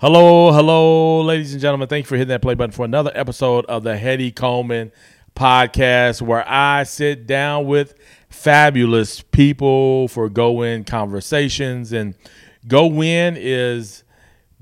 Hello, 0.00 0.52
hello, 0.52 1.22
ladies 1.22 1.52
and 1.52 1.60
gentlemen. 1.60 1.88
Thank 1.88 2.04
you 2.04 2.08
for 2.08 2.14
hitting 2.14 2.28
that 2.28 2.40
play 2.40 2.54
button 2.54 2.70
for 2.70 2.84
another 2.84 3.10
episode 3.16 3.66
of 3.66 3.82
the 3.82 3.96
Hetty 3.96 4.30
Coleman 4.30 4.92
podcast, 5.34 6.22
where 6.22 6.48
I 6.48 6.84
sit 6.84 7.26
down 7.26 7.66
with 7.66 7.98
fabulous 8.28 9.22
people 9.22 10.06
for 10.06 10.28
go 10.28 10.62
in 10.62 10.84
conversations. 10.84 11.92
And 11.92 12.14
go 12.68 13.02
in 13.02 13.36
is 13.36 14.04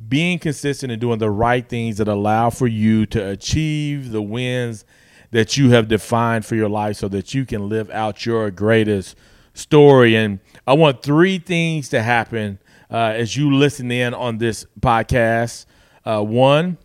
being 0.08 0.38
consistent 0.38 0.90
and 0.90 1.02
doing 1.02 1.18
the 1.18 1.28
right 1.28 1.68
things 1.68 1.98
that 1.98 2.08
allow 2.08 2.48
for 2.48 2.66
you 2.66 3.04
to 3.04 3.28
achieve 3.28 4.12
the 4.12 4.22
wins 4.22 4.86
that 5.32 5.58
you 5.58 5.68
have 5.68 5.86
defined 5.86 6.46
for 6.46 6.54
your 6.54 6.70
life 6.70 6.96
so 6.96 7.08
that 7.08 7.34
you 7.34 7.44
can 7.44 7.68
live 7.68 7.90
out 7.90 8.24
your 8.24 8.50
greatest 8.50 9.14
story. 9.52 10.16
And 10.16 10.40
I 10.66 10.72
want 10.72 11.02
three 11.02 11.38
things 11.38 11.90
to 11.90 12.02
happen 12.02 12.58
uh, 12.90 13.12
as 13.16 13.36
you 13.36 13.54
listen 13.54 13.90
in 13.90 14.14
on 14.14 14.38
this 14.38 14.66
podcast. 14.80 15.66
Uh, 16.04 16.22
one 16.22 16.78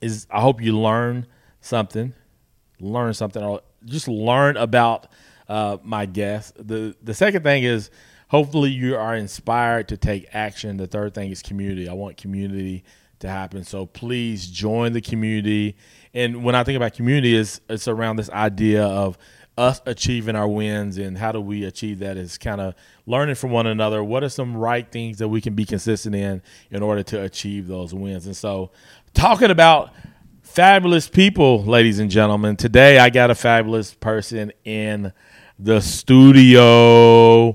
is 0.00 0.26
I 0.30 0.40
hope 0.40 0.62
you 0.62 0.78
learn 0.78 1.26
something, 1.60 2.14
learn 2.80 3.14
something, 3.14 3.42
or 3.42 3.60
just 3.84 4.08
learn 4.08 4.56
about 4.56 5.08
uh, 5.48 5.78
my 5.82 6.06
guest. 6.06 6.54
The 6.56 6.94
the 7.02 7.14
second 7.14 7.42
thing 7.42 7.64
is 7.64 7.90
hopefully 8.28 8.70
you 8.70 8.96
are 8.96 9.16
inspired 9.16 9.88
to 9.88 9.96
take 9.96 10.26
action. 10.32 10.76
The 10.76 10.86
third 10.86 11.14
thing 11.14 11.30
is 11.30 11.42
community. 11.42 11.88
I 11.88 11.92
want 11.92 12.16
community 12.16 12.84
to 13.20 13.28
happen. 13.28 13.64
So 13.64 13.86
please 13.86 14.46
join 14.46 14.92
the 14.92 15.00
community. 15.00 15.76
And 16.14 16.42
when 16.44 16.54
I 16.54 16.64
think 16.64 16.76
about 16.76 16.94
community, 16.94 17.34
is 17.34 17.60
it's 17.68 17.86
around 17.86 18.16
this 18.16 18.30
idea 18.30 18.84
of 18.84 19.18
us 19.60 19.82
achieving 19.84 20.34
our 20.34 20.48
wins 20.48 20.96
and 20.96 21.18
how 21.18 21.30
do 21.30 21.40
we 21.40 21.64
achieve 21.64 21.98
that 21.98 22.16
is 22.16 22.38
kind 22.38 22.62
of 22.62 22.74
learning 23.06 23.34
from 23.34 23.50
one 23.50 23.66
another 23.66 24.02
what 24.02 24.24
are 24.24 24.28
some 24.30 24.56
right 24.56 24.90
things 24.90 25.18
that 25.18 25.28
we 25.28 25.38
can 25.40 25.54
be 25.54 25.66
consistent 25.66 26.14
in 26.14 26.40
in 26.70 26.82
order 26.82 27.02
to 27.02 27.22
achieve 27.22 27.66
those 27.68 27.92
wins 27.92 28.24
and 28.24 28.34
so 28.36 28.70
talking 29.12 29.50
about 29.50 29.90
fabulous 30.40 31.08
people 31.08 31.62
ladies 31.62 31.98
and 31.98 32.10
gentlemen 32.10 32.56
today 32.56 32.98
i 32.98 33.10
got 33.10 33.30
a 33.30 33.34
fabulous 33.34 33.92
person 33.92 34.50
in 34.64 35.12
the 35.58 35.80
studio 35.80 37.54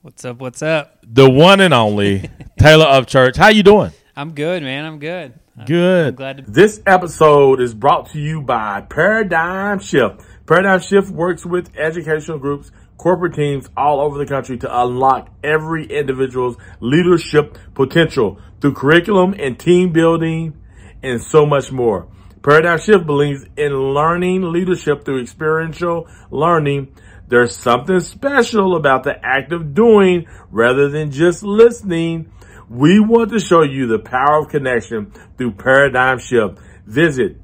What's 0.00 0.24
up? 0.24 0.38
What's 0.38 0.62
up? 0.62 1.00
the 1.02 1.28
one 1.28 1.60
and 1.60 1.74
only 1.74 2.30
taylor 2.58 2.86
Upchurch 2.86 3.36
how 3.36 3.48
you 3.48 3.64
doing 3.64 3.90
I'm 4.18 4.32
good, 4.32 4.64
man. 4.64 4.84
I'm 4.84 4.98
good. 4.98 5.38
I'm 5.56 5.64
good 5.64 6.16
glad 6.16 6.38
to. 6.38 6.42
This 6.50 6.82
episode 6.86 7.60
is 7.60 7.72
brought 7.72 8.10
to 8.10 8.18
you 8.18 8.42
by 8.42 8.80
Paradigm 8.80 9.78
Shift. 9.78 10.22
Paradigm 10.48 10.80
Shift 10.80 11.10
works 11.10 11.44
with 11.44 11.76
educational 11.76 12.38
groups, 12.38 12.72
corporate 12.96 13.34
teams 13.34 13.68
all 13.76 14.00
over 14.00 14.16
the 14.16 14.24
country 14.24 14.56
to 14.56 14.80
unlock 14.80 15.28
every 15.44 15.84
individual's 15.84 16.56
leadership 16.80 17.58
potential 17.74 18.40
through 18.58 18.72
curriculum 18.72 19.34
and 19.38 19.58
team 19.60 19.92
building 19.92 20.58
and 21.02 21.22
so 21.22 21.44
much 21.44 21.70
more. 21.70 22.08
Paradigm 22.42 22.78
Shift 22.78 23.04
believes 23.04 23.44
in 23.58 23.74
learning 23.74 24.50
leadership 24.50 25.04
through 25.04 25.20
experiential 25.20 26.08
learning. 26.30 26.94
There's 27.26 27.54
something 27.54 28.00
special 28.00 28.74
about 28.74 29.04
the 29.04 29.22
act 29.22 29.52
of 29.52 29.74
doing 29.74 30.28
rather 30.50 30.88
than 30.88 31.10
just 31.10 31.42
listening. 31.42 32.32
We 32.70 33.00
want 33.00 33.32
to 33.32 33.38
show 33.38 33.64
you 33.64 33.86
the 33.86 33.98
power 33.98 34.38
of 34.38 34.48
connection 34.48 35.12
through 35.36 35.52
Paradigm 35.52 36.18
Shift. 36.20 36.58
Visit 36.86 37.36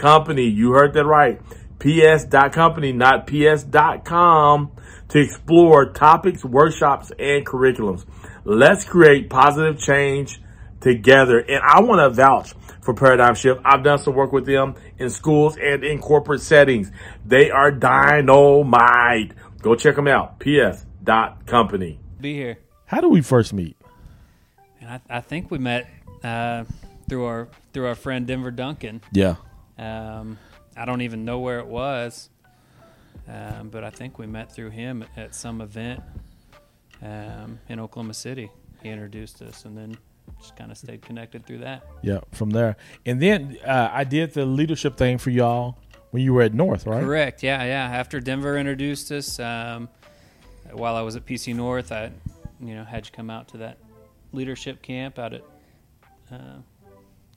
ps.company. 0.00 0.48
You 0.48 0.72
heard 0.72 0.94
that 0.94 1.04
right. 1.04 1.40
ps.company, 1.78 2.92
not 2.92 3.26
ps.com 3.26 4.72
to 5.08 5.18
explore 5.18 5.92
topics, 5.92 6.44
workshops, 6.44 7.10
and 7.18 7.44
curriculums. 7.44 8.04
Let's 8.44 8.84
create 8.84 9.28
positive 9.30 9.78
change 9.78 10.40
together. 10.80 11.38
And 11.38 11.60
I 11.62 11.80
want 11.82 12.00
to 12.00 12.10
vouch 12.10 12.54
for 12.82 12.94
Paradigm 12.94 13.34
Shift. 13.34 13.60
I've 13.64 13.82
done 13.82 13.98
some 13.98 14.14
work 14.14 14.32
with 14.32 14.46
them 14.46 14.74
in 14.98 15.10
schools 15.10 15.56
and 15.56 15.84
in 15.84 15.98
corporate 15.98 16.40
settings. 16.40 16.90
They 17.26 17.50
are 17.50 17.70
dynamite. 17.70 19.32
Go 19.62 19.74
check 19.74 19.96
them 19.96 20.08
out. 20.08 20.38
ps.company. 20.38 22.00
be 22.20 22.34
here. 22.34 22.58
How 22.86 23.00
do 23.00 23.08
we 23.08 23.20
first 23.20 23.52
meet? 23.52 23.76
And 24.80 24.90
I, 24.90 25.00
I 25.08 25.20
think 25.20 25.50
we 25.50 25.58
met 25.58 25.88
uh, 26.24 26.64
through 27.08 27.24
our 27.24 27.48
through 27.72 27.86
our 27.86 27.94
friend 27.94 28.26
Denver 28.26 28.50
Duncan. 28.50 29.02
Yeah. 29.12 29.36
Um, 29.80 30.38
I 30.76 30.84
don't 30.84 31.00
even 31.00 31.24
know 31.24 31.38
where 31.38 31.58
it 31.58 31.66
was, 31.66 32.28
um, 33.26 33.70
but 33.70 33.82
I 33.82 33.90
think 33.90 34.18
we 34.18 34.26
met 34.26 34.52
through 34.52 34.70
him 34.70 35.04
at 35.16 35.34
some 35.34 35.60
event 35.60 36.02
um, 37.02 37.58
in 37.68 37.80
Oklahoma 37.80 38.14
City. 38.14 38.50
He 38.82 38.90
introduced 38.90 39.40
us, 39.42 39.64
and 39.64 39.76
then 39.76 39.96
just 40.38 40.54
kind 40.54 40.70
of 40.70 40.76
stayed 40.76 41.02
connected 41.02 41.46
through 41.46 41.58
that. 41.58 41.84
Yeah, 42.02 42.20
from 42.32 42.50
there. 42.50 42.76
And 43.06 43.20
then 43.20 43.58
uh, 43.66 43.90
I 43.92 44.04
did 44.04 44.34
the 44.34 44.44
leadership 44.44 44.96
thing 44.96 45.18
for 45.18 45.30
y'all 45.30 45.78
when 46.10 46.22
you 46.22 46.34
were 46.34 46.42
at 46.42 46.54
North, 46.54 46.86
right? 46.86 47.02
Correct. 47.02 47.42
Yeah, 47.42 47.64
yeah. 47.64 47.96
After 47.96 48.20
Denver 48.20 48.58
introduced 48.58 49.10
us, 49.12 49.40
um, 49.40 49.88
while 50.72 50.96
I 50.96 51.02
was 51.02 51.16
at 51.16 51.24
PC 51.24 51.54
North, 51.54 51.90
I, 51.90 52.12
you 52.60 52.74
know, 52.74 52.84
had 52.84 53.06
you 53.06 53.12
come 53.12 53.30
out 53.30 53.48
to 53.48 53.58
that 53.58 53.78
leadership 54.32 54.82
camp 54.82 55.18
out 55.18 55.32
at 55.34 55.42
uh, 56.32 56.58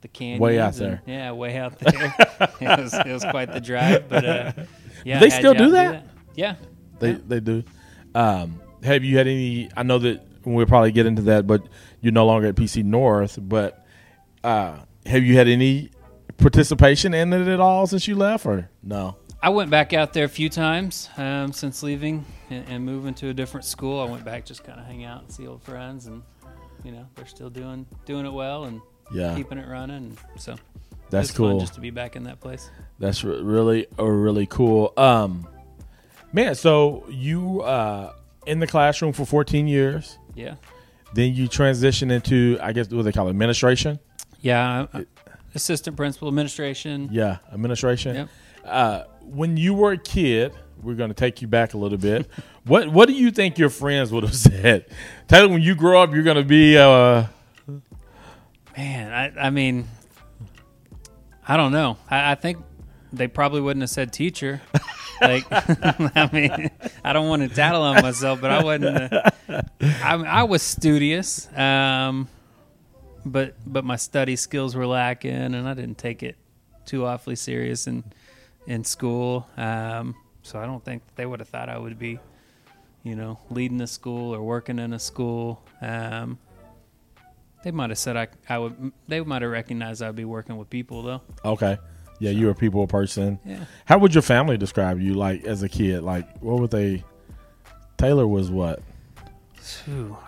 the 0.04 0.08
canyon. 0.08 0.38
Way 0.38 0.58
out 0.60 0.74
there. 0.74 1.00
Yeah, 1.06 1.32
way 1.32 1.56
out 1.56 1.78
there. 1.80 2.14
it, 2.60 2.78
was, 2.78 2.92
it 2.92 3.06
was 3.06 3.24
quite 3.24 3.50
the 3.50 3.58
drive, 3.60 4.06
but 4.06 4.22
uh, 4.24 4.52
yeah. 5.04 5.18
they 5.18 5.30
had 5.30 5.38
still 5.40 5.54
you 5.54 5.58
do 5.58 5.70
that? 5.70 6.06
Yeah. 6.34 6.56
They 6.98 7.12
Yeah. 7.12 7.18
they 7.26 7.40
do. 7.40 7.64
Um, 8.14 8.60
have 8.82 9.02
you 9.02 9.16
had 9.16 9.26
any? 9.26 9.70
I 9.74 9.82
know 9.82 9.98
that 10.00 10.22
we'll 10.44 10.66
probably 10.66 10.92
get 10.92 11.06
into 11.06 11.22
that, 11.22 11.46
but 11.46 11.62
you're 12.02 12.12
no 12.12 12.26
longer 12.26 12.48
at 12.48 12.54
PC 12.54 12.84
North. 12.84 13.38
But 13.40 13.84
uh, 14.44 14.76
have 15.06 15.22
you 15.24 15.36
had 15.38 15.48
any 15.48 15.90
participation 16.36 17.14
in 17.14 17.32
it 17.32 17.48
at 17.48 17.60
all 17.60 17.86
since 17.86 18.06
you 18.06 18.14
left, 18.14 18.44
or 18.44 18.68
no? 18.82 19.16
I 19.42 19.48
went 19.48 19.70
back 19.70 19.94
out 19.94 20.12
there 20.12 20.24
a 20.26 20.28
few 20.28 20.50
times 20.50 21.08
um, 21.16 21.52
since 21.52 21.82
leaving 21.82 22.24
and, 22.50 22.68
and 22.68 22.84
moving 22.84 23.14
to 23.14 23.28
a 23.30 23.34
different 23.34 23.64
school. 23.64 24.00
I 24.00 24.10
went 24.10 24.24
back 24.24 24.44
just 24.44 24.64
kind 24.64 24.78
of 24.78 24.84
hang 24.86 25.04
out 25.04 25.22
and 25.22 25.32
see 25.32 25.46
old 25.46 25.62
friends, 25.62 26.06
and 26.06 26.22
you 26.84 26.92
know 26.92 27.06
they're 27.14 27.26
still 27.26 27.48
doing 27.50 27.86
doing 28.04 28.26
it 28.26 28.32
well 28.32 28.64
and 28.64 28.82
Yeah, 29.12 29.34
keeping 29.36 29.58
it 29.58 29.68
running. 29.68 30.16
So 30.38 30.56
that's 31.10 31.28
it's 31.30 31.38
fun 31.38 31.50
cool. 31.52 31.60
just 31.60 31.74
to 31.74 31.80
be 31.80 31.90
back 31.90 32.16
in 32.16 32.24
that 32.24 32.40
place. 32.40 32.70
That's 32.98 33.22
re- 33.24 33.40
really 33.42 33.86
really 33.98 34.46
cool. 34.46 34.92
Um, 34.96 35.46
man, 36.32 36.54
so 36.54 37.04
you 37.08 37.60
uh 37.62 38.12
in 38.46 38.60
the 38.60 38.66
classroom 38.66 39.12
for 39.12 39.24
14 39.24 39.66
years, 39.66 40.18
Yeah. 40.34 40.56
then 41.14 41.34
you 41.34 41.48
transition 41.48 42.10
into 42.10 42.58
I 42.62 42.72
guess 42.72 42.90
what 42.90 43.02
they 43.04 43.12
call 43.12 43.26
it, 43.26 43.30
administration. 43.30 43.98
Yeah, 44.40 44.86
I- 44.92 44.98
I- 45.00 45.06
assistant 45.54 45.96
principal 45.96 46.28
administration. 46.28 47.08
Yeah, 47.12 47.38
administration. 47.52 48.16
Yep. 48.16 48.28
Uh, 48.64 49.04
when 49.22 49.56
you 49.56 49.72
were 49.74 49.92
a 49.92 49.98
kid, 49.98 50.52
we're 50.82 50.94
going 50.94 51.10
to 51.10 51.14
take 51.14 51.40
you 51.40 51.48
back 51.48 51.74
a 51.74 51.78
little 51.78 51.96
bit. 51.98 52.28
what 52.64 52.88
What 52.88 53.08
do 53.08 53.14
you 53.14 53.30
think 53.30 53.56
your 53.58 53.70
friends 53.70 54.10
would 54.12 54.24
have 54.24 54.34
said? 54.50 54.86
Taylor, 55.28 55.48
when 55.48 55.62
you 55.62 55.74
grow 55.74 56.02
up, 56.02 56.12
you're 56.12 56.22
going 56.24 56.36
to 56.36 56.42
be. 56.44 56.76
Uh, 56.76 57.24
Man, 58.76 59.12
I, 59.12 59.46
I 59.46 59.50
mean, 59.50 59.86
I 61.46 61.56
don't 61.56 61.72
know. 61.72 61.96
I, 62.10 62.32
I 62.32 62.34
think 62.34 62.58
they 63.12 63.28
probably 63.28 63.60
wouldn't 63.60 63.82
have 63.82 63.90
said 63.90 64.12
teacher. 64.12 64.60
like, 65.20 65.46
I 65.50 66.28
mean, 66.32 66.70
I 67.04 67.12
don't 67.12 67.28
want 67.28 67.42
to 67.42 67.54
tattle 67.54 67.82
on 67.82 68.02
myself, 68.02 68.40
but 68.40 68.50
I 68.50 68.64
wasn't. 68.64 69.12
Uh, 69.12 69.62
I, 69.80 70.14
I 70.14 70.42
was 70.42 70.62
studious, 70.62 71.48
um, 71.56 72.28
but 73.24 73.54
but 73.66 73.84
my 73.84 73.96
study 73.96 74.36
skills 74.36 74.74
were 74.74 74.86
lacking, 74.86 75.54
and 75.54 75.68
I 75.68 75.74
didn't 75.74 75.98
take 75.98 76.22
it 76.22 76.36
too 76.84 77.06
awfully 77.06 77.36
serious 77.36 77.86
in 77.86 78.04
in 78.66 78.84
school. 78.84 79.48
Um, 79.56 80.16
so 80.42 80.58
I 80.58 80.66
don't 80.66 80.84
think 80.84 81.02
they 81.14 81.26
would 81.26 81.40
have 81.40 81.48
thought 81.48 81.68
I 81.68 81.78
would 81.78 81.98
be, 81.98 82.18
you 83.02 83.14
know, 83.14 83.38
leading 83.50 83.80
a 83.80 83.86
school 83.86 84.34
or 84.34 84.42
working 84.42 84.78
in 84.78 84.92
a 84.92 84.98
school. 84.98 85.62
Um, 85.80 86.38
they 87.64 87.70
might 87.70 87.90
have 87.90 87.98
said 87.98 88.16
I, 88.16 88.28
I 88.48 88.58
would. 88.58 88.92
They 89.08 89.20
might 89.20 89.42
have 89.42 89.50
recognized 89.50 90.02
I'd 90.02 90.14
be 90.14 90.24
working 90.26 90.56
with 90.56 90.70
people 90.70 91.02
though. 91.02 91.22
okay. 91.44 91.78
Yeah, 92.20 92.30
you're 92.30 92.52
a 92.52 92.54
people 92.54 92.86
person. 92.86 93.40
Yeah. 93.44 93.64
How 93.86 93.98
would 93.98 94.14
your 94.14 94.22
family 94.22 94.56
describe 94.56 95.00
you, 95.00 95.14
like 95.14 95.44
as 95.44 95.64
a 95.64 95.68
kid? 95.68 96.04
Like, 96.04 96.38
what 96.40 96.60
would 96.60 96.70
they? 96.70 97.02
Taylor 97.96 98.26
was 98.26 98.50
what? 98.52 98.80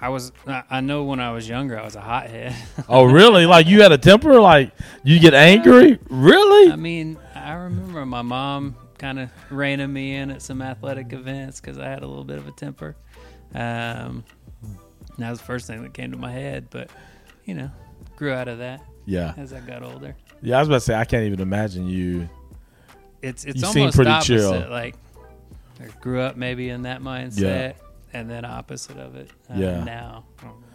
I 0.01 0.09
was. 0.09 0.33
I, 0.47 0.65
I 0.69 0.81
know 0.81 1.05
when 1.05 1.21
I 1.21 1.31
was 1.31 1.49
younger, 1.49 1.79
I 1.79 1.85
was 1.85 1.95
a 1.95 2.01
hothead. 2.01 2.57
Oh, 2.89 3.05
really? 3.05 3.47
like 3.47 3.67
you 3.67 3.83
had 3.83 3.93
a 3.93 3.99
temper? 3.99 4.41
Like 4.41 4.73
you 5.05 5.21
get 5.21 5.35
angry? 5.35 5.99
Really? 6.11 6.73
I 6.73 6.77
mean, 6.77 7.19
I 7.35 7.53
remember 7.53 8.05
my 8.05 8.23
mom 8.23 8.77
kind 8.99 9.19
of 9.21 9.31
reining 9.51 9.93
me 9.93 10.17
in 10.17 10.31
at 10.31 10.43
some 10.43 10.63
athletic 10.63 11.13
events 11.13 11.61
because 11.61 11.79
I 11.79 11.89
had 11.89 12.03
a 12.03 12.07
little 12.07 12.25
bit 12.25 12.39
of 12.39 12.49
a 12.49 12.53
temper. 12.53 12.97
Um, 13.55 14.25
that 15.19 15.31
was 15.31 15.39
the 15.39 15.45
first 15.45 15.67
thing 15.67 15.83
that 15.83 15.95
came 15.95 16.11
to 16.13 16.19
my 16.19 16.33
head, 16.33 16.67
but 16.71 16.91
you 17.47 17.55
know, 17.55 17.71
grew 18.17 18.33
out 18.33 18.49
of 18.49 18.59
that 18.59 18.83
Yeah. 19.07 19.33
as 19.39 19.53
I 19.55 19.61
got 19.61 19.83
older. 19.83 20.15
Yeah, 20.43 20.57
I 20.57 20.61
was 20.61 20.69
about 20.69 20.77
to 20.77 20.81
say 20.81 20.95
I 20.95 21.05
can't 21.07 21.25
even 21.25 21.41
imagine 21.41 21.89
you. 21.89 22.29
It's 23.23 23.45
it's 23.47 23.63
You 23.63 23.67
almost 23.69 23.97
pretty 23.97 24.11
opposite. 24.11 24.37
chill. 24.37 24.69
Like 24.71 24.95
I 25.81 25.87
grew 26.01 26.21
up 26.21 26.37
maybe 26.37 26.69
in 26.69 26.83
that 26.83 27.01
mindset, 27.01 27.75
and 28.13 28.31
then 28.31 28.45
opposite 28.45 28.99
of 28.99 29.17
it. 29.17 29.31
Uh, 29.51 29.55
Yeah. 29.57 29.85
Now, 29.85 30.25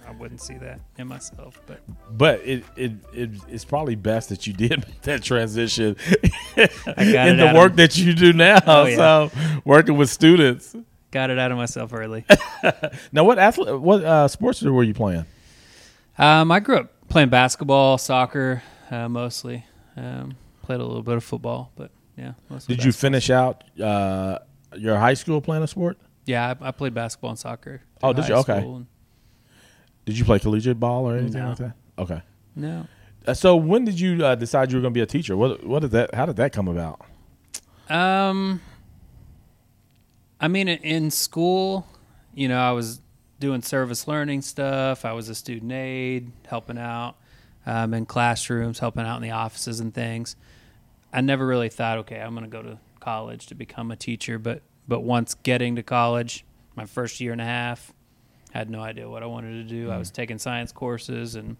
I 0.08 0.12
wouldn't 0.14 0.42
see 0.42 0.56
that 0.56 0.80
in 0.98 1.08
myself. 1.08 1.60
But 1.68 1.82
But 2.18 2.42
it, 2.44 2.64
it 2.76 2.92
it 3.14 3.30
it's 3.48 3.64
probably 3.66 3.96
best 3.96 4.30
that 4.30 4.46
you 4.48 4.54
did 4.64 4.72
make 4.86 5.02
that 5.04 5.24
transition 5.24 5.96
got 6.56 7.28
in 7.28 7.38
the 7.38 7.52
work 7.56 7.72
of- 7.72 7.78
that 7.78 7.98
you 7.98 8.14
do 8.14 8.34
now. 8.34 8.60
Oh, 8.66 8.86
yeah. 8.86 8.96
So 8.96 9.32
working 9.64 9.98
with 9.98 10.10
students. 10.10 10.76
got 11.12 11.30
it 11.30 11.38
out 11.40 11.52
of 11.52 11.58
myself 11.58 11.94
early. 11.94 12.26
Now, 13.12 13.24
what 13.26 13.38
athlete, 13.40 13.80
what 13.80 14.04
uh, 14.04 14.28
sports 14.28 14.62
were 14.62 14.84
you 14.84 14.94
playing? 14.94 15.26
Um, 16.18 16.52
I 16.52 16.60
grew 16.60 16.78
up 16.78 17.08
playing 17.10 17.30
basketball, 17.30 17.98
soccer, 17.98 18.64
uh, 18.90 19.08
mostly. 19.10 19.66
Um, 19.98 20.36
played 20.62 20.80
a 20.80 20.86
little 20.86 21.04
bit 21.04 21.16
of 21.18 21.24
football, 21.24 21.72
but 21.76 21.92
yeah. 22.18 22.34
Did 22.68 22.84
you 22.84 22.92
finish 22.92 23.30
out 23.30 23.64
uh, 23.80 24.40
your 24.78 24.98
high 24.98 25.14
school 25.16 25.42
playing 25.42 25.64
a 25.64 25.68
sport? 25.68 25.98
Yeah, 26.26 26.54
I, 26.62 26.68
I 26.68 26.72
played 26.72 26.94
basketball 26.94 27.32
and 27.32 27.40
soccer. 27.40 27.82
Oh, 28.04 28.14
did 28.14 28.28
you? 28.28 28.36
Okay. 28.36 28.86
Did 30.06 30.18
you 30.18 30.26
play 30.26 30.40
collegiate 30.40 30.80
ball 30.80 31.06
or 31.10 31.18
anything 31.18 31.42
No. 31.42 31.50
like 31.50 31.58
that? 31.58 31.74
Okay. 31.98 32.22
No. 32.56 32.88
Uh, 33.28 33.34
so 33.34 33.56
when 33.56 33.86
did 33.86 34.00
you 34.00 34.26
uh, 34.26 34.36
decide 34.36 34.72
you 34.72 34.78
were 34.78 34.82
going 34.82 34.94
to 34.94 34.98
be 34.98 35.02
a 35.02 35.06
teacher? 35.06 35.36
What 35.38 35.64
what 35.66 35.80
did 35.82 35.92
that? 35.92 36.16
How 36.16 36.26
did 36.26 36.38
that 36.38 36.54
come 36.54 36.68
about? 36.68 37.02
Um, 37.90 38.62
I 40.40 40.48
mean, 40.48 40.68
in 40.70 41.12
school, 41.12 41.86
you 42.34 42.48
know, 42.48 42.60
I 42.60 42.72
was 42.72 43.01
doing 43.42 43.62
service 43.62 44.08
learning 44.08 44.44
stuff. 44.44 45.04
I 45.04 45.12
was 45.12 45.28
a 45.28 45.36
student 45.36 45.72
aide, 45.74 46.32
helping 46.48 46.78
out 46.78 47.16
um, 47.66 47.94
in 47.94 48.06
classrooms, 48.06 48.80
helping 48.80 49.04
out 49.04 49.18
in 49.18 49.24
the 49.24 49.32
offices 49.32 49.82
and 49.82 49.94
things. 49.94 50.38
I 51.12 51.20
never 51.20 51.46
really 51.46 51.68
thought, 51.68 51.98
okay, 52.00 52.22
I'm 52.22 52.34
going 52.34 52.50
to 52.50 52.50
go 52.50 52.62
to 52.62 52.78
college 53.02 53.48
to 53.48 53.56
become 53.56 53.92
a 53.92 53.98
teacher. 53.98 54.40
But 54.40 54.62
but 54.88 55.02
once 55.02 55.34
getting 55.34 55.76
to 55.76 55.84
college, 55.84 56.46
my 56.76 56.86
first 56.86 57.20
year 57.20 57.34
and 57.34 57.42
a 57.42 57.46
half, 57.46 57.92
I 58.54 58.60
had 58.60 58.70
no 58.70 58.82
idea 58.82 59.10
what 59.10 59.24
I 59.24 59.26
wanted 59.26 59.68
to 59.68 59.76
do. 59.76 59.92
I 59.92 59.98
was 59.98 60.12
taking 60.12 60.38
science 60.38 60.72
courses 60.72 61.36
and 61.36 61.58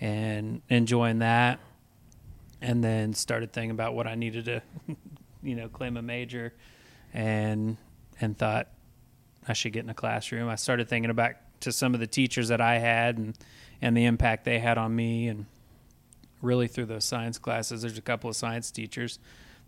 and 0.00 0.62
enjoying 0.68 1.20
that, 1.20 1.58
and 2.60 2.84
then 2.84 3.14
started 3.14 3.52
thinking 3.52 3.70
about 3.70 3.94
what 3.94 4.06
I 4.06 4.14
needed 4.14 4.44
to, 4.44 4.62
you 5.42 5.56
know, 5.56 5.68
claim 5.68 5.96
a 5.96 6.02
major, 6.02 6.52
and 7.12 7.76
and 8.20 8.36
thought 8.36 8.68
I 9.46 9.52
should 9.52 9.72
get 9.72 9.84
in 9.84 9.90
a 9.90 9.94
classroom. 9.94 10.48
I 10.48 10.54
started 10.56 10.88
thinking 10.88 11.10
about 11.10 11.32
to 11.60 11.72
some 11.72 11.94
of 11.94 12.00
the 12.00 12.06
teachers 12.06 12.48
that 12.48 12.60
I 12.60 12.78
had 12.78 13.18
and 13.18 13.36
and 13.82 13.96
the 13.96 14.04
impact 14.04 14.44
they 14.44 14.58
had 14.58 14.78
on 14.78 14.94
me, 14.94 15.28
and 15.28 15.46
really 16.40 16.68
through 16.68 16.86
those 16.86 17.04
science 17.04 17.38
classes, 17.38 17.82
there's 17.82 17.98
a 17.98 18.02
couple 18.02 18.30
of 18.30 18.36
science 18.36 18.70
teachers 18.70 19.18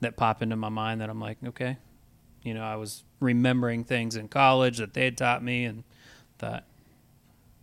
that 0.00 0.16
pop 0.16 0.42
into 0.42 0.56
my 0.56 0.68
mind 0.68 1.00
that 1.00 1.10
I'm 1.10 1.20
like, 1.20 1.38
okay, 1.44 1.78
you 2.42 2.54
know, 2.54 2.62
I 2.62 2.76
was 2.76 3.04
remembering 3.20 3.84
things 3.84 4.16
in 4.16 4.28
college 4.28 4.78
that 4.78 4.94
they 4.94 5.04
had 5.04 5.16
taught 5.16 5.42
me, 5.42 5.64
and 5.64 5.84
thought 6.38 6.64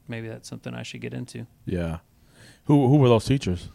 maybe 0.07 0.27
that's 0.27 0.49
something 0.49 0.73
I 0.73 0.83
should 0.83 1.01
get 1.01 1.13
into. 1.13 1.47
Yeah. 1.65 1.99
Who 2.65 2.87
who 2.87 2.97
were 2.97 3.09
those 3.09 3.25
teachers? 3.25 3.69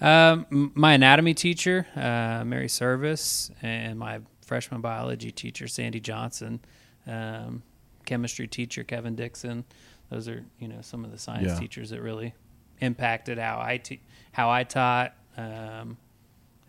Um, 0.00 0.72
my 0.74 0.92
anatomy 0.92 1.34
teacher, 1.34 1.86
uh, 1.96 2.44
Mary 2.44 2.68
Service, 2.68 3.50
and 3.62 3.98
my 3.98 4.20
freshman 4.42 4.80
biology 4.80 5.32
teacher, 5.32 5.66
Sandy 5.66 5.98
Johnson, 5.98 6.60
um, 7.06 7.62
chemistry 8.08 8.48
teacher, 8.48 8.82
Kevin 8.82 9.14
Dixon. 9.14 9.64
Those 10.10 10.26
are 10.28 10.44
you 10.58 10.66
know 10.68 10.80
some 10.80 11.04
of 11.04 11.12
the 11.12 11.18
science 11.18 11.48
Yeah. 11.52 11.58
teachers 11.60 11.90
that 11.90 12.00
really 12.02 12.34
impacted 12.80 13.38
how 13.38 13.60
I 13.60 13.76
te- 13.76 14.00
how 14.32 14.50
I 14.50 14.64
taught 14.64 15.14
um, 15.36 15.98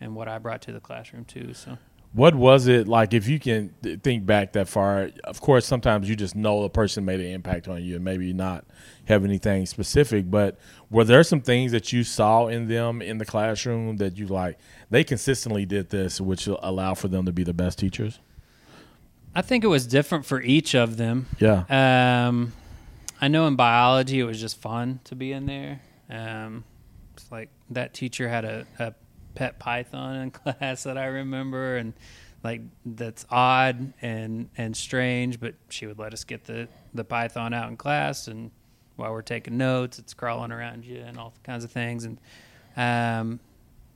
and 0.02 0.16
what 0.16 0.28
I 0.28 0.38
brought 0.38 0.62
to 0.64 0.72
the 0.74 0.80
classroom 0.82 1.24
too. 1.26 1.54
So 1.54 1.78
What 2.12 2.36
was 2.36 2.68
it 2.68 2.88
like? 2.88 3.14
If 3.14 3.28
you 3.28 3.40
can 3.40 3.70
think 4.04 4.26
back 4.26 4.54
that 4.54 4.68
far, 4.68 5.12
of 5.24 5.40
course, 5.42 5.66
sometimes 5.66 6.10
you 6.10 6.16
just 6.18 6.36
know 6.36 6.64
a 6.64 6.70
person 6.70 7.06
made 7.06 7.20
an 7.22 7.28
impact 7.28 7.68
on 7.68 7.84
you, 7.84 7.96
and 7.96 8.04
maybe 8.04 8.34
not 8.34 8.66
have 9.06 9.24
anything 9.24 9.66
specific. 9.66 10.30
But 10.30 10.58
were 10.90 11.04
there 11.06 11.24
some 11.24 11.40
things 11.42 11.72
that 11.72 11.94
you 11.94 12.04
saw 12.04 12.48
in 12.48 12.68
them 12.68 13.02
in 13.02 13.18
the 13.20 13.26
classroom 13.26 13.98
that 13.98 14.18
you 14.18 14.28
like? 14.28 14.58
They 14.90 15.04
consistently 15.06 15.66
did 15.66 15.90
this, 15.92 16.20
which 16.20 16.48
allowed 16.48 16.98
for 16.98 17.08
them 17.08 17.26
to 17.26 17.32
be 17.32 17.44
the 17.44 17.54
best 17.54 17.80
teachers. 17.80 18.20
I 19.36 19.42
think 19.42 19.64
it 19.64 19.68
was 19.68 19.86
different 19.88 20.26
for 20.26 20.42
each 20.42 20.76
of 20.76 20.98
them. 20.98 21.28
Yeah, 21.40 21.64
Um, 22.28 22.54
I 23.22 23.28
know 23.28 23.48
in 23.48 23.56
biology 23.56 24.20
it 24.20 24.24
was 24.24 24.40
just 24.40 24.60
fun 24.60 25.00
to 25.06 25.16
be 25.16 25.32
in 25.32 25.46
there. 25.46 25.82
Um, 26.10 26.64
it's 27.16 27.32
like 27.32 27.50
that 27.70 27.94
teacher 27.94 28.28
had 28.30 28.46
a, 28.46 28.66
a 28.80 28.94
pet 29.36 29.60
python 29.60 30.16
in 30.16 30.32
class 30.32 30.84
that 30.84 30.98
I 30.98 31.06
remember, 31.06 31.78
and 31.78 31.94
like 32.44 32.62
that's 32.86 33.26
odd 33.30 33.94
and 34.02 34.50
and 34.58 34.76
strange, 34.76 35.40
but 35.40 35.56
she 35.70 35.86
would 35.86 36.00
let 36.00 36.14
us 36.14 36.24
get 36.24 36.46
the 36.46 36.68
the 36.94 37.04
python 37.04 37.54
out 37.54 37.70
in 37.70 37.78
class, 37.78 38.28
and 38.28 38.52
while 38.96 39.12
we're 39.12 39.22
taking 39.22 39.58
notes, 39.58 40.00
it's 40.00 40.14
crawling 40.14 40.52
around 40.52 40.86
you 40.86 41.02
and 41.02 41.18
all 41.18 41.34
kinds 41.44 41.64
of 41.64 41.72
things, 41.72 42.06
and 42.06 42.18
um, 42.78 43.40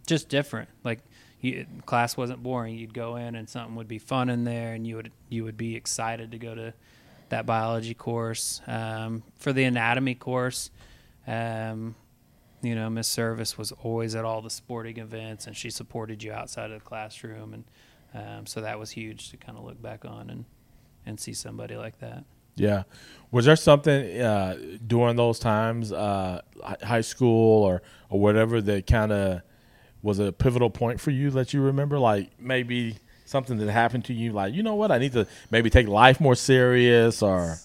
just 0.06 0.30
different. 0.30 0.70
Like 0.84 1.00
you, 1.44 1.66
class 1.86 2.16
wasn't 2.16 2.42
boring. 2.42 2.76
You'd 2.76 2.94
go 2.94 3.18
in 3.18 3.36
and 3.36 3.50
something 3.50 3.76
would 3.76 3.88
be 3.88 4.00
fun 4.00 4.30
in 4.30 4.46
there, 4.46 4.74
and 4.74 4.88
you 4.88 4.96
would 4.96 5.12
you 5.30 5.44
would 5.44 5.58
be 5.58 5.76
excited 5.76 6.32
to 6.32 6.40
go 6.40 6.56
to 6.56 6.74
that 7.30 7.46
biology 7.46 7.94
course. 7.94 8.62
Um, 8.66 9.24
for 9.36 9.52
the 9.52 9.66
anatomy 9.66 10.16
course, 10.16 10.72
um, 11.28 11.96
you 12.62 12.76
know, 12.76 12.90
Miss 12.90 13.10
Service 13.10 13.58
was 13.58 13.74
always 13.74 14.16
at 14.16 14.24
all 14.24 14.42
the 14.42 14.50
sporting 14.50 14.98
events, 14.98 15.46
and 15.46 15.56
she 15.56 15.70
supported 15.70 16.24
you 16.24 16.32
outside 16.32 16.72
of 16.72 16.82
the 16.82 16.86
classroom, 16.86 17.54
and 17.54 17.64
um, 18.14 18.46
so 18.46 18.62
that 18.62 18.80
was 18.80 18.92
huge 18.92 19.30
to 19.32 19.38
kind 19.38 19.58
of 19.58 19.66
look 19.66 19.82
back 19.82 20.06
on 20.06 20.30
and 20.30 20.46
and 21.06 21.20
see 21.20 21.34
somebody 21.34 21.76
like 21.76 22.00
that. 22.00 22.24
yeah. 22.56 22.84
Was 23.32 23.44
there 23.44 23.58
something 23.58 24.22
uh, 24.22 24.58
during 24.88 25.18
those 25.18 25.40
times, 25.40 25.92
uh, 25.92 26.42
high 26.82 27.02
school 27.02 27.64
or 27.64 27.82
or 28.10 28.22
whatever, 28.22 28.62
that 28.62 28.88
kind 28.88 29.12
of 29.12 29.42
was 30.04 30.20
a 30.20 30.32
pivotal 30.32 30.70
point 30.70 31.00
for 31.00 31.10
you 31.10 31.32
that 31.32 31.54
you 31.54 31.62
remember? 31.62 31.98
Like 31.98 32.30
maybe 32.40 32.98
something 33.26 33.58
that 33.58 33.72
happened 33.72 34.06
to 34.06 34.14
you, 34.14 34.32
like 34.32 34.54
you 34.54 34.62
know 34.62 34.76
what, 34.76 34.92
I 34.92 35.00
need 35.00 35.14
to 35.14 35.26
maybe 35.50 35.72
take 35.72 35.88
life 35.88 36.20
more 36.20 36.36
serious 36.36 37.24
or 37.24 37.58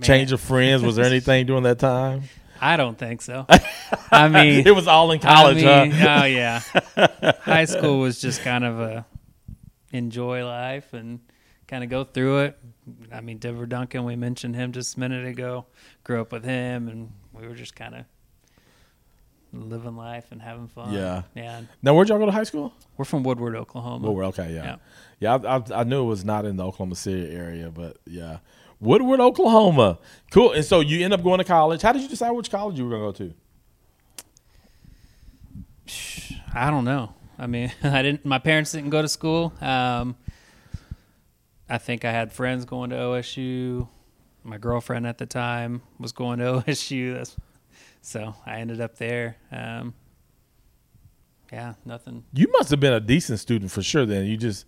change 0.00 0.30
of 0.30 0.40
friends. 0.40 0.82
Was 0.82 0.96
there 0.96 1.04
anything 1.06 1.46
during 1.46 1.64
that 1.64 1.80
time? 1.80 2.24
I 2.60 2.76
don't 2.76 2.96
think 2.96 3.20
so. 3.20 3.46
I 4.10 4.28
mean, 4.28 4.66
it 4.66 4.74
was 4.74 4.86
all 4.86 5.10
in 5.10 5.18
college, 5.18 5.64
I 5.64 5.82
mean, 5.84 5.90
huh? 5.92 6.20
oh 6.22 6.24
yeah. 6.24 6.60
High 7.40 7.64
school 7.64 7.98
was 7.98 8.20
just 8.20 8.42
kind 8.42 8.64
of 8.64 8.80
a 8.80 9.06
enjoy 9.92 10.46
life 10.46 10.92
and 10.92 11.20
kind 11.66 11.84
of 11.84 11.90
go 11.90 12.04
through 12.04 12.38
it. 12.40 12.58
I 13.12 13.20
mean, 13.20 13.38
Denver 13.38 13.66
Duncan, 13.66 14.04
we 14.04 14.16
mentioned 14.16 14.54
him 14.54 14.72
just 14.72 14.96
a 14.96 15.00
minute 15.00 15.26
ago. 15.26 15.66
Grew 16.04 16.20
up 16.20 16.32
with 16.32 16.44
him, 16.44 16.88
and 16.88 17.12
we 17.32 17.48
were 17.48 17.54
just 17.54 17.74
kind 17.74 17.94
of 17.94 18.04
living 19.60 19.96
life 19.96 20.26
and 20.30 20.40
having 20.42 20.68
fun. 20.68 20.92
Yeah. 20.92 21.22
yeah. 21.34 21.62
Now, 21.82 21.94
where'd 21.94 22.08
y'all 22.08 22.18
go 22.18 22.26
to 22.26 22.32
high 22.32 22.44
school? 22.44 22.72
We're 22.96 23.04
from 23.04 23.22
Woodward, 23.22 23.54
Oklahoma. 23.56 24.08
Oh, 24.08 24.20
okay, 24.28 24.52
yeah, 24.54 24.64
Yeah. 24.64 24.76
yeah. 25.20 25.34
I, 25.34 25.56
I, 25.56 25.80
I 25.80 25.84
knew 25.84 26.02
it 26.02 26.06
was 26.08 26.24
not 26.24 26.44
in 26.44 26.56
the 26.56 26.64
Oklahoma 26.64 26.94
City 26.96 27.34
area, 27.34 27.70
but 27.70 27.98
yeah, 28.06 28.38
Woodward, 28.80 29.20
Oklahoma. 29.20 29.98
Cool. 30.30 30.52
And 30.52 30.64
so 30.64 30.80
you 30.80 31.04
end 31.04 31.12
up 31.14 31.22
going 31.22 31.38
to 31.38 31.44
college. 31.44 31.82
How 31.82 31.92
did 31.92 32.02
you 32.02 32.08
decide 32.08 32.30
which 32.32 32.50
college 32.50 32.78
you 32.78 32.84
were 32.86 32.90
going 32.98 33.12
to 33.14 33.24
go 33.24 33.28
to? 33.28 33.34
I 36.54 36.70
don't 36.70 36.84
know. 36.84 37.14
I 37.38 37.46
mean, 37.46 37.72
I 37.82 38.02
didn't. 38.02 38.24
My 38.24 38.38
parents 38.38 38.72
didn't 38.72 38.90
go 38.90 39.02
to 39.02 39.08
school. 39.08 39.52
Um, 39.60 40.16
I 41.68 41.78
think 41.78 42.04
I 42.04 42.12
had 42.12 42.32
friends 42.32 42.64
going 42.64 42.90
to 42.90 42.96
OSU. 42.96 43.88
My 44.42 44.58
girlfriend 44.58 45.06
at 45.06 45.18
the 45.18 45.26
time 45.26 45.82
was 45.98 46.12
going 46.12 46.38
to 46.38 46.44
OSU. 46.66 47.14
That's, 47.14 47.36
so 48.04 48.34
I 48.44 48.60
ended 48.60 48.80
up 48.80 48.96
there. 48.96 49.36
Um, 49.50 49.94
yeah, 51.52 51.74
nothing. 51.84 52.24
You 52.32 52.48
must 52.52 52.70
have 52.70 52.80
been 52.80 52.92
a 52.92 53.00
decent 53.00 53.40
student 53.40 53.70
for 53.70 53.82
sure. 53.82 54.06
Then 54.06 54.26
you 54.26 54.36
just. 54.36 54.66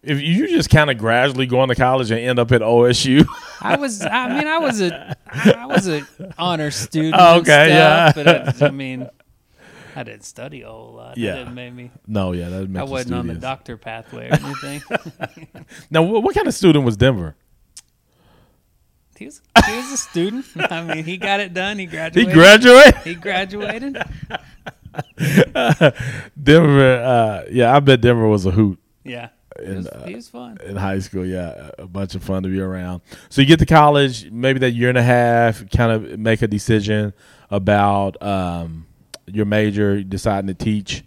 If 0.00 0.20
you 0.20 0.46
just 0.46 0.70
kind 0.70 0.90
of 0.90 0.96
gradually 0.98 1.46
going 1.46 1.70
to 1.70 1.74
college 1.74 2.12
and 2.12 2.20
end 2.20 2.38
up 2.38 2.52
at 2.52 2.60
OSU, 2.60 3.26
I 3.60 3.76
was. 3.76 4.00
I 4.00 4.28
mean, 4.28 4.46
I 4.46 4.58
was 4.58 4.80
a. 4.80 5.16
I 5.26 5.66
was 5.66 5.88
a 5.88 6.02
honor 6.38 6.70
student. 6.70 7.16
Oh, 7.18 7.40
okay, 7.40 7.70
yeah. 7.70 8.12
But 8.14 8.62
I, 8.62 8.66
I 8.68 8.70
mean, 8.70 9.08
I 9.96 10.04
didn't 10.04 10.22
study 10.22 10.62
a 10.62 10.68
whole 10.68 10.92
lot. 10.92 11.18
Yeah. 11.18 11.34
It 11.34 11.54
didn't 11.54 11.74
me. 11.74 11.90
no, 12.06 12.30
yeah, 12.30 12.48
that 12.50 12.70
makes 12.70 12.80
I 12.80 12.84
wasn't 12.84 13.14
on 13.16 13.26
the 13.26 13.34
doctor 13.34 13.76
pathway 13.76 14.30
or 14.30 14.34
anything. 14.34 14.82
Now, 15.90 16.02
what, 16.02 16.22
what 16.22 16.34
kind 16.36 16.46
of 16.46 16.54
student 16.54 16.84
was 16.84 16.96
Denver? 16.96 17.34
He 19.18 19.26
was 19.26 19.40
he 19.66 19.76
was 19.76 19.92
a 19.92 19.96
student. 19.96 20.46
I 20.70 20.82
mean, 20.82 21.04
he 21.04 21.16
got 21.16 21.40
it 21.40 21.52
done. 21.52 21.78
He 21.78 21.86
graduated. 21.86 22.28
He 22.28 22.32
graduated. 22.34 22.94
He 23.02 23.14
graduated. 23.26 23.98
Denver, 26.40 26.94
uh, 27.02 27.44
yeah, 27.50 27.74
I 27.74 27.80
bet 27.80 28.00
Denver 28.00 28.26
was 28.26 28.46
a 28.46 28.50
hoot 28.50 28.78
Yeah, 29.04 29.28
he 29.58 29.64
And, 29.66 29.76
was, 29.78 29.86
uh, 29.88 30.04
he 30.06 30.14
was 30.14 30.28
fun. 30.28 30.58
in 30.64 30.76
high 30.76 30.98
school. 31.00 31.24
Yeah, 31.26 31.70
a 31.78 31.86
bunch 31.86 32.14
of 32.14 32.22
fun 32.22 32.42
to 32.44 32.48
be 32.48 32.60
around. 32.60 33.02
So 33.28 33.40
you 33.40 33.46
get 33.46 33.58
to 33.60 33.66
college, 33.66 34.30
maybe 34.30 34.58
that 34.60 34.72
year 34.72 34.88
and 34.88 34.98
a 34.98 35.02
half, 35.02 35.68
kind 35.70 35.92
of 35.92 36.18
make 36.18 36.42
a 36.42 36.48
decision 36.48 37.12
about 37.50 38.20
um, 38.22 38.86
your 39.26 39.46
major, 39.46 40.02
deciding 40.02 40.48
to 40.48 40.54
teach, 40.54 41.04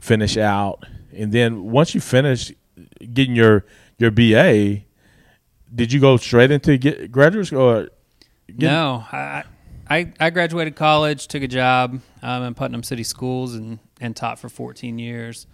finish 0.00 0.36
out, 0.36 0.84
and 1.12 1.32
then 1.32 1.64
once 1.64 1.94
you 1.94 2.00
finish 2.00 2.52
getting 3.12 3.34
your 3.34 3.64
your 3.98 4.10
BA, 4.10 4.82
did 5.74 5.92
you 5.92 6.00
go 6.00 6.16
straight 6.16 6.50
into 6.50 6.76
get 6.76 7.12
graduate 7.12 7.46
school? 7.46 7.60
Or 7.60 7.88
get, 8.46 8.70
no, 8.70 9.04
I 9.12 9.44
I, 9.90 10.30
graduated 10.30 10.76
college, 10.76 11.26
took 11.26 11.42
a 11.42 11.48
job 11.48 12.00
um, 12.22 12.44
in 12.44 12.54
Putnam 12.54 12.84
City 12.84 13.02
Schools, 13.02 13.56
and, 13.56 13.80
and 14.00 14.14
taught 14.14 14.38
for 14.38 14.48
14 14.48 15.00
years. 15.00 15.48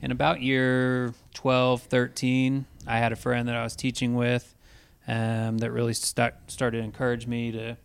And 0.00 0.12
about 0.12 0.40
year 0.40 1.12
12, 1.34 1.82
13, 1.82 2.66
I 2.86 2.98
had 2.98 3.10
a 3.10 3.16
friend 3.16 3.48
that 3.48 3.56
I 3.56 3.64
was 3.64 3.74
teaching 3.74 4.14
with 4.14 4.54
um, 5.08 5.58
that 5.58 5.72
really 5.72 5.92
st- 5.92 6.34
started 6.46 6.78
to 6.78 6.84
encourage 6.84 7.26
me 7.26 7.50
to 7.50 7.76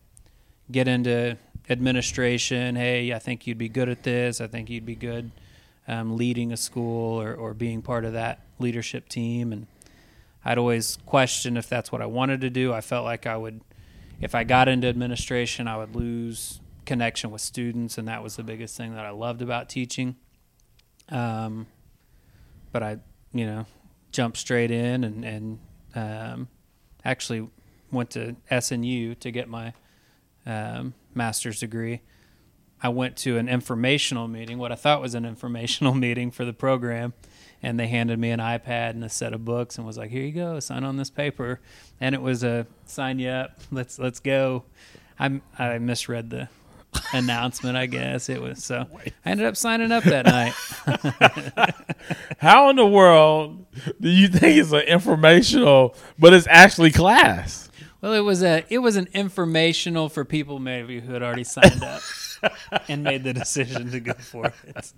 get 0.72 0.88
into 0.88 1.38
administration. 1.72 2.76
Hey, 2.76 3.12
I 3.12 3.18
think 3.18 3.48
you'd 3.48 3.58
be 3.58 3.70
good 3.70 3.90
at 3.90 4.04
this. 4.04 4.40
I 4.40 4.46
think 4.46 4.70
you'd 4.70 4.86
be 4.86 4.96
good 4.96 5.32
um, 5.88 6.16
leading 6.16 6.52
a 6.52 6.58
school 6.58 7.20
or, 7.20 7.34
or 7.34 7.56
being 7.56 7.82
part 7.82 8.06
of 8.06 8.14
that 8.14 8.42
leadership 8.60 9.10
team. 9.10 9.52
And 9.52 9.66
I'd 10.46 10.58
always 10.58 10.98
question 11.06 11.58
if 11.58 11.68
that's 11.68 11.92
what 11.92 12.02
I 12.02 12.06
wanted 12.06 12.42
to 12.42 12.50
do. 12.50 12.72
I 12.72 12.82
felt 12.82 13.04
like 13.04 13.26
I 13.26 13.36
would, 13.36 13.62
if 14.22 14.36
I 14.36 14.44
got 14.44 14.68
into 14.68 14.88
administration, 14.88 15.68
I 15.68 15.78
would 15.78 15.96
lose 15.96 16.62
connection 16.86 17.32
with 17.32 17.42
students, 17.42 17.98
and 17.98 18.08
that 18.08 18.22
was 18.22 18.36
the 18.36 18.44
biggest 18.44 18.78
thing 18.78 18.94
that 18.94 19.06
I 19.06 19.10
loved 19.10 19.42
about 19.42 19.70
teaching. 19.70 20.16
Um, 21.10 21.68
but 22.72 22.84
I, 22.84 22.98
you 23.34 23.46
know, 23.46 23.66
jumped 24.12 24.38
straight 24.38 24.72
in 24.72 25.04
and 25.04 25.26
and 25.26 25.60
um, 25.96 26.48
actually 27.04 27.50
went 27.92 28.12
to 28.12 28.36
SNU 28.52 29.20
to 29.20 29.32
get 29.32 29.48
my 29.48 29.74
um, 30.46 30.94
master's 31.14 31.60
degree. 31.60 32.02
I 32.82 32.90
went 32.90 33.16
to 33.18 33.38
an 33.38 33.48
informational 33.48 34.28
meeting, 34.28 34.58
what 34.58 34.72
I 34.72 34.76
thought 34.76 35.02
was 35.02 35.16
an 35.16 35.26
informational 35.34 35.94
meeting 35.94 36.32
for 36.32 36.46
the 36.46 36.54
program, 36.54 37.14
and 37.66 37.80
they 37.80 37.88
handed 37.88 38.20
me 38.20 38.30
an 38.30 38.40
iPad 38.40 38.92
and 38.92 39.04
a 39.04 39.10
set 39.10 39.34
of 39.34 39.44
books 39.44 39.80
and 39.80 39.88
was 39.88 39.98
like, 39.98 40.12
"Here 40.12 40.24
you 40.24 40.32
go, 40.32 40.60
sign 40.60 40.84
on 40.84 40.98
this 40.98 41.10
paper." 41.10 41.60
And 42.00 42.14
it 42.14 42.22
was 42.22 42.44
a 42.44 42.68
sign 42.86 43.18
you 43.18 43.30
up. 43.30 43.60
Let's 43.72 43.98
let's 43.98 44.20
go. 44.20 44.66
I 45.20 45.42
I 45.58 45.80
misread 45.80 46.30
the 46.30 46.48
announcement. 47.14 47.76
I 47.76 47.88
guess 47.88 48.30
it 48.30 48.40
was 48.40 48.64
so. 48.64 48.86
I 49.26 49.32
ended 49.32 49.48
up 49.48 49.58
signing 49.58 49.92
up 49.92 50.04
that 50.04 50.28
night. 50.28 50.54
How 52.38 52.70
in 52.70 52.76
the 52.76 52.86
world 52.86 53.66
do 54.00 54.10
you 54.10 54.28
think 54.28 54.58
it's 54.58 54.72
an 54.72 54.82
informational, 54.82 55.96
but 56.20 56.36
it's 56.36 56.48
actually 56.48 56.92
class? 56.92 57.72
Well, 58.00 58.14
it 58.14 58.20
was 58.20 58.44
a 58.44 58.64
it 58.70 58.78
was 58.78 58.96
an 58.96 59.08
informational 59.12 60.08
for 60.10 60.24
people 60.24 60.60
maybe 60.60 61.00
who 61.00 61.14
had 61.14 61.24
already 61.24 61.44
signed 61.44 61.84
up 61.84 62.04
and 62.88 63.04
made 63.04 63.24
the 63.24 63.34
decision 63.34 63.92
to 63.92 64.00
go 64.00 64.14
for 64.14 64.52
it. 64.66 64.94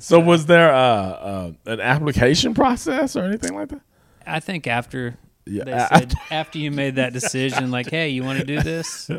So 0.00 0.18
was 0.20 0.46
there 0.46 0.72
uh, 0.72 0.78
uh, 0.80 1.52
an 1.66 1.80
application 1.80 2.54
process 2.54 3.16
or 3.16 3.24
anything 3.24 3.54
like 3.54 3.68
that? 3.68 3.80
I 4.26 4.40
think 4.40 4.66
after 4.66 5.16
Yeah, 5.44 5.64
they 5.64 5.86
said 5.98 6.14
after 6.30 6.58
you 6.58 6.70
made 6.70 6.96
that 6.96 7.12
decision, 7.12 7.70
like, 7.70 7.90
hey, 7.90 8.08
you 8.10 8.22
want 8.24 8.38
to 8.40 8.44
do 8.44 8.60
this? 8.60 9.10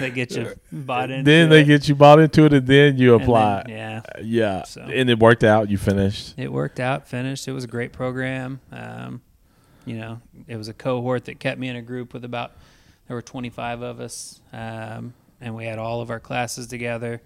They 0.00 0.10
get 0.10 0.34
you 0.36 0.54
bought 0.70 1.10
into 1.10 1.30
Then 1.30 1.48
they 1.50 1.60
it, 1.62 1.64
get 1.66 1.88
you 1.88 1.94
bought 1.94 2.18
into 2.20 2.44
it, 2.46 2.52
and 2.54 2.66
then 2.66 2.96
you 2.98 3.12
and 3.12 3.20
then- 3.20 3.28
apply. 3.28 3.64
yeah, 3.68 4.00
yeah, 4.22 4.62
So- 4.64 4.82
and 4.82 5.10
it 5.10 5.18
worked 5.18 5.44
out. 5.44 5.68
You 5.70 5.78
finished. 5.78 6.34
it 6.36 6.52
worked 6.52 6.80
out. 6.80 7.06
Finished. 7.08 7.46
It 7.48 7.52
was 7.52 7.64
a 7.64 7.68
great 7.68 7.92
program. 7.92 8.60
Um, 8.70 9.20
you 9.84 9.96
know, 9.96 10.20
it 10.46 10.56
was 10.56 10.68
a 10.68 10.74
cohort 10.74 11.24
that 11.26 11.40
kept 11.40 11.58
me 11.58 11.68
in 11.68 11.76
a 11.76 11.82
group 11.82 12.14
with 12.14 12.24
about 12.24 12.52
there 13.08 13.16
were 13.16 13.22
25 13.22 13.82
of 13.82 14.00
us, 14.00 14.40
um, 14.52 15.12
and 15.42 15.54
we 15.54 15.64
had 15.66 15.78
all 15.78 16.00
of 16.00 16.10
our 16.10 16.20
classes 16.20 16.66
together. 16.66 17.20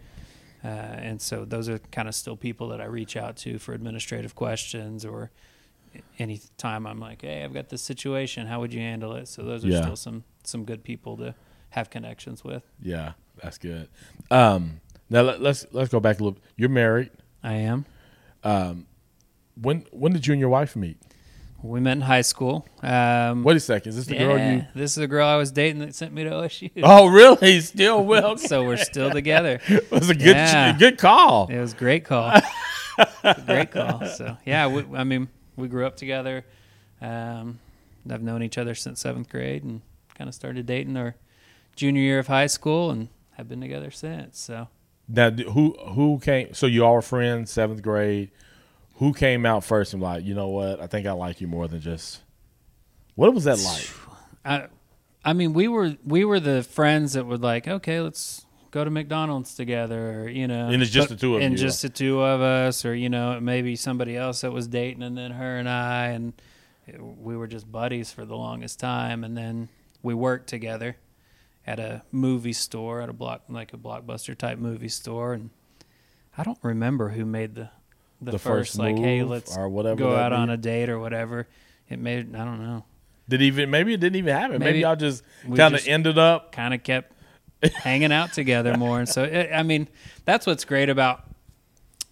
Uh, 0.64 0.68
and 0.68 1.20
so 1.22 1.44
those 1.44 1.68
are 1.68 1.78
kind 1.92 2.08
of 2.08 2.14
still 2.14 2.36
people 2.36 2.68
that 2.68 2.80
I 2.80 2.86
reach 2.86 3.16
out 3.16 3.36
to 3.38 3.58
for 3.58 3.72
administrative 3.74 4.34
questions 4.34 5.04
or 5.04 5.30
any 6.18 6.40
time 6.58 6.86
I'm 6.86 6.98
like, 6.98 7.22
hey, 7.22 7.44
I've 7.44 7.54
got 7.54 7.68
this 7.68 7.82
situation. 7.82 8.46
How 8.46 8.60
would 8.60 8.72
you 8.72 8.80
handle 8.80 9.14
it? 9.14 9.28
So 9.28 9.42
those 9.42 9.64
are 9.64 9.68
Yeah. 9.68 9.82
still 9.82 9.96
some 9.96 10.24
some 10.42 10.64
good 10.64 10.82
people 10.82 11.16
to 11.18 11.34
have 11.70 11.90
connections 11.90 12.42
with. 12.44 12.62
Yeah, 12.80 13.12
that's 13.42 13.58
good. 13.58 13.88
Um, 14.30 14.80
now 15.10 15.22
let, 15.22 15.40
let's 15.40 15.66
let's 15.72 15.90
go 15.90 16.00
back 16.00 16.20
a 16.20 16.24
little. 16.24 16.38
You're 16.56 16.68
married. 16.70 17.10
I 17.42 17.54
am. 17.54 17.84
Um, 18.44 18.86
when 19.60 19.84
when 19.92 20.12
did 20.12 20.26
you 20.26 20.32
and 20.32 20.40
your 20.40 20.50
wife 20.50 20.74
meet? 20.76 20.96
We 21.66 21.80
met 21.80 21.92
in 21.92 22.00
high 22.02 22.22
school. 22.22 22.66
Um, 22.82 23.42
Wait 23.42 23.56
a 23.56 23.60
second. 23.60 23.90
Is 23.90 23.96
this 23.96 24.06
the 24.06 24.14
yeah, 24.14 24.20
girl 24.20 24.38
you? 24.54 24.66
This 24.74 24.92
is 24.92 24.96
the 24.96 25.08
girl 25.08 25.26
I 25.26 25.36
was 25.36 25.50
dating 25.52 25.80
that 25.80 25.94
sent 25.94 26.12
me 26.12 26.24
to 26.24 26.30
OSU. 26.30 26.70
Oh, 26.82 27.06
really? 27.08 27.60
Still 27.60 28.04
well. 28.04 28.36
so 28.50 28.64
we're 28.64 28.76
still 28.76 29.10
together. 29.10 29.60
it 29.68 29.90
was 29.90 30.08
a 30.10 30.14
good 30.14 30.36
Yeah. 30.36 30.76
good 30.78 30.98
call. 30.98 31.48
It 31.48 31.58
was 31.58 31.72
a 31.72 31.76
great 31.76 32.04
call. 32.04 32.32
A 33.24 33.42
great 33.44 33.70
call. 33.72 34.06
So 34.06 34.36
yeah, 34.46 34.66
we, 34.68 34.84
I 34.96 35.04
mean, 35.04 35.28
we 35.56 35.68
grew 35.68 35.86
up 35.86 35.96
together. 35.96 36.44
Um, 37.00 37.58
I've 38.08 38.22
known 38.22 38.42
each 38.42 38.56
other 38.58 38.74
since 38.74 39.00
seventh 39.00 39.28
grade, 39.28 39.64
and 39.64 39.82
kind 40.14 40.28
of 40.28 40.34
started 40.34 40.64
dating 40.66 40.96
our 40.96 41.16
junior 41.74 42.00
year 42.00 42.18
of 42.20 42.28
high 42.28 42.46
school, 42.46 42.90
and 42.90 43.08
have 43.32 43.48
been 43.48 43.60
together 43.60 43.90
since. 43.90 44.38
So 44.38 44.68
Now, 45.08 45.30
who 45.30 45.76
who 45.94 46.18
came? 46.20 46.54
So 46.54 46.66
you 46.66 46.84
all 46.84 46.94
were 46.94 47.02
friends, 47.02 47.50
seventh 47.50 47.82
grade. 47.82 48.30
Who 48.96 49.12
came 49.12 49.44
out 49.44 49.62
first 49.64 49.92
and 49.92 50.02
like, 50.02 50.24
you 50.24 50.34
know 50.34 50.48
what? 50.48 50.80
I 50.80 50.86
think 50.86 51.06
I 51.06 51.12
like 51.12 51.40
you 51.40 51.46
more 51.46 51.68
than 51.68 51.80
just. 51.80 52.20
What 53.14 53.32
was 53.34 53.44
that 53.44 53.58
like? 53.58 53.88
I, 54.44 54.66
I 55.24 55.32
mean, 55.32 55.52
we 55.52 55.68
were 55.68 55.96
we 56.04 56.24
were 56.24 56.40
the 56.40 56.62
friends 56.62 57.14
that 57.14 57.26
would 57.26 57.42
like, 57.42 57.66
okay, 57.68 58.00
let's 58.00 58.44
go 58.70 58.84
to 58.84 58.90
McDonald's 58.90 59.54
together, 59.54 60.22
or, 60.22 60.28
you 60.28 60.46
know, 60.46 60.68
And 60.68 60.82
it's 60.82 60.90
just 60.90 61.08
but- 61.08 61.14
the 61.16 61.20
two 61.20 61.36
of 61.36 61.42
and 61.42 61.52
you. 61.52 61.58
just 61.58 61.82
the 61.82 61.88
two 61.88 62.20
of 62.22 62.40
us, 62.40 62.84
or 62.84 62.94
you 62.94 63.08
know, 63.08 63.38
maybe 63.40 63.76
somebody 63.76 64.16
else 64.16 64.42
that 64.42 64.52
was 64.52 64.66
dating, 64.68 65.02
and 65.02 65.16
then 65.16 65.30
her 65.32 65.56
and 65.58 65.68
I, 65.68 66.08
and 66.08 66.32
we 67.22 67.36
were 67.36 67.46
just 67.46 67.70
buddies 67.70 68.12
for 68.12 68.24
the 68.24 68.36
longest 68.36 68.78
time, 68.78 69.24
and 69.24 69.36
then 69.36 69.68
we 70.02 70.14
worked 70.14 70.46
together 70.48 70.96
at 71.66 71.80
a 71.80 72.02
movie 72.12 72.52
store, 72.52 73.00
at 73.02 73.08
a 73.08 73.12
block 73.12 73.42
like 73.48 73.72
a 73.72 73.76
blockbuster 73.78 74.36
type 74.36 74.58
movie 74.58 74.88
store, 74.88 75.32
and 75.32 75.50
I 76.38 76.42
don't 76.44 76.58
remember 76.62 77.08
who 77.10 77.24
made 77.24 77.54
the 77.56 77.70
the, 78.20 78.32
The 78.32 78.38
first, 78.38 78.72
first 78.72 78.78
like, 78.78 78.96
hey, 78.98 79.22
let's 79.22 79.56
or 79.56 79.68
whatever 79.68 79.96
go 79.96 80.14
out 80.16 80.32
on 80.32 80.50
a 80.50 80.56
date 80.56 80.88
or 80.88 80.98
whatever. 80.98 81.46
It 81.88 81.98
made 81.98 82.34
I 82.34 82.44
don't 82.44 82.60
know. 82.62 82.84
Did 83.28 83.42
even 83.42 83.70
maybe 83.70 83.92
it 83.94 84.00
didn't 84.00 84.16
even 84.16 84.34
happen. 84.34 84.52
Maybe, 84.58 84.64
Maybe 84.64 84.78
y'all 84.80 84.96
just 84.96 85.22
kind 85.54 85.74
of 85.74 85.86
ended 85.86 86.16
up. 86.18 86.52
kind 86.52 86.72
of 86.74 86.82
kept 86.82 87.12
hanging 87.74 88.12
out 88.12 88.32
together 88.32 88.76
more. 88.76 88.98
And 89.00 89.08
so, 89.08 89.24
it, 89.24 89.50
I 89.52 89.62
mean, 89.62 89.88
that's 90.24 90.46
what's 90.46 90.64
great 90.64 90.88
about 90.88 91.24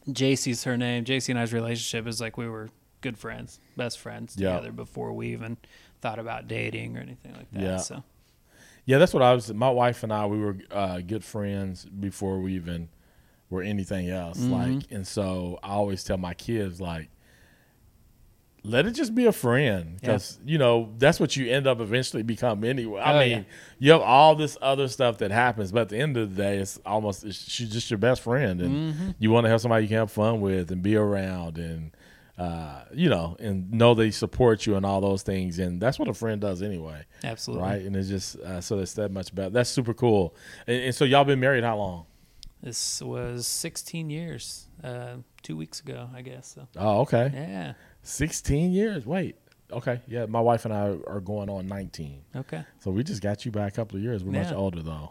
JC's 0.08 0.64
her 0.64 0.76
name. 0.76 1.04
JC 1.04 1.30
and 1.30 1.38
I's 1.38 1.52
relationship 1.52 2.06
is 2.06 2.20
like 2.20 2.37
we 2.37 2.49
were 2.49 2.68
good 3.00 3.16
friends, 3.18 3.61
best 3.76 3.99
friends 3.99 4.34
Yeah. 4.37 4.50
together 4.56 4.73
before 4.73 5.12
we 5.12 5.28
even 5.32 5.56
thought 6.00 6.18
about 6.18 6.49
dating 6.49 6.96
or 6.96 7.00
anything 7.00 7.32
like 7.32 7.50
that. 7.52 7.62
Yeah. 7.62 7.76
So, 7.78 8.02
Yeah, 8.84 8.99
that's 8.99 9.14
what 9.14 9.23
I 9.23 9.32
was. 9.34 9.52
My 9.52 9.70
wife 9.70 10.02
and 10.02 10.12
I, 10.12 10.26
we 10.26 10.38
were 10.38 10.56
uh, 10.70 11.00
good 11.00 11.25
friends 11.25 11.84
before 11.87 12.38
we 12.40 12.54
even 12.54 12.88
were 13.54 13.62
anything 13.62 14.11
else. 14.11 14.38
Mm-hmm. 14.38 14.52
Like, 14.52 14.90
and 14.90 15.06
so 15.06 15.58
I 15.62 15.70
always 15.70 16.04
tell 16.04 16.18
my 16.18 16.34
kids, 16.34 16.80
like, 16.80 17.08
let 18.66 18.87
it 18.87 18.92
just 18.92 19.14
be 19.14 19.26
a 19.26 19.32
friend, 19.32 19.99
because 20.00 20.38
you 20.46 20.56
know 20.56 20.90
that's 20.96 21.20
what 21.20 21.37
you 21.37 21.50
end 21.52 21.66
up 21.66 21.80
eventually 21.80 22.23
become 22.23 22.64
anyway. 22.64 22.99
I 22.99 23.12
Oh, 23.14 23.18
mean, 23.20 23.30
yeah. 23.30 23.44
you 23.78 23.92
have 23.92 24.00
all 24.00 24.34
this 24.37 24.56
other 24.62 24.88
stuff 24.88 25.18
that 25.18 25.30
happens, 25.30 25.70
but 25.70 25.82
at 25.82 25.88
the 25.90 25.99
end 25.99 26.16
of 26.16 26.34
the 26.34 26.42
day, 26.42 26.56
it's 26.56 26.80
almost 26.87 27.25
it's, 27.25 27.37
she's 27.37 27.68
just 27.70 27.90
your 27.90 27.99
best 27.99 28.23
friend, 28.23 28.62
and 28.62 28.94
Mm-hmm. 28.94 29.11
you 29.18 29.30
want 29.30 29.44
to 29.44 29.50
have 29.50 29.61
somebody 29.61 29.82
you 29.84 29.88
can 29.88 29.99
have 29.99 30.11
fun 30.11 30.40
with 30.40 30.70
and 30.73 30.82
be 30.82 30.96
around, 30.96 31.58
and 31.58 31.90
uh, 32.38 32.84
you 32.94 33.11
know, 33.11 33.37
and 33.38 33.70
know 33.70 33.92
they 33.92 34.11
support 34.11 34.64
you 34.64 34.76
and 34.76 34.87
all 34.87 35.02
those 35.02 35.23
things, 35.23 35.58
and 35.58 35.78
that's 35.78 35.99
what 35.99 36.08
a 36.08 36.14
friend 36.14 36.40
does 36.40 36.62
anyway 36.62 37.04
absolutely. 37.23 37.68
right? 37.68 37.82
And 37.82 37.94
it's 37.94 38.08
just 38.08 38.37
uh, 38.37 38.62
so 38.62 38.76
that's 38.78 38.94
that 38.94 39.12
much 39.12 39.34
better. 39.34 39.50
That's 39.50 39.68
super 39.68 39.92
cool. 39.92 40.34
And, 40.66 40.84
and 40.84 40.94
so 40.94 41.04
y'all 41.04 41.25
been 41.25 41.38
married 41.38 41.64
how 41.64 41.76
long? 41.76 42.06
This 42.64 43.02
was 43.02 43.47
16 43.47 44.09
years, 44.09 44.68
uh, 44.83 45.16
two 45.42 45.54
weeks 45.56 45.80
ago, 45.80 46.09
I 46.14 46.23
guess. 46.23 46.54
So, 46.54 46.66
Oh, 46.78 47.00
okay, 47.02 47.30
yeah. 47.35 47.75
sixteen 48.02 48.73
years. 48.73 49.04
Wait, 49.04 49.37
okay, 49.71 50.00
yeah. 50.09 50.25
My 50.25 50.40
wife 50.40 50.64
and 50.64 50.73
I 50.73 50.97
are 51.06 51.21
going 51.21 51.50
on 51.50 51.66
nineteen, 51.66 52.23
Okay. 52.35 52.64
so 52.80 52.90
we 52.90 53.04
just 53.04 53.21
got 53.23 53.44
you 53.44 53.52
by 53.52 53.66
a 53.66 53.71
couple 53.71 53.99
of 53.99 54.02
years. 54.02 54.25
We're 54.25 54.33
much 54.33 54.49
Yeah. 54.50 54.56
older 54.56 54.80
though. 54.83 55.11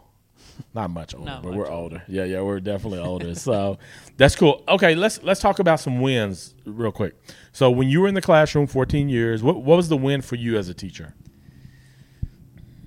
Not 0.74 0.90
much 0.90 1.14
older, 1.18 1.26
Not 1.26 1.42
but 1.44 1.50
much 1.50 1.58
we're 1.58 1.70
older. 1.70 1.96
older. 1.98 2.02
Yeah, 2.08 2.24
yeah, 2.24 2.40
we're 2.40 2.58
definitely 2.58 2.98
older. 2.98 3.36
So 3.36 3.78
that's 4.16 4.34
cool. 4.34 4.64
Okay, 4.68 4.96
let's 4.96 5.22
let's 5.22 5.40
talk 5.40 5.60
about 5.60 5.78
some 5.78 6.00
wins 6.00 6.56
real 6.66 6.90
quick. 6.90 7.14
So 7.52 7.70
when 7.70 7.88
you 7.88 8.00
were 8.00 8.08
in 8.08 8.14
the 8.14 8.20
classroom, 8.22 8.66
fourteen 8.66 9.08
years, 9.08 9.44
what 9.44 9.62
what 9.62 9.76
was 9.76 9.88
the 9.88 9.96
win 9.96 10.22
for 10.22 10.34
you 10.34 10.58
as 10.58 10.68
a 10.68 10.74
teacher? 10.74 11.14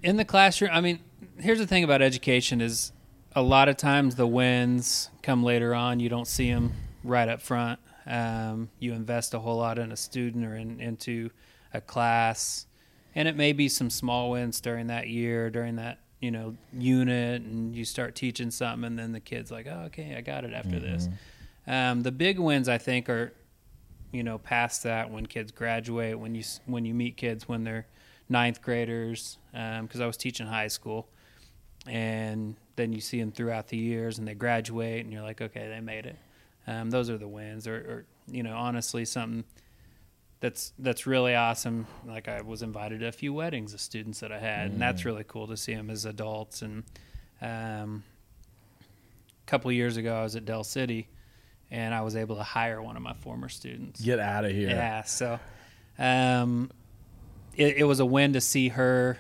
in 0.04 0.16
the 0.18 0.24
classroom 0.26 0.70
i 0.74 0.80
mean 0.80 1.00
here's 1.40 1.58
the 1.58 1.66
thing 1.66 1.84
about 1.84 2.04
education 2.04 2.62
is 2.62 2.92
a 3.38 3.42
lot 3.42 3.70
of 3.70 3.78
times 3.78 4.16
the 4.16 4.26
wins 4.26 5.12
come 5.22 5.44
later 5.44 5.76
on. 5.76 6.00
You 6.00 6.10
don't 6.10 6.28
see 6.28 6.52
them 6.52 6.74
right 7.04 7.30
up 7.30 7.40
front. 7.40 7.80
Um, 8.08 8.70
you 8.80 8.94
invest 8.94 9.36
a 9.36 9.40
whole 9.40 9.58
lot 9.58 9.78
in 9.78 9.92
a 9.92 9.96
student 9.96 10.44
or 10.44 10.56
in, 10.56 10.80
into 10.80 11.30
a 11.72 11.80
class. 11.80 12.66
And 13.14 13.28
it 13.28 13.36
may 13.36 13.54
be 13.54 13.70
some 13.70 13.92
small 13.92 14.32
wins 14.32 14.60
during 14.60 14.88
that 14.88 15.08
year 15.08 15.52
during 15.52 15.76
that 15.76 16.00
you 16.20 16.32
know 16.32 16.56
unit 16.74 17.44
and 17.44 17.76
you 17.76 17.86
start 17.86 18.16
teaching 18.16 18.50
something 18.50 18.86
and 18.86 18.98
then 18.98 19.12
the 19.12 19.20
kids 19.20 19.52
like 19.52 19.68
oh 19.70 19.84
okay 19.86 20.16
i 20.18 20.22
got 20.22 20.44
it 20.44 20.54
after 20.54 20.80
this. 20.80 21.08
Um, 21.68 22.02
the 22.02 22.12
big 22.12 22.40
wins 22.40 22.68
i 22.68 22.80
think 22.80 23.08
are 23.08 23.34
you 24.12 24.24
know 24.24 24.40
past 24.40 24.82
that 24.82 25.12
when 25.12 25.28
kids 25.28 25.52
graduate 25.52 26.18
when 26.18 26.34
you 26.34 26.44
when 26.66 26.86
you 26.86 26.96
meet 26.96 27.18
kids 27.18 27.48
when 27.48 27.64
they're 27.64 27.86
ninth 28.30 28.62
graders 28.62 29.38
because 29.52 30.02
I 30.02 30.06
was 30.06 30.18
teaching 30.18 30.48
high 30.48 30.68
school. 30.68 31.08
And 31.86 32.56
then 32.78 32.94
you 32.94 33.02
see 33.02 33.20
them 33.20 33.32
throughout 33.32 33.68
the 33.68 33.78
years 33.78 34.18
and 34.18 34.28
they 34.28 34.36
graduate 34.36 35.04
and 35.04 35.12
you're 35.12 35.24
like, 35.24 35.42
okay, 35.42 35.68
they 35.68 35.82
made 35.82 36.06
it. 36.06 36.16
Um, 36.66 36.90
those 36.90 37.10
are 37.10 37.18
the 37.18 37.28
wins, 37.28 37.68
or, 37.68 37.76
or 37.76 38.06
you 38.30 38.44
know, 38.44 38.56
honestly, 38.56 39.06
something 39.06 39.44
that's 40.40 40.74
that's 40.78 41.08
really 41.08 41.34
awesome. 41.34 41.88
Like 42.06 42.28
I 42.28 42.42
was 42.42 42.62
invited 42.62 43.00
to 43.00 43.08
a 43.08 43.12
few 43.12 43.34
weddings 43.34 43.74
of 43.74 43.82
students 43.82 44.20
that 44.20 44.32
I 44.32 44.40
had, 44.40 44.72
and 44.72 44.82
that's 44.82 45.06
really 45.06 45.24
cool 45.26 45.48
to 45.48 45.58
see 45.58 45.74
them 45.74 45.90
as 45.90 46.06
adults. 46.06 46.62
And 46.62 46.84
um, 47.42 48.04
a 48.82 49.50
couple 49.50 49.70
of 49.70 49.76
years 49.76 49.98
ago, 49.98 50.14
I 50.14 50.24
was 50.24 50.36
at 50.36 50.44
Del 50.44 50.66
City, 50.66 51.08
and 51.72 51.94
I 51.94 52.02
was 52.02 52.16
able 52.18 52.36
to 52.36 52.44
hire 52.44 52.82
one 52.82 52.98
of 52.98 53.02
my 53.02 53.14
former 53.14 53.48
students. 53.50 54.02
Get 54.02 54.20
out 54.20 54.44
of 54.44 54.52
here. 54.52 54.70
Yeah, 54.70 55.04
so 55.04 55.40
um, 55.98 56.70
it, 57.56 57.78
it 57.78 57.84
was 57.86 58.02
a 58.02 58.06
win 58.06 58.34
to 58.34 58.42
see 58.42 58.68
her 58.70 59.18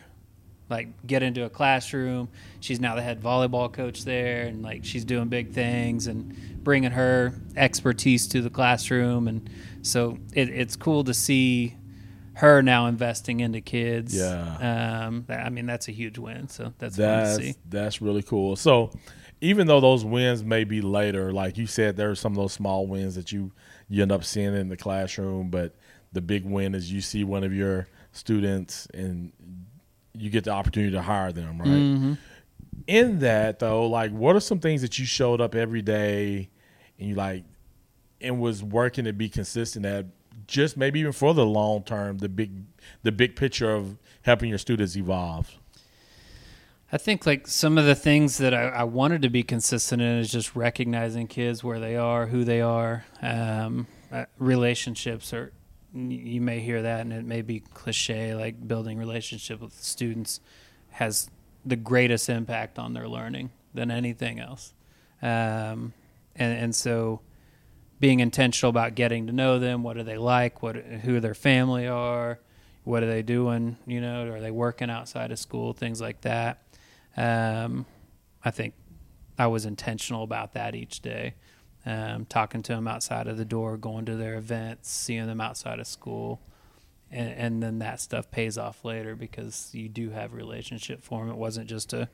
like 0.69 0.89
get 1.07 1.23
into 1.23 1.43
a 1.45 1.49
classroom. 1.49 2.29
She's 2.59 2.79
now 2.79 2.95
the 2.95 3.01
head 3.01 3.21
volleyball 3.21 3.71
coach 3.71 4.03
there, 4.03 4.43
and 4.43 4.61
like 4.61 4.83
she's 4.85 5.05
doing 5.05 5.27
big 5.29 5.51
things 5.51 6.07
and 6.07 6.35
bringing 6.63 6.91
her 6.91 7.33
expertise 7.55 8.27
to 8.29 8.41
the 8.41 8.49
classroom. 8.49 9.27
And 9.27 9.49
so 9.81 10.17
it, 10.33 10.49
it's 10.49 10.75
cool 10.75 11.03
to 11.05 11.13
see 11.13 11.75
her 12.33 12.61
now 12.61 12.85
investing 12.87 13.39
into 13.39 13.61
kids. 13.61 14.15
Yeah. 14.15 15.05
Um, 15.07 15.25
I 15.29 15.49
mean, 15.49 15.65
that's 15.65 15.87
a 15.87 15.91
huge 15.91 16.17
win. 16.17 16.49
So 16.49 16.73
that's, 16.77 16.95
That's 16.95 17.31
fun 17.31 17.39
to 17.39 17.45
see. 17.53 17.55
that's 17.67 18.01
really 18.01 18.21
cool. 18.21 18.55
So, 18.55 18.91
even 19.39 19.67
though 19.67 19.79
those 19.79 20.03
wins 20.03 20.43
may 20.43 20.63
be 20.63 20.81
later, 20.81 21.31
like 21.31 21.57
you 21.57 21.67
said, 21.67 21.95
there 21.95 22.09
are 22.09 22.15
some 22.15 22.33
of 22.33 22.37
those 22.37 22.53
small 22.53 22.87
wins 22.87 23.15
that 23.15 23.31
you 23.31 23.51
you 23.87 24.01
end 24.01 24.11
up 24.11 24.23
seeing 24.23 24.55
in 24.55 24.67
the 24.67 24.77
classroom, 24.77 25.49
but 25.49 25.75
the 26.11 26.21
big 26.21 26.43
win 26.43 26.75
is 26.75 26.91
you 26.91 27.01
see 27.01 27.23
one 27.23 27.43
of 27.43 27.53
your 27.53 27.87
students 28.11 28.87
and 28.93 29.31
you 30.17 30.29
get 30.29 30.43
the 30.43 30.51
opportunity 30.51 30.91
to 30.91 31.01
hire 31.01 31.31
them, 31.31 31.59
right? 31.59 31.67
Mm-hmm. 31.67 32.13
In 32.87 33.19
that 33.19 33.59
though, 33.59 33.87
like 33.87 34.11
what 34.11 34.35
are 34.35 34.39
some 34.39 34.59
things 34.59 34.81
that 34.81 34.97
you 34.97 35.05
showed 35.05 35.41
up 35.41 35.55
every 35.55 35.81
day 35.81 36.49
and 36.99 37.09
you 37.09 37.15
like 37.15 37.43
and 38.21 38.39
was 38.39 38.63
working 38.63 39.05
to 39.05 39.13
be 39.13 39.29
consistent 39.29 39.85
at 39.85 40.05
just 40.47 40.77
maybe 40.77 40.99
even 40.99 41.11
for 41.11 41.33
the 41.33 41.45
long 41.45 41.83
term, 41.83 42.19
the 42.19 42.29
big 42.29 42.51
the 43.03 43.11
big 43.11 43.35
picture 43.35 43.73
of 43.73 43.97
helping 44.21 44.49
your 44.49 44.57
students 44.57 44.95
evolve. 44.95 45.57
I 46.91 46.97
think 46.97 47.25
like 47.25 47.47
some 47.47 47.77
of 47.77 47.85
the 47.85 47.95
things 47.95 48.37
that 48.37 48.53
I, 48.53 48.69
I 48.69 48.83
wanted 48.85 49.21
to 49.23 49.29
be 49.29 49.43
consistent 49.43 50.01
in 50.01 50.19
is 50.19 50.31
just 50.31 50.55
recognizing 50.55 51.27
kids 51.27 51.63
where 51.63 51.79
they 51.79 51.97
are, 51.97 52.27
who 52.27 52.45
they 52.45 52.61
are. 52.61 53.05
Um, 53.21 53.87
uh, 54.09 54.25
relationships 54.37 55.33
are 55.33 55.51
you 55.97 56.41
may 56.41 56.59
hear 56.59 56.81
that 56.81 57.01
and 57.01 57.13
it 57.13 57.25
may 57.25 57.41
be 57.41 57.59
cliche 57.59 58.35
like 58.35 58.67
building 58.67 58.97
relationship 58.97 59.61
with 59.61 59.73
students 59.73 60.39
has 60.91 61.29
the 61.65 61.75
greatest 61.75 62.29
impact 62.29 62.79
on 62.79 62.93
their 62.93 63.07
learning 63.07 63.51
than 63.73 63.91
anything 63.91 64.39
else. 64.39 64.73
Um, 65.21 65.93
and 66.35 66.57
and 66.57 66.75
so 66.75 67.21
being 67.99 68.19
intentional 68.19 68.69
about 68.69 68.95
getting 68.95 69.27
to 69.27 69.33
know 69.33 69.59
them, 69.59 69.83
what 69.83 69.97
do 69.97 70.03
they 70.03 70.17
like, 70.17 70.61
what 70.61 70.75
who 70.75 71.19
their 71.19 71.33
family 71.33 71.87
are, 71.87 72.39
what 72.83 73.03
are 73.03 73.07
they 73.07 73.23
doing, 73.23 73.77
you 73.85 73.99
know, 73.99 74.27
are 74.27 74.39
they 74.39 74.51
working 74.51 74.89
outside 74.89 75.31
of 75.31 75.39
school, 75.39 75.73
things 75.73 75.99
like 75.99 76.21
that. 76.21 76.61
Um, 77.15 77.85
I 78.45 78.51
think 78.51 78.75
I 79.37 79.47
was 79.47 79.65
intentional 79.65 80.23
about 80.23 80.53
that 80.53 80.75
each 80.75 81.01
day. 81.01 81.33
Um, 81.87 82.25
talking 82.25 82.63
to 82.63 82.73
them 82.73 82.85
outside 82.85 83.27
of 83.27 83.37
the 83.37 83.45
door, 83.45 83.77
going 83.77 84.03
to 84.07 84.15
their 84.17 84.35
events, 84.35 84.89
seeing 84.91 85.25
them 85.25 85.39
outside 85.39 85.79
of 85.79 85.87
school, 85.87 86.41
and, 87.09 87.29
and 87.29 87.63
then 87.63 87.79
that 87.79 88.01
stuff 88.01 88.29
pays 88.29 88.57
off 88.57 88.83
later 88.83 89.15
because 89.15 89.69
you 89.73 89.87
do 89.87 90.09
have 90.09 90.33
relationship 90.33 91.01
form. 91.01 91.29
It 91.29 91.37
wasn't 91.37 91.69
just 91.69 91.93
a 91.93 92.09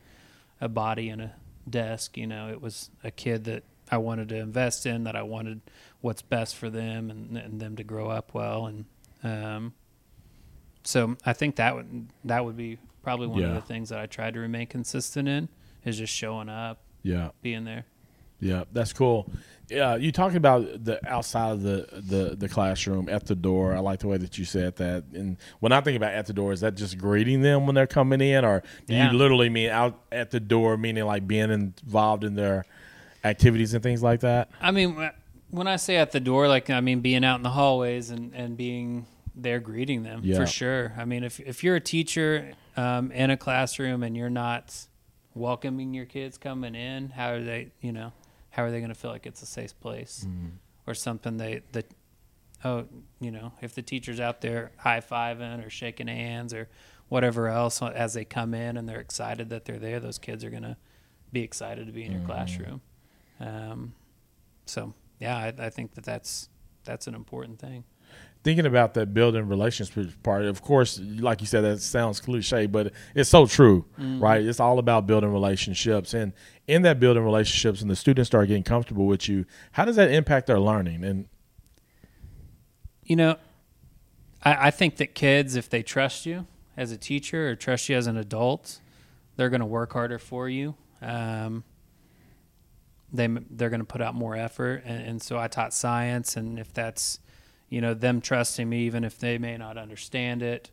a 0.61 0.69
body 0.69 1.09
and 1.09 1.21
a 1.23 1.33
desk, 1.67 2.17
you 2.17 2.27
know. 2.27 2.49
It 2.49 2.61
was 2.61 2.91
a 3.03 3.09
kid 3.09 3.45
that 3.45 3.63
I 3.89 3.97
wanted 3.97 4.29
to 4.29 4.35
invest 4.37 4.85
in, 4.85 5.05
that 5.05 5.15
I 5.15 5.23
wanted 5.23 5.61
what's 6.01 6.21
best 6.21 6.55
for 6.55 6.69
them 6.69 7.09
and, 7.09 7.35
and 7.35 7.59
them 7.59 7.75
to 7.77 7.83
grow 7.83 8.09
up 8.09 8.35
well, 8.35 8.67
and 8.67 8.85
um, 9.23 9.73
so 10.83 11.17
I 11.25 11.33
think 11.33 11.55
that 11.55 11.75
would 11.75 12.09
that 12.25 12.45
would 12.45 12.57
be 12.57 12.77
probably 13.01 13.25
one 13.27 13.41
of 13.43 13.55
the 13.55 13.61
things 13.61 13.89
that 13.89 13.99
I 13.99 14.05
tried 14.05 14.35
to 14.35 14.39
remain 14.39 14.67
consistent 14.67 15.27
in 15.27 15.49
is 15.83 15.97
just 15.97 16.13
showing 16.13 16.47
up, 16.47 16.83
Yeah. 17.01 17.31
being 17.41 17.63
there. 17.63 17.85
Yeah, 18.43 18.63
that's 18.73 18.93
cool. 18.93 19.29
Yeah, 19.69 19.95
you 19.95 20.11
talking 20.11 20.37
about 20.37 20.83
the 20.83 20.99
outside 21.09 21.51
of 21.51 21.61
the, 21.63 21.87
the 21.93 22.35
the 22.35 22.49
classroom 22.49 23.07
at 23.09 23.25
the 23.25 23.35
door. 23.35 23.73
I 23.73 23.79
like 23.79 23.99
the 23.99 24.07
way 24.09 24.17
that 24.17 24.37
you 24.37 24.43
said 24.45 24.75
that. 24.75 25.05
And 25.13 25.37
when 25.61 25.71
I 25.71 25.79
think 25.81 25.95
about 25.95 26.13
at 26.13 26.25
the 26.25 26.33
door, 26.33 26.51
is 26.51 26.59
that 26.59 26.75
just 26.75 26.97
greeting 26.97 27.41
them 27.41 27.65
when 27.65 27.73
they're 27.73 27.87
coming 27.87 28.19
in, 28.21 28.43
or 28.43 28.61
do 28.87 28.93
Yeah. 28.93 29.11
you 29.11 29.17
literally 29.17 29.49
mean 29.49 29.69
out 29.69 29.99
at 30.11 30.31
the 30.31 30.39
door, 30.41 30.75
meaning 30.77 31.05
like 31.05 31.25
being 31.27 31.49
involved 31.49 32.23
in 32.25 32.35
their 32.35 32.65
activities 33.23 33.73
and 33.73 33.81
things 33.81 34.03
like 34.03 34.19
that? 34.19 34.49
I 34.61 34.71
mean, 34.71 35.09
when 35.49 35.67
I 35.67 35.77
say 35.77 35.95
at 35.95 36.11
the 36.11 36.19
door, 36.19 36.47
like 36.49 36.69
I 36.69 36.81
mean 36.81 36.99
being 36.99 37.23
out 37.23 37.37
in 37.37 37.43
the 37.43 37.49
hallways 37.51 38.09
and, 38.09 38.33
and 38.35 38.57
being 38.57 39.05
there 39.35 39.59
greeting 39.61 40.03
them 40.03 40.21
Yeah. 40.23 40.35
for 40.37 40.45
sure. 40.45 40.93
I 40.97 41.05
mean, 41.05 41.23
if 41.23 41.39
if 41.39 41.63
you're 41.63 41.77
a 41.77 41.81
teacher 41.81 42.51
um, 42.75 43.11
in 43.13 43.29
a 43.29 43.37
classroom 43.37 44.03
and 44.03 44.15
you're 44.17 44.29
not 44.29 44.75
welcoming 45.35 45.93
your 45.93 46.05
kids 46.05 46.37
coming 46.37 46.75
in, 46.75 47.09
how 47.09 47.31
are 47.31 47.41
they? 47.41 47.71
You 47.81 47.93
know, 47.93 48.11
how 48.53 48.63
are 48.63 48.69
they 48.69 48.79
going 48.79 48.89
to 48.89 48.95
feel 48.95 49.09
like 49.09 49.25
it's 49.25 49.41
a 49.41 49.47
safe 49.47 49.77
place 49.79 50.27
or 50.85 50.93
something? 50.93 51.37
They 51.37 51.63
that 51.71 51.87
oh, 52.63 52.85
you 53.19 53.31
know, 53.31 53.51
if 53.61 53.73
the 53.73 53.81
teacher's 53.81 54.19
out 54.19 54.41
there 54.41 54.71
high 54.77 55.01
fiving 55.01 55.65
or 55.65 55.71
shaking 55.71 56.07
hands 56.07 56.53
or 56.53 56.69
whatever 57.09 57.47
else 57.47 57.81
as 57.81 58.13
they 58.13 58.23
come 58.23 58.53
in 58.53 58.77
and 58.77 58.87
they're 58.87 58.99
excited 58.99 59.49
that 59.49 59.65
they're 59.65 59.79
there, 59.79 59.99
those 59.99 60.19
kids 60.19 60.43
are 60.43 60.51
going 60.51 60.63
to 60.63 60.77
be 61.31 61.41
excited 61.41 61.87
to 61.87 61.91
be 61.91 62.03
in 62.03 62.11
your 62.11 62.21
classroom. 62.21 62.81
Um, 63.39 63.93
so 64.67 64.93
yeah, 65.19 65.35
I, 65.35 65.65
I 65.65 65.69
think 65.71 65.95
that 65.95 66.03
that's 66.03 66.49
that's 66.83 67.07
an 67.07 67.15
important 67.15 67.57
thing. 67.59 67.85
Thinking 68.43 68.65
about 68.65 68.93
that 68.95 69.13
building 69.13 69.47
relationships 69.47 70.13
part, 70.21 70.43
of 70.43 70.61
course, 70.61 70.99
like 70.99 71.39
you 71.39 71.47
said, 71.47 71.61
that 71.61 71.79
sounds 71.79 72.19
cliche, 72.19 72.65
but 72.65 72.91
it's 73.15 73.29
so 73.29 73.45
true, 73.47 73.85
right? 73.97 74.43
It's 74.43 74.59
all 74.59 74.79
about 74.79 75.07
building 75.07 75.31
relationships, 75.31 76.13
and 76.13 76.33
in 76.67 76.81
that 76.81 76.99
building 76.99 77.23
relationships, 77.23 77.81
and 77.81 77.89
the 77.89 77.95
students 77.95 78.27
start 78.27 78.49
getting 78.49 78.63
comfortable 78.63 79.05
with 79.05 79.29
you. 79.29 79.45
How 79.71 79.85
does 79.85 79.95
that 79.95 80.11
impact 80.11 80.47
their 80.47 80.59
learning? 80.59 81.05
And 81.05 81.27
You 83.05 83.15
know, 83.15 83.37
I, 84.43 84.67
I 84.67 84.71
think 84.71 84.97
that 84.97 85.15
kids, 85.15 85.55
if 85.55 85.69
they 85.69 85.81
trust 85.81 86.25
you 86.25 86.45
as 86.75 86.91
a 86.91 86.97
teacher 86.97 87.49
or 87.49 87.55
trust 87.55 87.87
you 87.87 87.95
as 87.95 88.07
an 88.07 88.17
adult, 88.17 88.79
they're 89.37 89.49
going 89.49 89.61
to 89.61 89.65
work 89.65 89.93
harder 89.93 90.19
for 90.19 90.49
you. 90.49 90.75
Um, 91.01 91.63
they 93.11 93.27
they're 93.27 93.69
going 93.69 93.79
to 93.79 93.85
put 93.85 94.01
out 94.01 94.15
more 94.15 94.35
effort, 94.35 94.83
and, 94.85 95.01
and 95.07 95.21
so 95.21 95.37
I 95.37 95.47
taught 95.47 95.73
science, 95.73 96.35
and 96.35 96.59
if 96.59 96.73
that's 96.73 97.19
you 97.73 97.81
know 97.81 97.95
them 97.95 98.21
trusting 98.21 98.69
me, 98.69 98.81
even 98.83 99.03
if 99.03 99.17
they 99.17 99.39
may 99.39 99.57
not 99.57 99.79
understand 99.79 100.43
it, 100.43 100.69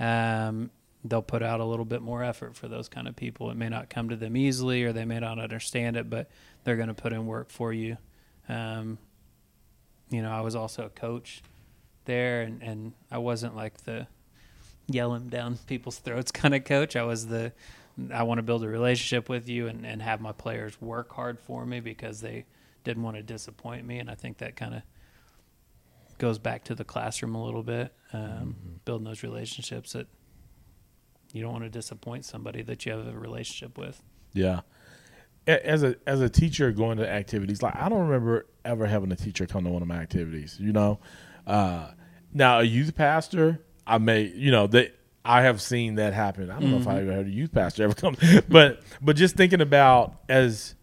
um, 0.00 0.72
they'll 1.04 1.22
put 1.22 1.44
out 1.44 1.60
a 1.60 1.64
little 1.64 1.84
bit 1.84 2.02
more 2.02 2.24
effort 2.24 2.56
for 2.56 2.66
those 2.66 2.88
kind 2.88 3.06
of 3.06 3.14
people. 3.14 3.52
It 3.52 3.56
may 3.56 3.68
not 3.68 3.88
come 3.88 4.08
to 4.08 4.16
them 4.16 4.36
easily, 4.36 4.82
or 4.82 4.92
they 4.92 5.04
may 5.04 5.20
not 5.20 5.38
understand 5.38 5.96
it, 5.96 6.10
but 6.10 6.28
they're 6.64 6.74
going 6.74 6.88
to 6.88 6.94
put 6.94 7.12
in 7.12 7.24
work 7.24 7.50
for 7.50 7.72
you. 7.72 7.98
Um, 8.48 8.98
you 10.10 10.22
know, 10.22 10.32
I 10.32 10.40
was 10.40 10.56
also 10.56 10.86
a 10.86 10.88
coach 10.88 11.40
there, 12.06 12.42
and, 12.42 12.60
and 12.64 12.94
I 13.12 13.18
wasn't 13.18 13.54
like 13.54 13.84
the 13.84 14.08
yelling 14.88 15.28
down 15.28 15.56
people's 15.68 15.98
throats 15.98 16.32
kind 16.32 16.52
of 16.52 16.64
coach. 16.64 16.96
I 16.96 17.04
was 17.04 17.28
the 17.28 17.52
I 18.12 18.24
want 18.24 18.38
to 18.38 18.42
build 18.42 18.64
a 18.64 18.68
relationship 18.68 19.28
with 19.28 19.48
you 19.48 19.68
and, 19.68 19.86
and 19.86 20.02
have 20.02 20.20
my 20.20 20.32
players 20.32 20.82
work 20.82 21.12
hard 21.12 21.38
for 21.38 21.64
me 21.64 21.78
because 21.78 22.20
they 22.20 22.44
didn't 22.82 23.04
want 23.04 23.18
to 23.18 23.22
disappoint 23.22 23.86
me, 23.86 24.00
and 24.00 24.10
I 24.10 24.16
think 24.16 24.38
that 24.38 24.56
kind 24.56 24.74
of 24.74 24.82
goes 26.20 26.38
back 26.38 26.64
to 26.64 26.76
the 26.76 26.84
classroom 26.84 27.34
a 27.34 27.44
little 27.44 27.64
bit, 27.64 27.92
um, 28.12 28.54
building 28.84 29.04
those 29.04 29.24
relationships 29.24 29.94
that 29.94 30.06
you 31.32 31.42
don't 31.42 31.52
want 31.52 31.64
to 31.64 31.70
disappoint 31.70 32.24
somebody 32.24 32.62
that 32.62 32.86
you 32.86 32.92
have 32.92 33.06
a 33.06 33.12
relationship 33.12 33.76
with. 33.76 34.00
Yeah. 34.32 34.60
As 35.46 35.82
a 35.82 35.96
as 36.06 36.20
a 36.20 36.28
teacher 36.28 36.70
going 36.70 36.98
to 36.98 37.08
activities, 37.08 37.62
like 37.62 37.74
I 37.74 37.88
don't 37.88 38.06
remember 38.06 38.46
ever 38.64 38.86
having 38.86 39.10
a 39.10 39.16
teacher 39.16 39.46
come 39.46 39.64
to 39.64 39.70
one 39.70 39.82
of 39.82 39.88
my 39.88 39.96
activities. 39.96 40.56
You 40.60 40.72
know, 40.72 41.00
uh, 41.46 41.88
now 42.32 42.60
a 42.60 42.62
youth 42.62 42.94
pastor, 42.94 43.64
I 43.86 43.98
may, 43.98 44.24
you 44.26 44.50
know, 44.50 44.66
that 44.68 44.94
I 45.24 45.42
have 45.42 45.60
seen 45.62 45.94
that 45.94 46.12
happen. 46.12 46.50
I 46.50 46.60
don't 46.60 46.70
know 46.70 46.76
if 46.76 46.86
I 46.86 47.00
ever 47.00 47.12
heard 47.12 47.26
a 47.26 47.30
youth 47.30 47.52
pastor 47.52 47.84
ever 47.84 47.94
come, 47.94 48.16
but 48.48 48.82
but 49.00 49.16
just 49.16 49.34
thinking 49.34 49.62
about 49.62 50.20
as 50.28 50.74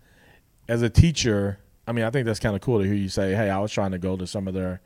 as 0.68 0.82
a 0.82 0.90
teacher, 0.90 1.60
I 1.88 1.92
mean, 1.92 2.04
I 2.04 2.10
think 2.10 2.26
that's 2.26 2.40
kind 2.40 2.56
of 2.56 2.62
cool 2.62 2.80
to 2.80 2.86
hear 2.86 2.96
you 2.96 3.10
say, 3.10 3.36
"Hey, 3.36 3.52
I 3.52 3.60
was 3.60 3.72
trying 3.72 3.92
to 3.92 4.00
go 4.00 4.18
to 4.18 4.26
some 4.26 4.48
of 4.48 4.56
their 4.56 4.82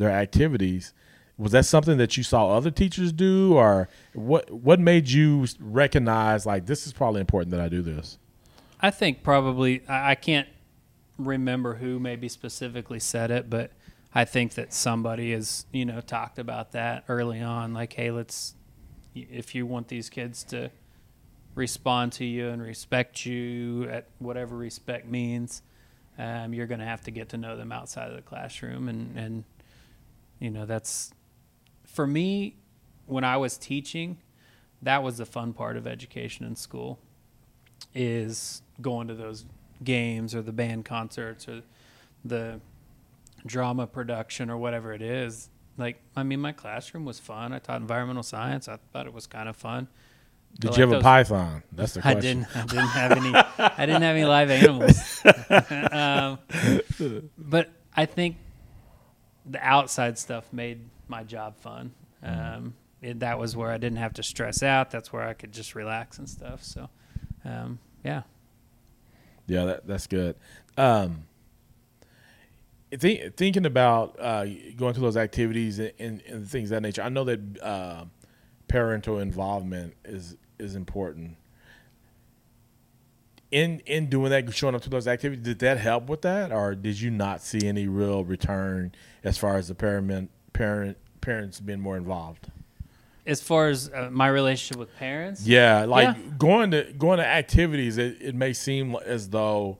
their 0.00 0.10
activities." 0.10 0.92
Was 1.38 1.52
that 1.52 1.64
something 1.64 1.96
that 1.96 2.18
you 2.18 2.22
saw 2.22 2.50
other 2.50 2.70
teachers 2.70 3.12
do, 3.12 3.54
or 3.54 3.88
what? 4.12 4.50
What 4.50 4.78
made 4.78 5.08
you 5.08 5.46
recognize 5.58 6.44
like 6.44 6.66
this 6.66 6.86
is 6.86 6.92
probably 6.92 7.20
important 7.20 7.52
that 7.52 7.60
I 7.60 7.68
do 7.68 7.80
this? 7.80 8.18
I 8.80 8.90
think 8.90 9.22
probably 9.22 9.82
I 9.88 10.14
can't 10.14 10.48
remember 11.18 11.74
who 11.74 11.98
maybe 11.98 12.28
specifically 12.28 13.00
said 13.00 13.30
it, 13.30 13.48
but 13.48 13.72
I 14.14 14.24
think 14.24 14.54
that 14.54 14.74
somebody 14.74 15.32
has 15.32 15.66
you 15.72 15.84
know 15.84 16.00
talked 16.00 16.38
about 16.38 16.72
that 16.72 17.04
early 17.08 17.40
on. 17.40 17.72
Like, 17.72 17.94
hey, 17.94 18.10
let's 18.10 18.54
if 19.14 19.54
you 19.54 19.66
want 19.66 19.88
these 19.88 20.10
kids 20.10 20.44
to 20.44 20.70
respond 21.54 22.12
to 22.12 22.24
you 22.24 22.48
and 22.48 22.62
respect 22.62 23.26
you 23.26 23.88
at 23.90 24.06
whatever 24.18 24.56
respect 24.56 25.06
means, 25.06 25.62
um, 26.18 26.54
you're 26.54 26.66
going 26.66 26.80
to 26.80 26.86
have 26.86 27.02
to 27.02 27.10
get 27.10 27.30
to 27.30 27.36
know 27.36 27.56
them 27.56 27.72
outside 27.72 28.10
of 28.10 28.16
the 28.16 28.22
classroom. 28.22 28.88
And, 28.88 29.16
and, 29.16 29.44
you 30.40 30.50
know, 30.50 30.66
that's 30.66 31.12
for 31.86 32.06
me, 32.06 32.56
when 33.06 33.24
I 33.24 33.36
was 33.36 33.58
teaching, 33.58 34.18
that 34.82 35.02
was 35.02 35.18
the 35.18 35.26
fun 35.26 35.52
part 35.52 35.76
of 35.76 35.86
education 35.86 36.46
in 36.46 36.56
school 36.56 36.98
is 37.94 38.62
going 38.80 39.08
to 39.08 39.14
those 39.14 39.44
games 39.82 40.34
or 40.34 40.42
the 40.42 40.52
band 40.52 40.84
concerts 40.84 41.48
or 41.48 41.62
the 42.24 42.60
drama 43.46 43.86
production 43.86 44.50
or 44.50 44.56
whatever 44.56 44.92
it 44.92 45.02
is. 45.02 45.48
Like, 45.76 46.00
I 46.14 46.22
mean, 46.22 46.40
my 46.40 46.52
classroom 46.52 47.04
was 47.04 47.18
fun. 47.18 47.52
I 47.52 47.58
taught 47.58 47.80
environmental 47.80 48.22
science. 48.22 48.68
I 48.68 48.78
thought 48.92 49.06
it 49.06 49.14
was 49.14 49.26
kind 49.26 49.48
of 49.48 49.56
fun. 49.56 49.88
Did 50.58 50.68
But 50.68 50.78
you 50.78 50.84
like 50.84 50.92
have 50.94 51.00
a 51.00 51.02
python? 51.02 51.62
That's 51.72 51.94
the 51.94 52.02
question 52.02 52.46
I 52.54 52.66
didn't. 52.66 52.66
I 52.66 52.66
didn't 52.66 52.88
have 52.88 53.12
any. 53.12 53.34
I 53.58 53.86
didn't 53.86 54.02
have 54.02 54.16
any 54.16 54.24
live 54.24 54.50
animals. 54.50 55.22
um, 55.92 57.30
but 57.38 57.70
I 57.96 58.06
think 58.06 58.36
the 59.50 59.60
outside 59.66 60.18
stuff 60.18 60.52
made 60.52 60.80
my 61.08 61.24
job 61.24 61.56
fun. 61.56 61.92
Um, 62.22 62.74
it, 63.02 63.20
that 63.20 63.38
was 63.38 63.56
where 63.56 63.70
I 63.70 63.78
didn't 63.78 63.98
have 63.98 64.14
to 64.14 64.22
stress 64.22 64.62
out. 64.62 64.90
That's 64.90 65.12
where 65.12 65.22
I 65.22 65.32
could 65.32 65.52
just 65.52 65.74
relax 65.74 66.18
and 66.18 66.28
stuff. 66.28 66.62
So, 66.62 66.88
um, 67.44 67.78
yeah. 68.04 68.22
Yeah, 69.46 69.64
that, 69.64 69.86
that's 69.86 70.06
good. 70.06 70.36
Um, 70.76 71.24
think, 72.96 73.36
thinking 73.36 73.66
about 73.66 74.16
uh, 74.20 74.44
going 74.76 74.94
to 74.94 75.00
those 75.00 75.16
activities 75.16 75.78
and, 75.78 75.92
and, 75.98 76.22
and 76.26 76.48
things 76.48 76.70
of 76.70 76.76
that 76.76 76.82
nature, 76.82 77.02
I 77.02 77.08
know 77.08 77.24
that 77.24 77.62
uh, 77.62 78.04
parental 78.68 79.18
involvement 79.18 79.94
is 80.04 80.36
is 80.58 80.76
important. 80.76 81.36
In 83.50 83.80
in 83.86 84.08
doing 84.08 84.30
that, 84.30 84.52
showing 84.54 84.74
up 84.76 84.82
to 84.82 84.90
those 84.90 85.08
activities, 85.08 85.44
did 85.44 85.58
that 85.58 85.78
help 85.78 86.08
with 86.08 86.22
that, 86.22 86.52
or 86.52 86.74
did 86.76 87.00
you 87.00 87.10
not 87.10 87.42
see 87.42 87.66
any 87.66 87.88
real 87.88 88.24
return 88.24 88.92
as 89.24 89.38
far 89.38 89.56
as 89.56 89.66
the 89.68 89.74
parent 89.74 90.30
parent 90.52 90.96
parents 91.20 91.58
being 91.58 91.80
more 91.80 91.96
involved? 91.96 92.50
As 93.26 93.40
far 93.42 93.68
as 93.68 93.90
uh, 93.92 94.08
my 94.10 94.28
relationship 94.28 94.78
with 94.78 94.96
parents, 94.96 95.46
Yeah, 95.46 95.84
like 95.84 96.16
Yeah. 96.16 96.22
going 96.38 96.70
to 96.70 96.92
going 96.96 97.18
to 97.18 97.26
activities, 97.26 97.98
it, 97.98 98.18
it 98.20 98.34
may 98.34 98.52
seem 98.52 98.94
as 99.04 99.30
though 99.30 99.78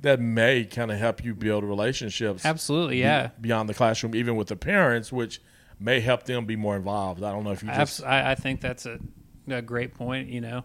that 0.00 0.18
may 0.20 0.64
kind 0.64 0.90
of 0.90 0.98
help 0.98 1.24
you 1.24 1.32
build 1.34 1.62
relationships. 1.62 2.44
absolutely, 2.44 2.98
yeah. 3.00 3.30
beyond 3.40 3.68
the 3.68 3.74
classroom, 3.74 4.16
even 4.16 4.34
with 4.34 4.48
the 4.48 4.56
parents, 4.56 5.12
which 5.12 5.40
may 5.78 6.00
help 6.00 6.24
them 6.24 6.44
be 6.44 6.56
more 6.56 6.74
involved. 6.76 7.22
I 7.22 7.30
don't 7.30 7.44
know 7.44 7.52
if 7.52 7.62
you 7.62 7.68
just 7.68 8.02
I, 8.02 8.32
I 8.32 8.34
think 8.34 8.60
that's 8.60 8.84
a, 8.84 8.98
a 9.48 9.62
great 9.62 9.94
point. 9.94 10.28
You 10.28 10.40
know, 10.40 10.64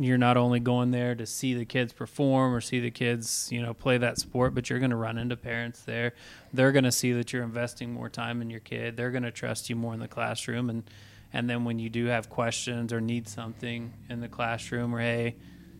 you're 0.00 0.18
not 0.18 0.38
only 0.38 0.60
going 0.60 0.92
there 0.92 1.14
to 1.14 1.26
see 1.26 1.52
the 1.52 1.66
kids 1.66 1.92
perform 1.92 2.54
or 2.54 2.62
see 2.62 2.80
the 2.80 2.90
kids, 2.90 3.48
you 3.52 3.60
know, 3.60 3.74
play 3.74 3.98
that 3.98 4.18
sport, 4.18 4.54
but 4.54 4.70
you're 4.70 4.78
going 4.78 4.90
to 4.90 4.96
run 4.96 5.18
into 5.18 5.36
parents 5.36 5.82
there. 5.82 6.14
They're 6.54 6.72
going 6.72 6.84
to 6.84 6.92
see 6.92 7.12
that 7.12 7.34
you're 7.34 7.42
investing 7.42 7.92
more 7.92 8.08
time 8.08 8.40
in 8.40 8.48
your 8.48 8.60
kid. 8.60 8.96
They're 8.96 9.10
going 9.10 9.24
to 9.24 9.30
trust 9.30 9.68
you 9.68 9.76
more 9.76 9.92
in 9.92 10.00
the 10.00 10.08
classroom, 10.08 10.70
and 10.70 10.84
and 11.32 11.48
then 11.48 11.64
when 11.64 11.78
you 11.78 11.90
do 11.90 12.06
have 12.06 12.30
questions 12.30 12.92
or 12.92 13.00
need 13.00 13.28
something 13.28 13.92
in 14.08 14.20
the 14.20 14.28
classroom, 14.28 14.94
or 14.94 15.00
hey, 15.00 15.36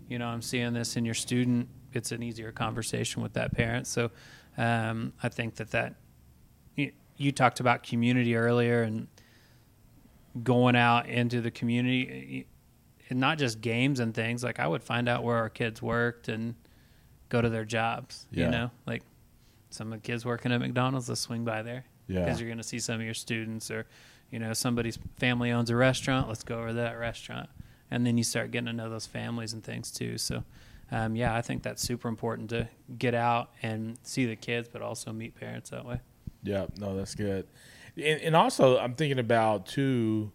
you 0.06 0.18
know, 0.18 0.26
I'm 0.26 0.42
seeing 0.42 0.74
this 0.74 0.96
in 0.96 1.04
your 1.06 1.14
student, 1.14 1.68
it's 1.94 2.12
an 2.12 2.22
easier 2.22 2.52
conversation 2.52 3.22
with 3.22 3.32
that 3.32 3.52
parent. 3.52 3.86
So, 3.86 4.10
um, 4.58 5.14
I 5.22 5.30
think 5.30 5.54
that 5.56 5.70
that 5.70 5.94
you, 6.76 6.92
you 7.16 7.32
talked 7.32 7.58
about 7.58 7.82
community 7.82 8.36
earlier 8.36 8.82
and 8.82 9.08
going 10.44 10.76
out 10.76 11.08
into 11.08 11.40
the 11.40 11.50
community 11.50 12.46
not 13.18 13.38
just 13.38 13.60
games 13.60 13.98
and 14.00 14.14
things 14.14 14.44
like 14.44 14.60
i 14.60 14.66
would 14.66 14.82
find 14.82 15.08
out 15.08 15.24
where 15.24 15.36
our 15.36 15.48
kids 15.48 15.80
worked 15.82 16.28
and 16.28 16.54
go 17.28 17.40
to 17.40 17.48
their 17.48 17.64
jobs 17.64 18.26
Yeah. 18.30 18.44
you 18.44 18.50
know 18.50 18.70
like 18.86 19.02
some 19.70 19.92
of 19.92 20.00
the 20.00 20.06
kids 20.06 20.24
working 20.24 20.52
at 20.52 20.60
mcdonald's 20.60 21.08
let's 21.08 21.20
swing 21.20 21.44
by 21.44 21.62
there 21.62 21.84
yeah, 22.06 22.24
because 22.24 22.40
you're 22.40 22.48
going 22.48 22.58
to 22.58 22.64
see 22.64 22.78
some 22.80 22.96
of 22.96 23.02
your 23.02 23.14
students 23.14 23.70
or 23.70 23.86
you 24.30 24.38
know 24.38 24.52
somebody's 24.52 24.98
family 25.18 25.50
owns 25.50 25.70
a 25.70 25.76
restaurant 25.76 26.28
let's 26.28 26.42
go 26.44 26.58
over 26.58 26.68
to 26.68 26.74
that 26.74 26.98
restaurant 26.98 27.48
and 27.90 28.06
then 28.06 28.16
you 28.18 28.24
start 28.24 28.50
getting 28.50 28.66
to 28.66 28.72
know 28.72 28.90
those 28.90 29.06
families 29.06 29.52
and 29.52 29.62
things 29.64 29.90
too 29.90 30.18
so 30.18 30.42
um, 30.92 31.14
yeah 31.16 31.34
i 31.34 31.40
think 31.40 31.62
that's 31.62 31.82
super 31.82 32.08
important 32.08 32.50
to 32.50 32.68
get 32.98 33.14
out 33.14 33.50
and 33.62 33.96
see 34.02 34.26
the 34.26 34.36
kids 34.36 34.68
but 34.72 34.82
also 34.82 35.12
meet 35.12 35.34
parents 35.34 35.70
that 35.70 35.84
way 35.84 36.00
yeah. 36.42 36.68
No, 36.78 36.96
that's 36.96 37.14
good. 37.14 37.46
And, 37.98 38.18
and 38.22 38.34
also, 38.34 38.78
I'm 38.78 38.94
thinking 38.94 39.18
about 39.18 39.66
too 39.66 40.32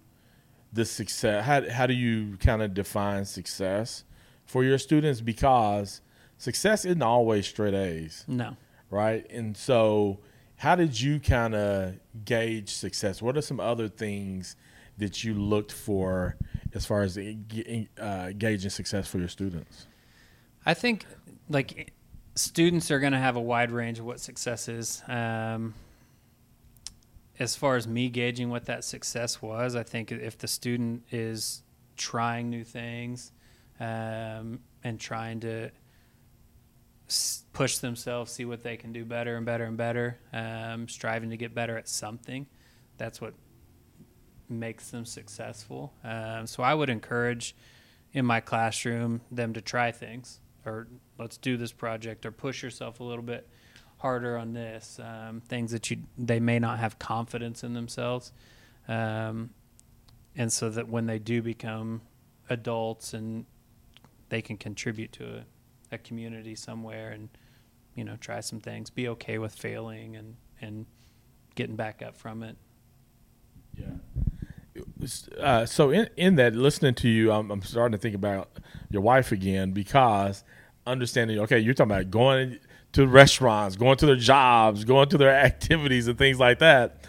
the 0.75 0.85
success. 0.85 1.43
How 1.45 1.67
how 1.69 1.87
do 1.87 1.93
you 1.93 2.37
kind 2.37 2.61
of 2.61 2.73
define 2.73 3.25
success 3.25 4.03
for 4.45 4.63
your 4.63 4.77
students? 4.77 5.19
Because 5.21 6.01
success 6.37 6.85
isn't 6.85 7.01
always 7.01 7.47
straight 7.47 7.73
A's. 7.73 8.23
no 8.27 8.55
right? 8.89 9.25
And 9.29 9.55
so, 9.55 10.19
how 10.57 10.75
did 10.75 10.99
you 10.99 11.19
kind 11.19 11.53
of 11.55 11.95
gauge 12.23 12.69
success? 12.69 13.21
What 13.21 13.37
are 13.37 13.41
some 13.41 13.59
other 13.59 13.87
things 13.87 14.55
that 14.97 15.23
you 15.23 15.33
looked 15.33 15.71
for 15.71 16.37
as 16.73 16.85
far 16.85 17.01
as 17.01 17.17
uh, 17.17 18.31
gauging 18.37 18.69
success 18.69 19.07
for 19.07 19.17
your 19.17 19.27
students? 19.27 19.87
I 20.65 20.73
think 20.73 21.05
like 21.49 21.93
students 22.35 22.89
are 22.89 22.99
going 22.99 23.13
to 23.13 23.19
have 23.19 23.35
a 23.35 23.41
wide 23.41 23.71
range 23.71 23.99
of 23.99 24.05
what 24.05 24.19
success 24.19 24.67
is. 24.67 25.03
Um, 25.07 25.73
as 27.39 27.55
far 27.55 27.75
as 27.75 27.87
me 27.87 28.09
gauging 28.09 28.49
what 28.49 28.65
that 28.65 28.83
success 28.83 29.41
was, 29.41 29.75
I 29.75 29.83
think 29.83 30.11
if 30.11 30.37
the 30.37 30.47
student 30.47 31.03
is 31.11 31.63
trying 31.97 32.49
new 32.49 32.63
things 32.63 33.31
um, 33.79 34.59
and 34.83 34.99
trying 34.99 35.41
to 35.41 35.69
s- 37.07 37.43
push 37.53 37.77
themselves, 37.77 38.31
see 38.31 38.45
what 38.45 38.63
they 38.63 38.77
can 38.77 38.93
do 38.93 39.03
better 39.03 39.35
and 39.35 39.45
better 39.45 39.65
and 39.65 39.77
better, 39.77 40.17
um, 40.33 40.87
striving 40.87 41.29
to 41.29 41.37
get 41.37 41.53
better 41.53 41.77
at 41.77 41.89
something, 41.89 42.47
that's 42.97 43.19
what 43.19 43.33
makes 44.47 44.91
them 44.91 45.05
successful. 45.05 45.93
Um, 46.03 46.47
so 46.47 46.63
I 46.63 46.73
would 46.73 46.89
encourage 46.89 47.55
in 48.13 48.25
my 48.25 48.39
classroom 48.39 49.21
them 49.29 49.53
to 49.53 49.61
try 49.61 49.91
things 49.91 50.39
or 50.65 50.87
let's 51.17 51.37
do 51.37 51.57
this 51.57 51.71
project 51.71 52.25
or 52.25 52.31
push 52.31 52.63
yourself 52.63 52.99
a 52.99 53.03
little 53.03 53.23
bit 53.23 53.47
harder 53.97 54.37
on 54.37 54.53
this 54.53 54.99
um, 55.03 55.41
things 55.41 55.71
that 55.71 55.89
you 55.89 55.97
they 56.17 56.39
may 56.39 56.59
not 56.59 56.79
have 56.79 56.99
confidence 56.99 57.63
in 57.63 57.73
themselves 57.73 58.31
um, 58.87 59.49
and 60.35 60.51
so 60.51 60.69
that 60.69 60.87
when 60.87 61.05
they 61.05 61.17
do 61.17 61.41
become 61.41 62.01
adults 62.49 63.13
and 63.13 63.45
they 64.29 64.41
can 64.41 64.57
contribute 64.57 65.11
to 65.11 65.23
a, 65.91 65.95
a 65.95 65.97
community 65.97 66.55
somewhere 66.55 67.11
and 67.11 67.29
you 67.95 68.03
know 68.03 68.15
try 68.17 68.39
some 68.39 68.59
things 68.59 68.89
be 68.89 69.07
okay 69.07 69.37
with 69.37 69.53
failing 69.55 70.15
and 70.15 70.35
and 70.61 70.85
getting 71.55 71.75
back 71.75 72.01
up 72.01 72.15
from 72.15 72.43
it 72.43 72.57
Yeah. 73.77 73.87
Uh, 75.39 75.65
so 75.65 75.89
in 75.89 76.09
in 76.17 76.35
that 76.35 76.55
listening 76.55 76.95
to 76.95 77.07
you, 77.07 77.31
I'm, 77.31 77.49
I'm 77.49 77.61
starting 77.61 77.97
to 77.97 78.01
think 78.01 78.15
about 78.15 78.49
your 78.89 79.01
wife 79.01 79.31
again 79.31 79.71
because 79.71 80.43
understanding. 80.85 81.39
Okay, 81.39 81.59
you're 81.59 81.73
talking 81.73 81.91
about 81.91 82.11
going 82.11 82.59
to 82.95 83.05
restaurants, 83.07 83.75
going 83.75 83.97
to 83.97 84.05
their 84.05 84.15
jobs, 84.15 84.85
going 84.85 85.09
to 85.09 85.17
their 85.17 85.35
activities 85.45 86.07
and 86.07 86.17
things 86.17 86.39
like 86.39 86.59
that. 86.59 87.05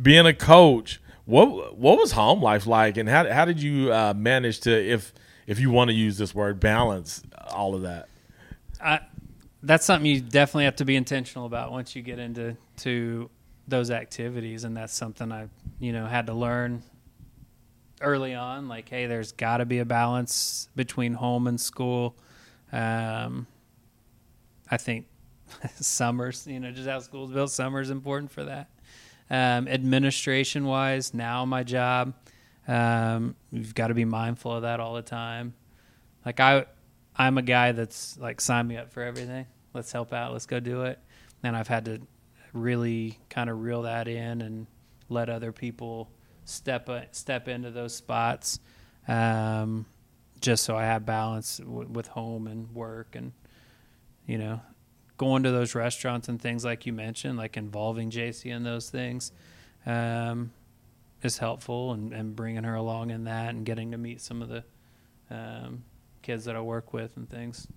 Being 0.00 0.26
a 0.26 0.34
coach, 0.34 1.00
what 1.24 1.78
what 1.78 1.98
was 1.98 2.12
home 2.12 2.42
life 2.42 2.66
like, 2.66 2.96
and 2.96 3.08
how 3.08 3.30
how 3.30 3.44
did 3.44 3.62
you 3.62 3.92
uh, 3.92 4.12
manage 4.14 4.60
to 4.60 4.70
if 4.70 5.14
if 5.46 5.60
you 5.60 5.70
want 5.70 5.88
to 5.88 5.94
use 5.94 6.18
this 6.18 6.34
word 6.34 6.58
balance 6.58 7.22
all 7.48 7.74
of 7.74 7.82
that? 7.82 8.08
I, 8.82 9.00
that's 9.62 9.84
something 9.84 10.10
you 10.10 10.20
definitely 10.20 10.64
have 10.64 10.76
to 10.76 10.84
be 10.84 10.96
intentional 10.96 11.46
about 11.46 11.70
once 11.70 11.94
you 11.94 12.02
get 12.02 12.18
into 12.18 12.56
to 12.78 13.30
those 13.68 13.90
activities, 13.90 14.64
and 14.64 14.76
that's 14.76 14.94
something 14.94 15.30
I 15.30 15.48
you 15.78 15.92
know 15.92 16.06
had 16.06 16.26
to 16.26 16.34
learn 16.34 16.82
early 18.00 18.34
on. 18.34 18.66
Like, 18.66 18.88
hey, 18.88 19.06
there's 19.06 19.30
got 19.30 19.58
to 19.58 19.66
be 19.66 19.78
a 19.78 19.84
balance 19.84 20.68
between 20.74 21.14
home 21.14 21.46
and 21.46 21.60
school. 21.60 22.16
Um, 22.72 23.46
I 24.70 24.76
think 24.76 25.06
summers, 25.80 26.46
you 26.46 26.60
know, 26.60 26.70
just 26.70 26.88
how 26.88 26.98
school's 27.00 27.30
built, 27.30 27.50
summer 27.50 27.80
is 27.80 27.90
important 27.90 28.30
for 28.30 28.44
that. 28.44 28.70
Um, 29.30 29.68
administration 29.68 30.64
wise, 30.64 31.14
now 31.14 31.44
my 31.44 31.62
job, 31.62 32.14
um, 32.66 33.36
you've 33.52 33.74
got 33.74 33.88
to 33.88 33.94
be 33.94 34.04
mindful 34.04 34.52
of 34.52 34.62
that 34.62 34.80
all 34.80 34.94
the 34.94 35.02
time. 35.02 35.54
Like 36.26 36.40
I, 36.40 36.66
I'm 37.16 37.38
a 37.38 37.42
guy 37.42 37.72
that's 37.72 38.18
like, 38.18 38.40
sign 38.40 38.66
me 38.66 38.76
up 38.76 38.92
for 38.92 39.02
everything. 39.02 39.46
Let's 39.72 39.92
help 39.92 40.12
out. 40.12 40.32
Let's 40.32 40.46
go 40.46 40.58
do 40.58 40.82
it. 40.82 40.98
And 41.42 41.56
I've 41.56 41.68
had 41.68 41.84
to 41.86 42.00
really 42.52 43.18
kind 43.28 43.48
of 43.48 43.60
reel 43.60 43.82
that 43.82 44.08
in 44.08 44.42
and 44.42 44.66
let 45.08 45.28
other 45.28 45.52
people 45.52 46.10
step 46.44 46.88
uh, 46.88 47.02
step 47.12 47.48
into 47.48 47.70
those 47.70 47.94
spots, 47.94 48.60
um, 49.08 49.86
just 50.40 50.64
so 50.64 50.76
I 50.76 50.84
have 50.84 51.06
balance 51.06 51.58
w- 51.58 51.88
with 51.88 52.08
home 52.08 52.46
and 52.46 52.72
work 52.74 53.14
and 53.14 53.32
you 54.26 54.38
know 54.38 54.60
going 55.20 55.42
to 55.42 55.50
those 55.50 55.74
restaurants 55.74 56.30
and 56.30 56.40
things 56.40 56.64
like 56.64 56.86
you 56.86 56.94
mentioned, 56.94 57.36
like 57.36 57.58
involving 57.58 58.10
JC 58.10 58.46
in 58.46 58.62
those 58.62 58.88
things, 58.88 59.32
um, 59.84 60.50
is 61.22 61.36
helpful 61.36 61.92
and, 61.92 62.14
and 62.14 62.34
bringing 62.34 62.64
her 62.64 62.74
along 62.74 63.10
in 63.10 63.24
that 63.24 63.50
and 63.50 63.66
getting 63.66 63.90
to 63.90 63.98
meet 63.98 64.22
some 64.22 64.40
of 64.40 64.48
the 64.48 64.64
um, 65.30 65.84
kids 66.22 66.46
that 66.46 66.56
I 66.56 66.62
work 66.62 66.94
with 66.94 67.18
and 67.18 67.28
things. 67.28 67.68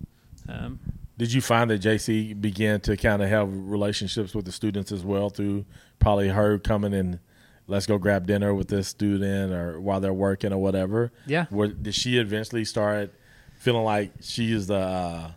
Um, 0.48 0.80
Did 1.18 1.34
you 1.34 1.42
find 1.42 1.68
that 1.68 1.82
JC 1.82 2.40
began 2.40 2.80
to 2.80 2.96
kind 2.96 3.22
of 3.22 3.28
have 3.28 3.50
relationships 3.50 4.34
with 4.34 4.46
the 4.46 4.52
students 4.52 4.90
as 4.90 5.04
well 5.04 5.28
through 5.28 5.66
probably 5.98 6.30
her 6.30 6.58
coming 6.58 6.94
and 6.94 7.18
let's 7.66 7.84
go 7.84 7.98
grab 7.98 8.26
dinner 8.26 8.54
with 8.54 8.68
this 8.68 8.88
student 8.88 9.52
or 9.52 9.78
while 9.82 10.00
they're 10.00 10.14
working 10.14 10.50
or 10.50 10.58
whatever? 10.58 11.12
yeah, 11.26 11.44
Where, 11.50 11.68
did 11.68 11.94
she 11.94 12.16
eventually 12.16 12.64
start 12.64 13.12
feeling 13.58 13.84
like 13.84 14.12
she 14.22 14.50
is 14.50 14.66
the 14.66 14.76
uh, 14.76 15.30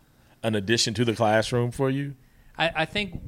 an 0.47 0.55
addition 0.55 0.93
to 0.93 1.03
the 1.03 1.13
classroom 1.13 1.71
for 1.71 1.89
you? 1.89 2.15
I, 2.57 2.71
I 2.77 2.85
think 2.85 3.21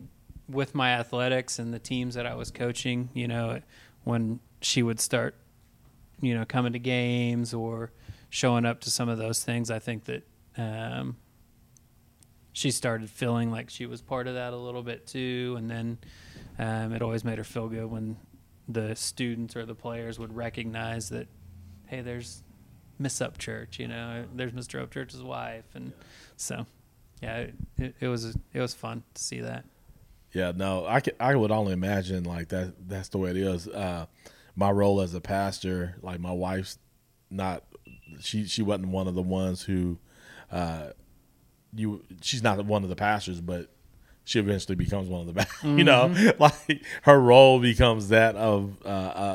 with 0.47 0.73
my 0.73 0.91
athletics 0.91 1.59
and 1.59 1.73
the 1.73 1.79
teams 1.79 2.15
that 2.15 2.25
I 2.25 2.33
was 2.33 2.49
coaching, 2.49 3.09
you 3.13 3.27
know, 3.27 3.59
when 4.05 4.39
she 4.61 4.81
would 4.81 5.01
start, 5.01 5.35
you 6.21 6.33
know, 6.33 6.45
coming 6.45 6.73
to 6.73 6.79
games 6.79 7.53
or 7.53 7.91
showing 8.29 8.65
up 8.65 8.79
to 8.81 8.89
some 8.89 9.09
of 9.09 9.17
those 9.17 9.43
things, 9.43 9.69
I 9.69 9.79
think 9.79 10.05
that 10.05 10.27
um, 10.57 11.17
she 12.53 12.71
started 12.71 13.09
feeling 13.09 13.51
like 13.51 13.69
she 13.69 13.85
was 13.85 14.01
part 14.01 14.27
of 14.27 14.35
that 14.35 14.53
a 14.53 14.57
little 14.57 14.81
bit 14.81 15.05
too. 15.05 15.55
And 15.57 15.69
then 15.69 15.97
um, 16.57 16.93
it 16.93 17.01
always 17.01 17.25
made 17.25 17.37
her 17.37 17.43
feel 17.43 17.67
good 17.67 17.85
when 17.85 18.15
the 18.69 18.95
students 18.95 19.57
or 19.57 19.65
the 19.65 19.75
players 19.75 20.17
would 20.19 20.33
recognize 20.33 21.09
that, 21.09 21.27
hey, 21.87 21.99
there's 21.99 22.43
Miss 22.97 23.19
Upchurch, 23.19 23.77
you 23.77 23.87
know, 23.87 24.25
there's 24.33 24.53
Mr. 24.53 24.85
Upchurch's 24.85 25.23
wife, 25.23 25.65
and 25.73 25.93
so 26.35 26.65
yeah, 27.21 27.47
it, 27.77 27.95
it 27.99 28.07
was 28.07 28.25
it 28.25 28.59
was 28.59 28.73
fun 28.73 29.03
to 29.13 29.21
see 29.21 29.41
that. 29.41 29.65
Yeah, 30.31 30.51
no, 30.55 30.85
I 30.85 30.99
could, 30.99 31.15
I 31.19 31.35
would 31.35 31.51
only 31.51 31.73
imagine 31.73 32.23
like 32.23 32.49
that. 32.49 32.87
That's 32.87 33.09
the 33.09 33.17
way 33.17 33.31
it 33.31 33.37
is. 33.37 33.67
Uh, 33.67 34.05
my 34.55 34.69
role 34.71 35.01
as 35.01 35.13
a 35.13 35.21
pastor, 35.21 35.95
like 36.01 36.19
my 36.19 36.31
wife's 36.31 36.77
not, 37.29 37.63
she 38.19 38.45
she 38.45 38.61
wasn't 38.61 38.89
one 38.89 39.07
of 39.07 39.15
the 39.15 39.21
ones 39.21 39.63
who, 39.63 39.97
uh, 40.51 40.89
you 41.73 42.03
she's 42.21 42.43
not 42.43 42.63
one 42.65 42.83
of 42.83 42.89
the 42.89 42.95
pastors, 42.95 43.41
but 43.41 43.69
she 44.23 44.39
eventually 44.39 44.75
becomes 44.75 45.09
one 45.09 45.27
of 45.27 45.33
the, 45.33 45.47
you 45.63 45.83
know, 45.83 46.13
like 46.39 46.83
her 47.03 47.19
role 47.19 47.59
becomes 47.59 48.09
that 48.09 48.35
of 48.35 48.77
uh, 48.85 48.89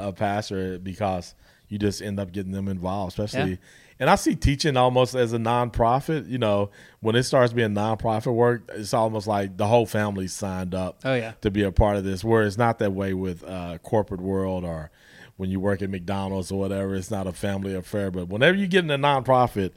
a 0.05 0.09
a 0.09 0.13
pastor 0.13 0.79
because 0.79 1.35
you 1.69 1.79
just 1.79 2.03
end 2.03 2.21
up 2.21 2.33
getting 2.33 2.53
them 2.53 2.69
involved, 2.69 3.13
especially. 3.13 3.53
Yeah. 3.53 3.57
And 4.01 4.11
I 4.11 4.17
see 4.17 4.35
teaching 4.35 4.77
almost 4.77 5.15
as 5.15 5.33
a 5.33 5.39
nonprofit. 5.39 6.29
You 6.29 6.39
know, 6.39 6.71
when 7.01 7.15
it 7.15 7.23
starts 7.23 7.53
being 7.53 7.71
nonprofit 7.71 8.35
work, 8.35 8.69
it's 8.75 8.93
almost 8.93 9.27
like 9.27 9.57
the 9.57 9.67
whole 9.67 9.87
family 9.87 10.27
signed 10.27 10.75
up 10.75 11.01
Oh 11.05 11.15
yeah, 11.15 11.33
to 11.43 11.51
be 11.51 11.63
a 11.63 11.71
part 11.71 11.97
of 11.97 12.05
this. 12.05 12.25
Where 12.25 12.43
it's 12.43 12.59
not 12.59 12.79
that 12.81 12.93
way 12.93 13.15
with 13.15 13.45
uh, 13.45 13.79
corporate 13.79 14.21
world 14.21 14.65
or 14.65 14.91
when 15.37 15.51
you 15.51 15.61
work 15.61 15.83
at 15.83 15.91
McDonald's 15.91 16.51
or 16.51 16.59
whatever. 16.59 16.95
It's 16.95 17.11
not 17.11 17.27
a 17.27 17.33
family 17.33 17.75
affair. 17.75 18.11
But 18.11 18.29
whenever 18.29 18.57
you 18.57 18.67
get 18.67 18.85
in 18.85 18.91
a 18.91 18.99
nonprofit, 18.99 19.73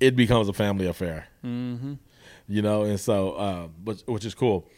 it 0.00 0.16
becomes 0.16 0.48
a 0.48 0.52
family 0.52 0.86
affair. 0.86 1.28
mm-hmm. 1.44 1.94
You 2.48 2.60
know, 2.60 2.82
and 2.82 3.00
so 3.00 3.32
uh, 3.32 3.68
which, 3.84 4.02
which 4.02 4.24
is 4.24 4.34
cool. 4.34 4.68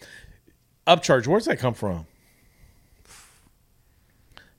Upchurch, 0.86 1.26
where's 1.26 1.46
that 1.46 1.58
come 1.58 1.74
from? 1.74 2.06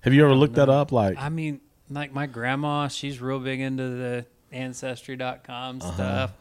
Have 0.02 0.14
you 0.14 0.24
ever 0.24 0.36
looked 0.36 0.56
that 0.56 0.70
up? 0.70 0.92
Like, 0.92 1.18
I 1.18 1.30
mean, 1.30 1.62
like 1.90 2.14
my 2.14 2.26
grandma, 2.26 2.88
she's 2.88 3.20
real 3.22 3.40
big 3.40 3.60
into 3.60 3.84
the 3.84 4.26
ancestry.com 4.52 5.80
Uh-huh. 5.82 5.94
stuff. 5.94 6.32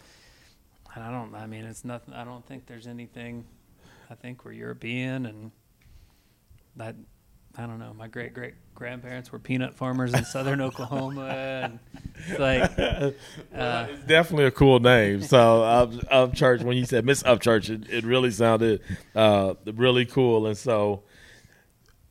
And 0.94 1.02
I 1.04 1.10
don't, 1.10 1.34
I 1.34 1.46
mean, 1.46 1.64
it's 1.64 1.84
nothing, 1.84 2.14
I 2.14 2.24
don't 2.24 2.46
think 2.46 2.66
there's 2.66 2.86
anything, 2.86 3.44
I 4.10 4.14
think 4.14 4.44
we're 4.44 4.52
European 4.52 5.26
and 5.26 5.50
that, 6.76 6.94
I 7.56 7.66
don't 7.66 7.78
know, 7.78 7.92
my 7.94 8.06
great 8.08 8.32
great 8.34 8.54
grandparents 8.74 9.30
were 9.30 9.38
peanut 9.38 9.74
farmers 9.74 10.12
in 10.14 10.24
southern 10.24 10.60
Oklahoma. 10.68 11.26
And 11.28 11.78
it's 12.28 12.38
like, 12.38 12.62
uh, 12.78 13.86
it's 13.90 14.04
definitely 14.06 14.46
a 14.46 14.50
cool 14.52 14.78
name. 14.80 15.22
So 15.22 15.62
Up, 15.62 15.90
Upchurch, 15.92 16.62
when 16.62 16.76
you 16.76 16.84
said 16.84 17.04
Miss 17.04 17.22
Upchurch, 17.24 17.70
it, 17.70 17.88
it 17.92 18.04
really 18.04 18.30
sounded 18.30 18.80
uh, 19.16 19.54
really 19.74 20.06
cool. 20.06 20.46
And 20.46 20.56
so, 20.56 21.02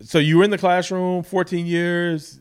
so 0.01 0.17
you 0.19 0.37
were 0.37 0.43
in 0.43 0.49
the 0.51 0.57
classroom 0.57 1.23
14 1.23 1.65
years. 1.65 2.39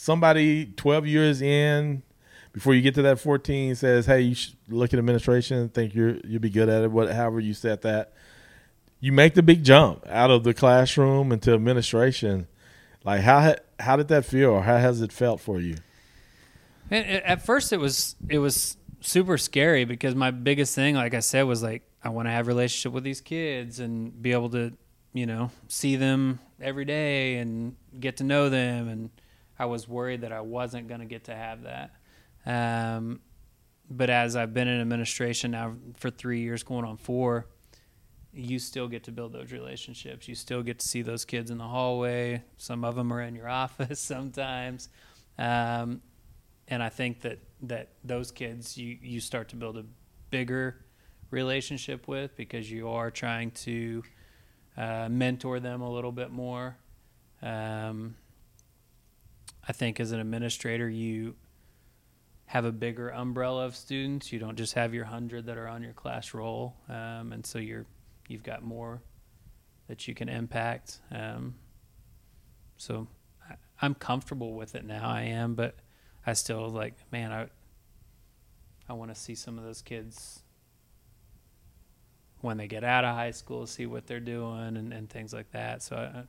Somebody 0.00 0.66
12 0.76 1.08
years 1.08 1.42
in, 1.42 2.04
before 2.52 2.72
you 2.72 2.82
get 2.82 2.94
to 2.94 3.02
that 3.02 3.18
14, 3.18 3.74
says, 3.74 4.06
"Hey, 4.06 4.20
you 4.20 4.34
should 4.36 4.54
look 4.68 4.92
at 4.92 4.98
administration. 5.00 5.68
Think 5.70 5.92
you're 5.92 6.18
you'll 6.24 6.40
be 6.40 6.50
good 6.50 6.68
at 6.68 6.84
it. 6.84 6.92
What, 6.92 7.10
however 7.10 7.40
you 7.40 7.52
said 7.52 7.82
that." 7.82 8.12
You 9.00 9.10
make 9.12 9.34
the 9.34 9.42
big 9.42 9.64
jump 9.64 10.04
out 10.08 10.30
of 10.30 10.44
the 10.44 10.54
classroom 10.54 11.30
into 11.32 11.52
administration. 11.52 12.46
Like 13.04 13.22
how 13.22 13.56
how 13.80 13.96
did 13.96 14.06
that 14.08 14.24
feel, 14.24 14.50
or 14.50 14.62
how 14.62 14.76
has 14.76 15.00
it 15.00 15.12
felt 15.12 15.40
for 15.40 15.58
you? 15.60 15.76
And 16.92 17.04
at 17.24 17.44
first, 17.44 17.72
it 17.72 17.78
was 17.78 18.14
it 18.28 18.38
was 18.38 18.76
super 19.00 19.36
scary 19.36 19.84
because 19.84 20.14
my 20.14 20.30
biggest 20.30 20.76
thing, 20.76 20.94
like 20.94 21.14
I 21.14 21.20
said, 21.20 21.42
was 21.42 21.60
like 21.60 21.82
I 22.04 22.10
want 22.10 22.26
to 22.26 22.30
have 22.30 22.46
a 22.46 22.48
relationship 22.48 22.92
with 22.92 23.02
these 23.02 23.20
kids 23.20 23.80
and 23.80 24.22
be 24.22 24.30
able 24.30 24.50
to, 24.50 24.72
you 25.12 25.26
know, 25.26 25.50
see 25.66 25.96
them 25.96 26.38
every 26.60 26.84
day 26.84 27.38
and 27.38 27.74
get 27.98 28.18
to 28.18 28.24
know 28.24 28.48
them. 28.48 28.88
And 28.88 29.10
I 29.58 29.66
was 29.66 29.88
worried 29.88 30.20
that 30.22 30.32
I 30.32 30.40
wasn't 30.40 30.88
going 30.88 31.00
to 31.00 31.06
get 31.06 31.24
to 31.24 31.34
have 31.34 31.62
that. 31.64 31.94
Um, 32.46 33.20
but 33.90 34.10
as 34.10 34.36
I've 34.36 34.54
been 34.54 34.68
in 34.68 34.80
administration 34.80 35.52
now 35.52 35.74
for 35.96 36.10
three 36.10 36.40
years, 36.40 36.62
going 36.62 36.84
on 36.84 36.96
four, 36.96 37.46
you 38.32 38.58
still 38.58 38.88
get 38.88 39.04
to 39.04 39.12
build 39.12 39.32
those 39.32 39.52
relationships. 39.52 40.28
You 40.28 40.34
still 40.34 40.62
get 40.62 40.78
to 40.80 40.88
see 40.88 41.02
those 41.02 41.24
kids 41.24 41.50
in 41.50 41.58
the 41.58 41.66
hallway. 41.66 42.42
Some 42.56 42.84
of 42.84 42.94
them 42.94 43.12
are 43.12 43.22
in 43.22 43.34
your 43.34 43.48
office 43.64 44.00
sometimes. 44.00 44.88
Um, 45.38 46.02
and 46.68 46.82
I 46.82 46.88
think 46.88 47.22
that 47.22 47.38
that 47.62 47.88
those 48.04 48.30
kids 48.30 48.76
you 48.76 48.98
you 49.00 49.20
start 49.20 49.48
to 49.48 49.56
build 49.56 49.78
a 49.78 49.84
bigger 50.30 50.84
relationship 51.30 52.06
with 52.06 52.36
because 52.36 52.70
you 52.70 52.88
are 52.88 53.10
trying 53.10 53.50
to 53.50 54.02
uh, 54.76 55.08
mentor 55.10 55.60
them 55.60 55.80
a 55.80 55.90
little 55.90 56.12
bit 56.12 56.30
more. 56.30 56.76
Um, 57.42 58.16
I 59.68 59.72
think 59.72 60.00
as 60.00 60.12
an 60.12 60.20
administrator, 60.20 60.88
you 60.88 61.36
have 62.46 62.64
a 62.64 62.72
bigger 62.72 63.10
umbrella 63.10 63.66
of 63.66 63.76
students. 63.76 64.32
You 64.32 64.38
don't 64.38 64.56
just 64.56 64.72
have 64.72 64.94
your 64.94 65.04
hundred 65.04 65.44
that 65.46 65.58
are 65.58 65.68
on 65.68 65.82
your 65.82 65.92
class 65.92 66.32
roll, 66.32 66.74
um, 66.88 67.32
and 67.32 67.44
so 67.44 67.58
you're 67.58 67.84
you've 68.26 68.42
got 68.42 68.62
more 68.62 69.02
that 69.88 70.08
you 70.08 70.14
can 70.14 70.30
impact. 70.30 71.00
Um, 71.10 71.56
so 72.78 73.06
I, 73.48 73.54
I'm 73.82 73.94
comfortable 73.94 74.54
with 74.54 74.74
it 74.74 74.86
now. 74.86 75.06
I 75.06 75.22
am, 75.22 75.54
but 75.54 75.76
I 76.26 76.32
still 76.32 76.70
like, 76.70 76.94
man, 77.12 77.30
I 77.30 77.48
I 78.88 78.94
want 78.94 79.14
to 79.14 79.20
see 79.20 79.34
some 79.34 79.58
of 79.58 79.64
those 79.64 79.82
kids 79.82 80.40
when 82.40 82.56
they 82.56 82.68
get 82.68 82.84
out 82.84 83.04
of 83.04 83.14
high 83.14 83.32
school, 83.32 83.66
see 83.66 83.84
what 83.84 84.06
they're 84.06 84.20
doing 84.20 84.76
and, 84.76 84.94
and 84.94 85.10
things 85.10 85.34
like 85.34 85.50
that. 85.50 85.82
So 85.82 85.96
I, 85.96 86.22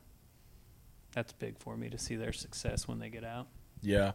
that's 1.12 1.32
big 1.32 1.58
for 1.58 1.76
me 1.76 1.88
to 1.90 1.98
see 1.98 2.16
their 2.16 2.32
success 2.32 2.86
when 2.88 2.98
they 2.98 3.08
get 3.08 3.24
out. 3.24 3.48
Yeah, 3.82 4.12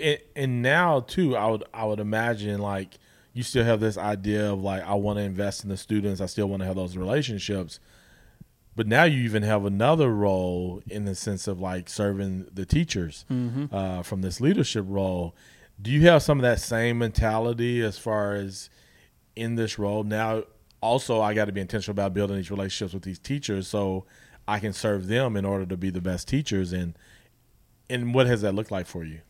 and, 0.00 0.18
and 0.36 0.62
now 0.62 1.00
too, 1.00 1.36
I 1.36 1.46
would 1.50 1.64
I 1.72 1.84
would 1.84 2.00
imagine 2.00 2.60
like 2.60 2.98
you 3.32 3.42
still 3.42 3.64
have 3.64 3.80
this 3.80 3.96
idea 3.98 4.52
of 4.52 4.62
like 4.62 4.82
I 4.82 4.94
want 4.94 5.18
to 5.18 5.22
invest 5.22 5.62
in 5.64 5.70
the 5.70 5.76
students. 5.76 6.20
I 6.20 6.26
still 6.26 6.48
want 6.48 6.60
to 6.62 6.66
have 6.66 6.76
those 6.76 6.96
relationships, 6.96 7.78
but 8.76 8.86
now 8.86 9.04
you 9.04 9.22
even 9.22 9.42
have 9.42 9.64
another 9.64 10.10
role 10.14 10.82
in 10.88 11.04
the 11.04 11.14
sense 11.14 11.46
of 11.48 11.60
like 11.60 11.88
serving 11.88 12.46
the 12.52 12.66
teachers 12.66 13.24
Mm-hmm. 13.30 13.74
uh, 13.74 14.02
from 14.02 14.22
this 14.22 14.40
leadership 14.40 14.84
role. 14.88 15.34
Do 15.80 15.90
you 15.92 16.06
have 16.08 16.22
some 16.22 16.38
of 16.38 16.42
that 16.42 16.58
same 16.60 16.98
mentality 16.98 17.82
as 17.82 17.98
far 17.98 18.34
as 18.34 18.68
in 19.36 19.54
this 19.54 19.78
role 19.78 20.02
now? 20.04 20.42
Also, 20.80 21.20
I 21.20 21.34
got 21.34 21.44
to 21.46 21.52
be 21.52 21.60
intentional 21.60 21.92
about 21.92 22.14
building 22.14 22.36
these 22.36 22.50
relationships 22.50 22.94
with 22.94 23.02
these 23.02 23.18
teachers 23.18 23.66
so 23.68 24.04
I 24.48 24.58
can 24.60 24.72
serve 24.72 25.06
them 25.08 25.36
in 25.36 25.44
order 25.44 25.66
to 25.66 25.76
be 25.76 25.90
the 25.90 26.00
best 26.00 26.26
teachers. 26.26 26.72
And 26.72 26.94
and 27.90 28.14
what 28.14 28.26
has 28.26 28.40
that 28.40 28.54
looked 28.54 28.70
like 28.70 28.86
for 28.86 29.04
you? 29.04 29.20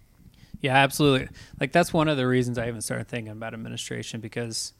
Yeah, 0.60 0.76
absolutely. 0.76 1.28
Like 1.60 1.72
that's 1.72 1.92
one 1.92 2.08
of 2.08 2.16
the 2.16 2.26
reasons 2.26 2.56
I 2.56 2.68
even 2.68 2.80
started 2.80 3.08
thinking 3.08 3.32
about 3.32 3.52
administration 3.52 4.20
because 4.20 4.72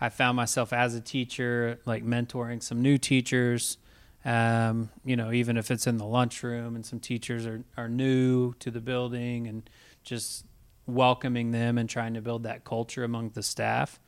I 0.00 0.10
found 0.10 0.36
myself 0.36 0.72
as 0.72 0.94
a 0.94 1.00
teacher, 1.00 1.80
like 1.86 2.04
mentoring 2.04 2.62
some 2.62 2.80
new 2.82 2.98
teachers. 2.98 3.78
Um, 4.22 4.90
you 5.02 5.16
know, 5.16 5.32
even 5.32 5.56
if 5.56 5.70
it's 5.70 5.86
in 5.86 5.96
the 5.96 6.04
lunchroom 6.04 6.76
and 6.76 6.84
some 6.84 7.00
teachers 7.00 7.46
are, 7.46 7.64
are 7.78 7.88
new 7.88 8.52
to 8.60 8.70
the 8.70 8.80
building 8.80 9.46
and 9.46 9.68
just 10.02 10.44
welcoming 10.86 11.52
them 11.52 11.78
and 11.78 11.88
trying 11.88 12.14
to 12.14 12.20
build 12.20 12.42
that 12.42 12.64
culture 12.64 13.02
among 13.02 13.30
the 13.30 13.42
staff. 13.42 13.98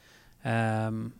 Um, 0.44 1.14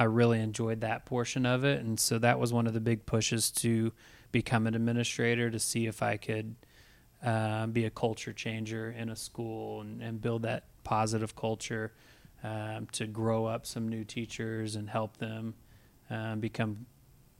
I 0.00 0.04
really 0.04 0.40
enjoyed 0.40 0.80
that 0.80 1.04
portion 1.04 1.44
of 1.44 1.62
it. 1.62 1.80
And 1.80 2.00
so 2.00 2.18
that 2.18 2.40
was 2.40 2.54
one 2.54 2.66
of 2.66 2.72
the 2.72 2.80
big 2.80 3.04
pushes 3.04 3.50
to 3.50 3.92
become 4.32 4.66
an 4.66 4.74
administrator 4.74 5.50
to 5.50 5.58
see 5.58 5.86
if 5.86 6.02
I 6.02 6.16
could 6.16 6.56
uh, 7.22 7.66
be 7.66 7.84
a 7.84 7.90
culture 7.90 8.32
changer 8.32 8.90
in 8.90 9.10
a 9.10 9.16
school 9.16 9.82
and, 9.82 10.00
and 10.00 10.18
build 10.18 10.42
that 10.42 10.64
positive 10.84 11.36
culture 11.36 11.92
um, 12.42 12.88
to 12.92 13.06
grow 13.06 13.44
up 13.44 13.66
some 13.66 13.88
new 13.88 14.02
teachers 14.02 14.74
and 14.74 14.88
help 14.88 15.18
them 15.18 15.52
um, 16.08 16.40
become 16.40 16.86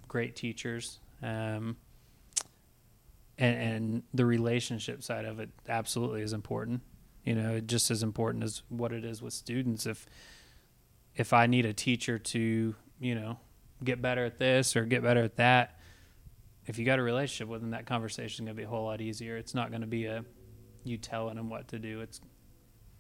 great 0.07 0.37
teachers. 0.37 0.99
Um, 1.23 1.79
and, 3.39 3.57
and 3.57 4.03
the 4.13 4.27
relationship 4.27 5.03
side 5.03 5.25
of 5.25 5.41
it 5.41 5.49
absolutely 5.67 6.21
is 6.21 6.35
important. 6.35 6.83
You 7.25 7.37
know, 7.37 7.61
just 7.61 7.91
as 7.91 8.03
important 8.03 8.45
as 8.45 8.63
what 8.69 8.93
it 8.93 9.07
is 9.07 9.23
with 9.23 9.33
students. 9.33 9.87
If 9.87 10.05
if 11.17 11.33
I 11.33 11.47
need 11.47 11.67
a 11.67 11.73
teacher 11.73 12.19
to, 12.19 12.75
you 13.01 13.15
know, 13.15 13.39
get 13.83 14.01
better 14.01 14.25
at 14.25 14.39
this 14.39 14.77
or 14.77 14.85
get 14.85 15.03
better 15.03 15.23
at 15.23 15.37
that, 15.37 15.79
if 16.67 16.79
you 16.79 16.85
got 16.85 16.99
a 16.99 17.03
relationship 17.03 17.49
with 17.49 17.61
them, 17.61 17.71
that 17.71 17.87
conversation 17.87 18.45
is 18.45 18.47
going 18.47 18.57
to 18.57 18.61
be 18.61 18.65
a 18.65 18.69
whole 18.69 18.85
lot 18.85 19.01
easier. 19.01 19.37
It's 19.37 19.55
not 19.55 19.71
going 19.71 19.81
to 19.81 19.87
be 19.87 20.07
a 20.07 20.25
you 20.85 20.97
telling 20.97 21.37
them 21.37 21.51
what 21.51 21.69
to 21.69 21.79
do. 21.79 22.01
It's 22.01 22.21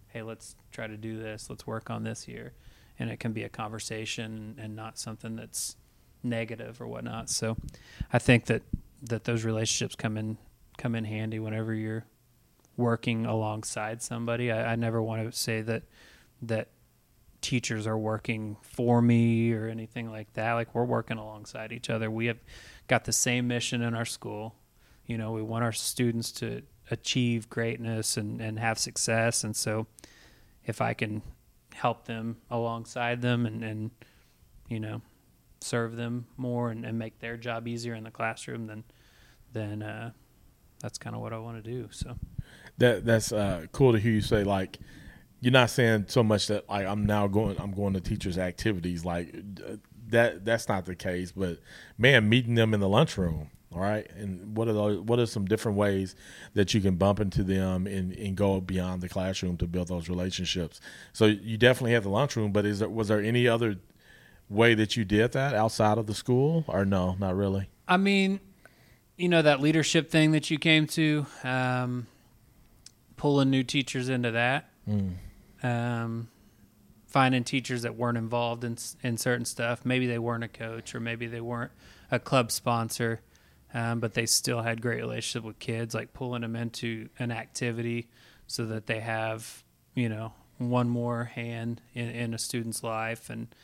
hey, 0.08 0.22
let's 0.22 0.56
try 0.72 0.86
to 0.86 0.96
do 0.96 1.18
this. 1.22 1.48
Let's 1.48 1.66
work 1.66 1.88
on 1.88 2.02
this 2.02 2.24
here, 2.24 2.52
and 2.98 3.10
it 3.10 3.20
can 3.20 3.32
be 3.32 3.44
a 3.44 3.48
conversation 3.48 4.56
and 4.58 4.74
not 4.74 4.98
something 4.98 5.36
that's 5.36 5.76
negative 6.22 6.80
or 6.80 6.88
whatnot. 6.88 7.30
So, 7.30 7.56
I 8.12 8.18
think 8.18 8.46
that 8.46 8.62
that 9.02 9.24
those 9.24 9.44
relationships 9.44 9.94
come 9.94 10.16
in 10.16 10.36
come 10.76 10.94
in 10.94 11.04
handy 11.04 11.38
whenever 11.38 11.74
you're 11.74 12.04
working 12.76 13.26
alongside 13.26 14.02
somebody. 14.02 14.50
I, 14.50 14.72
I 14.72 14.76
never 14.76 15.00
want 15.00 15.30
to 15.30 15.36
say 15.36 15.60
that 15.62 15.84
that 16.42 16.68
teachers 17.40 17.86
are 17.86 17.98
working 17.98 18.56
for 18.62 19.00
me 19.00 19.52
or 19.52 19.66
anything 19.68 20.10
like 20.10 20.32
that. 20.34 20.54
Like 20.54 20.74
we're 20.74 20.84
working 20.84 21.18
alongside 21.18 21.72
each 21.72 21.90
other. 21.90 22.10
We 22.10 22.26
have 22.26 22.38
got 22.86 23.04
the 23.04 23.12
same 23.12 23.48
mission 23.48 23.82
in 23.82 23.94
our 23.94 24.04
school. 24.04 24.54
You 25.06 25.18
know, 25.18 25.32
we 25.32 25.42
want 25.42 25.64
our 25.64 25.72
students 25.72 26.32
to 26.32 26.62
achieve 26.90 27.48
greatness 27.48 28.16
and, 28.16 28.40
and 28.40 28.58
have 28.58 28.78
success. 28.78 29.44
And 29.44 29.56
so 29.56 29.86
if 30.64 30.80
I 30.80 30.94
can 30.94 31.22
help 31.74 32.06
them 32.06 32.36
alongside 32.50 33.22
them 33.22 33.46
and, 33.46 33.64
and 33.64 33.90
you 34.68 34.80
know, 34.80 35.02
serve 35.60 35.96
them 35.96 36.26
more 36.36 36.70
and, 36.70 36.84
and 36.84 36.98
make 36.98 37.18
their 37.18 37.36
job 37.36 37.68
easier 37.68 37.94
in 37.94 38.04
the 38.04 38.10
classroom, 38.10 38.66
then 38.66 38.84
then 39.52 39.82
uh, 39.82 40.12
that's 40.80 40.98
kind 40.98 41.16
of 41.16 41.22
what 41.22 41.32
I 41.32 41.38
want 41.38 41.62
to 41.62 41.70
do. 41.70 41.88
So 41.90 42.16
that 42.78 43.04
that's 43.04 43.32
uh, 43.32 43.66
cool 43.72 43.92
to 43.92 43.98
hear 43.98 44.12
you 44.12 44.20
say 44.20 44.44
like 44.44 44.78
you're 45.40 45.52
not 45.52 45.70
saying 45.70 46.06
so 46.08 46.22
much 46.22 46.48
that 46.48 46.68
like 46.68 46.86
I'm 46.86 47.06
now 47.06 47.26
going 47.26 47.58
I'm 47.58 47.72
going 47.72 47.94
to 47.94 48.00
teachers 48.00 48.38
activities 48.38 49.04
like 49.04 49.34
that 50.08 50.44
that's 50.44 50.68
not 50.68 50.84
the 50.84 50.94
case 50.94 51.32
but 51.32 51.58
man 51.98 52.28
meeting 52.28 52.54
them 52.54 52.74
in 52.74 52.80
the 52.80 52.88
lunchroom 52.88 53.50
all 53.72 53.80
right? 53.80 54.10
And 54.16 54.56
what 54.56 54.66
are 54.66 54.72
those, 54.72 54.98
what 54.98 55.20
are 55.20 55.26
some 55.26 55.44
different 55.44 55.78
ways 55.78 56.16
that 56.54 56.74
you 56.74 56.80
can 56.80 56.96
bump 56.96 57.20
into 57.20 57.44
them 57.44 57.86
and, 57.86 58.12
and 58.12 58.36
go 58.36 58.60
beyond 58.60 59.00
the 59.00 59.08
classroom 59.08 59.56
to 59.58 59.66
build 59.68 59.86
those 59.86 60.08
relationships? 60.08 60.80
So 61.12 61.26
you 61.26 61.56
definitely 61.56 61.92
have 61.92 62.02
the 62.02 62.10
lunchroom 62.10 62.52
but 62.52 62.66
is 62.66 62.80
there 62.80 62.88
was 62.88 63.08
there 63.08 63.20
any 63.20 63.46
other 63.46 63.76
way 64.48 64.74
that 64.74 64.96
you 64.96 65.04
did 65.04 65.32
that 65.32 65.54
outside 65.54 65.98
of 65.98 66.06
the 66.06 66.14
school 66.14 66.64
or 66.66 66.84
no 66.84 67.16
not 67.18 67.36
really? 67.36 67.70
I 67.86 67.96
mean 67.96 68.40
you 69.16 69.28
know 69.28 69.42
that 69.42 69.60
leadership 69.60 70.10
thing 70.10 70.32
that 70.32 70.50
you 70.50 70.58
came 70.58 70.86
to 70.88 71.26
um, 71.44 72.06
pulling 73.16 73.50
new 73.50 73.62
teachers 73.62 74.08
into 74.08 74.32
that? 74.32 74.68
Mm 74.88 75.12
um, 75.62 76.28
finding 77.06 77.44
teachers 77.44 77.82
that 77.82 77.96
weren't 77.96 78.18
involved 78.18 78.64
in 78.64 78.76
in 79.02 79.16
certain 79.16 79.44
stuff. 79.44 79.84
Maybe 79.84 80.06
they 80.06 80.18
weren't 80.18 80.44
a 80.44 80.48
coach, 80.48 80.94
or 80.94 81.00
maybe 81.00 81.26
they 81.26 81.40
weren't 81.40 81.72
a 82.10 82.18
club 82.18 82.52
sponsor, 82.52 83.20
um, 83.74 84.00
but 84.00 84.14
they 84.14 84.26
still 84.26 84.62
had 84.62 84.80
great 84.80 85.00
relationship 85.00 85.44
with 85.44 85.58
kids. 85.58 85.94
Like 85.94 86.12
pulling 86.12 86.42
them 86.42 86.56
into 86.56 87.08
an 87.18 87.30
activity 87.30 88.08
so 88.46 88.66
that 88.66 88.86
they 88.86 89.00
have 89.00 89.62
you 89.94 90.08
know 90.08 90.32
one 90.58 90.88
more 90.88 91.24
hand 91.24 91.80
in, 91.94 92.08
in 92.10 92.34
a 92.34 92.38
student's 92.38 92.82
life, 92.82 93.30
and 93.30 93.54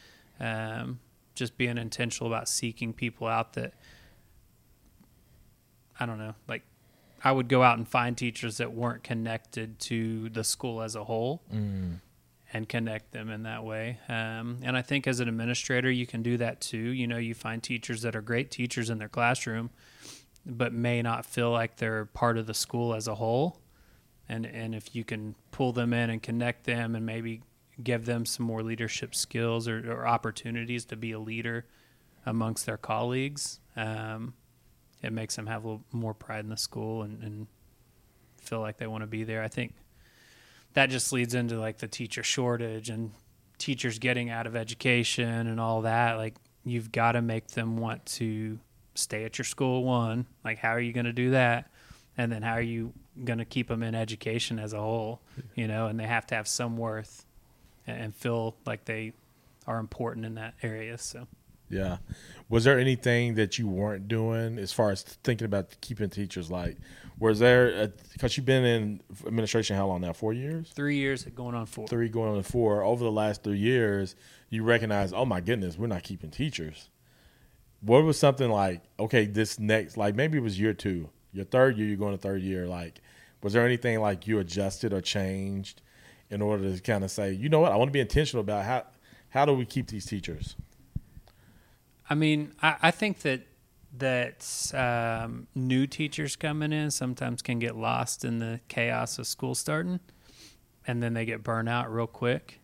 um, 0.41 1.01
just 1.35 1.57
being 1.57 1.79
intentional 1.79 2.33
about 2.33 2.49
seeking 2.49 2.93
people 2.93 3.27
out 3.27 3.53
that 3.55 3.75
I 5.99 6.07
don't 6.07 6.19
know, 6.19 6.35
like 6.49 6.63
I 7.27 7.33
would 7.33 7.49
go 7.49 7.61
out 7.61 7.77
and 7.77 7.89
find 7.89 8.17
teachers 8.17 8.59
that 8.59 8.73
weren't 8.73 9.03
connected 9.03 9.81
to 9.81 10.29
the 10.29 10.45
school 10.45 10.81
as 10.81 10.95
a 10.95 11.03
whole 11.03 11.43
mm. 11.53 11.99
and 12.53 12.69
connect 12.69 13.11
them 13.11 13.31
in 13.31 13.43
that 13.43 13.65
way. 13.65 13.99
Um, 14.09 14.59
and 14.63 14.77
I 14.77 14.83
think 14.83 15.09
as 15.09 15.19
an 15.19 15.29
administrator, 15.29 15.91
you 15.91 16.07
can 16.07 16.23
do 16.23 16.37
that 16.37 16.61
too. 16.61 16.79
You 16.79 17.09
know, 17.09 17.17
you 17.17 17.35
find 17.35 17.61
teachers 17.61 18.03
that 18.03 18.15
are 18.15 18.21
great 18.21 18.53
teachers 18.53 18.91
in 18.91 18.99
their 18.99 19.09
classroom, 19.09 19.71
but 20.47 20.73
may 20.73 21.03
not 21.03 21.27
feel 21.27 21.51
like 21.51 21.79
they're 21.79 22.05
part 22.05 22.39
of 22.39 22.47
the 22.47 22.55
school 22.55 22.95
as 22.95 23.09
a 23.09 23.17
whole. 23.17 23.61
And, 24.29 24.47
and 24.47 24.73
if 24.73 24.95
you 24.95 25.03
can 25.03 25.35
pull 25.51 25.73
them 25.73 25.93
in 25.93 26.11
and 26.11 26.23
connect 26.23 26.63
them 26.63 26.95
and 26.95 27.05
maybe 27.05 27.43
give 27.83 28.07
them 28.07 28.25
some 28.25 28.47
more 28.47 28.63
leadership 28.63 29.17
skills 29.17 29.67
or, 29.67 29.79
or 29.91 30.07
opportunities 30.07 30.85
to 30.85 30.97
be 30.97 31.11
a 31.11 31.19
leader 31.19 31.67
amongst 32.25 32.67
their 32.67 32.77
colleagues, 32.77 33.59
um, 33.75 34.35
it 35.07 35.13
makes 35.13 35.37
them 35.37 35.47
have 35.47 35.65
a 35.65 35.69
little 35.69 35.85
more 35.93 36.15
pride 36.15 36.41
in 36.41 36.51
the 36.51 36.57
school 36.57 37.03
and, 37.03 37.23
and 37.23 37.47
feel 38.43 38.61
like 38.61 38.77
they 38.77 38.87
want 38.87 39.03
to 39.03 39.07
be 39.07 39.23
there. 39.23 39.43
I 39.43 39.49
think 39.49 39.75
that 40.75 40.91
just 40.91 41.13
leads 41.13 41.35
into 41.35 41.59
like 41.59 41.79
the 41.79 41.89
teacher 41.89 42.23
shortage 42.23 42.91
and 42.91 43.13
teachers 43.57 43.99
getting 43.99 44.31
out 44.31 44.47
of 44.47 44.57
education 44.57 45.47
and 45.47 45.61
all 45.61 45.83
that. 45.83 46.15
Like 46.15 46.35
you've 46.65 46.91
got 46.91 47.13
to 47.13 47.23
make 47.23 47.49
them 47.49 47.77
want 47.77 48.05
to 48.07 48.59
stay 48.95 49.25
at 49.25 49.39
your 49.39 49.45
school. 49.45 49.85
One, 49.85 50.27
like 50.45 50.59
how 50.59 50.71
are 50.71 50.81
you 50.81 50.93
going 50.93 51.07
to 51.07 51.13
do 51.13 51.31
that? 51.31 51.71
And 52.19 52.33
then 52.33 52.43
how 52.43 52.55
are 52.55 52.61
you 52.61 52.93
going 53.25 53.39
to 53.39 53.45
keep 53.45 53.69
them 53.69 53.83
in 53.83 53.95
education 53.95 54.59
as 54.59 54.73
a 54.73 54.81
whole? 54.81 55.21
You 55.55 55.69
know, 55.69 55.87
and 55.87 56.01
they 56.01 56.07
have 56.07 56.27
to 56.29 56.35
have 56.35 56.49
some 56.49 56.77
worth 56.77 57.25
and 57.87 58.15
feel 58.15 58.57
like 58.67 58.85
they 58.87 59.13
are 59.67 59.79
important 59.79 60.27
in 60.27 60.35
that 60.35 60.55
area. 60.63 60.99
So. 60.99 61.29
Yeah. 61.69 61.99
Was 62.49 62.65
there 62.65 62.79
anything 62.79 63.35
that 63.35 63.59
you 63.59 63.67
weren't 63.67 64.07
doing 64.07 64.59
as 64.59 64.73
far 64.73 64.91
as 64.91 65.03
thinking 65.03 65.47
about 65.47 65.77
keeping 65.81 66.09
teachers? 66.11 66.51
Like, 66.51 66.77
was 67.19 67.39
there 67.41 67.93
because 68.13 68.37
you've 68.37 68.47
been 68.47 68.65
in 68.65 69.01
administration 69.27 69.77
how 69.77 69.87
long 69.87 70.03
now? 70.03 70.13
Four 70.13 70.33
years. 70.33 70.71
Three 70.71 70.97
years, 70.97 71.25
going 71.25 71.55
on 71.55 71.67
four. 71.67 71.89
Three 71.89 72.09
going 72.09 72.37
on 72.37 72.43
four. 72.43 72.83
Over 72.83 73.05
the 73.05 73.11
last 73.11 73.43
three 73.43 73.59
years, 73.59 74.15
you 74.49 74.63
recognize, 74.63 75.13
oh 75.13 75.25
my 75.25 75.41
goodness, 75.41 75.77
we're 75.77 75.87
not 75.89 76.03
keeping 76.03 76.31
teachers. 76.31 76.91
What 77.81 78.05
was 78.05 78.19
something 78.19 78.51
like? 78.51 78.83
Okay, 78.99 79.27
this 79.27 79.59
next, 79.59 79.97
like 79.97 80.15
maybe 80.15 80.39
it 80.39 80.43
was 80.43 80.59
year 80.59 80.73
two, 80.73 81.11
your 81.33 81.45
third 81.45 81.77
year, 81.77 81.89
you're 81.89 81.97
going 81.97 82.15
to 82.15 82.21
third 82.21 82.43
year. 82.43 82.67
Like, 82.67 83.01
was 83.43 83.53
there 83.53 83.67
anything 83.67 84.01
like 84.01 84.27
you 84.27 84.39
adjusted 84.39 84.93
or 84.93 85.01
changed 85.01 85.83
in 86.31 86.43
order 86.43 86.73
to 86.75 86.81
kind 86.81 87.05
of 87.05 87.11
say, 87.11 87.33
you 87.33 87.49
know 87.49 87.61
what, 87.61 87.73
I 87.73 87.77
want 87.77 87.89
to 87.89 87.93
be 87.93 88.01
intentional 88.01 88.41
about 88.41 88.65
how 88.65 88.85
how 89.31 89.45
do 89.45 89.53
we 89.53 89.67
keep 89.67 89.89
these 89.89 90.07
teachers? 90.07 90.55
I 92.09 92.15
mean, 92.15 92.53
I, 92.63 92.77
I 92.83 92.91
think 92.91 93.21
that 93.21 93.43
that 93.99 94.73
um, 94.75 95.47
new 95.55 95.87
teachers 95.87 96.37
coming 96.37 96.73
in 96.73 96.91
sometimes 96.91 97.41
can 97.41 97.59
get 97.59 97.77
lost 97.77 98.25
in 98.25 98.39
the 98.39 98.61
chaos 98.69 99.19
of 99.19 99.27
school 99.27 99.55
starting, 99.55 100.01
and 100.87 101.03
then 101.03 101.15
they 101.15 101.25
get 101.25 101.43
burnt 101.43 101.69
out 101.69 101.93
real 101.93 102.07
quick. 102.07 102.61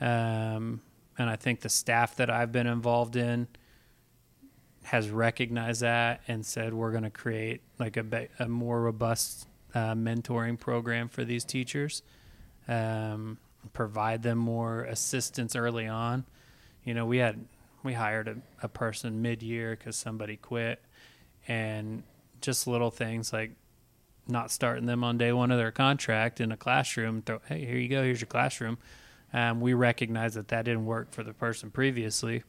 Um, 0.00 0.80
and 1.18 1.30
I 1.30 1.36
think 1.36 1.60
the 1.60 1.68
staff 1.68 2.16
that 2.16 2.30
I've 2.30 2.50
been 2.50 2.66
involved 2.66 3.16
in 3.16 3.46
has 4.84 5.08
recognized 5.08 5.82
that 5.82 6.22
and 6.28 6.44
said 6.44 6.74
we're 6.74 6.90
going 6.90 7.04
to 7.04 7.10
create 7.10 7.62
like 7.78 7.96
a, 7.96 8.28
a 8.38 8.48
more 8.48 8.82
robust 8.82 9.46
uh, 9.74 9.94
mentoring 9.94 10.58
program 10.58 11.08
for 11.08 11.24
these 11.24 11.44
teachers, 11.44 12.02
um, 12.68 13.38
provide 13.72 14.22
them 14.22 14.38
more 14.38 14.82
assistance 14.84 15.56
early 15.56 15.86
on. 15.86 16.24
You 16.84 16.94
know, 16.94 17.06
we 17.06 17.18
had 17.18 17.44
we 17.84 17.92
hired 17.92 18.28
a, 18.28 18.36
a 18.62 18.68
person 18.68 19.22
mid-year 19.22 19.76
because 19.76 19.96
somebody 19.96 20.36
quit 20.36 20.82
and 21.46 22.02
just 22.40 22.66
little 22.66 22.90
things 22.90 23.32
like 23.32 23.52
not 24.26 24.50
starting 24.50 24.86
them 24.86 25.04
on 25.04 25.18
day 25.18 25.32
one 25.32 25.50
of 25.50 25.58
their 25.58 25.70
contract 25.70 26.40
in 26.40 26.50
a 26.50 26.56
classroom 26.56 27.22
throw, 27.22 27.40
hey 27.46 27.64
here 27.64 27.76
you 27.76 27.88
go 27.88 28.02
here's 28.02 28.20
your 28.20 28.26
classroom. 28.26 28.78
Um, 29.32 29.60
we 29.60 29.74
recognize 29.74 30.34
that 30.34 30.48
that 30.48 30.64
didn't 30.64 30.86
work 30.86 31.12
for 31.12 31.22
the 31.22 31.34
person 31.34 31.70
previously 31.70 32.42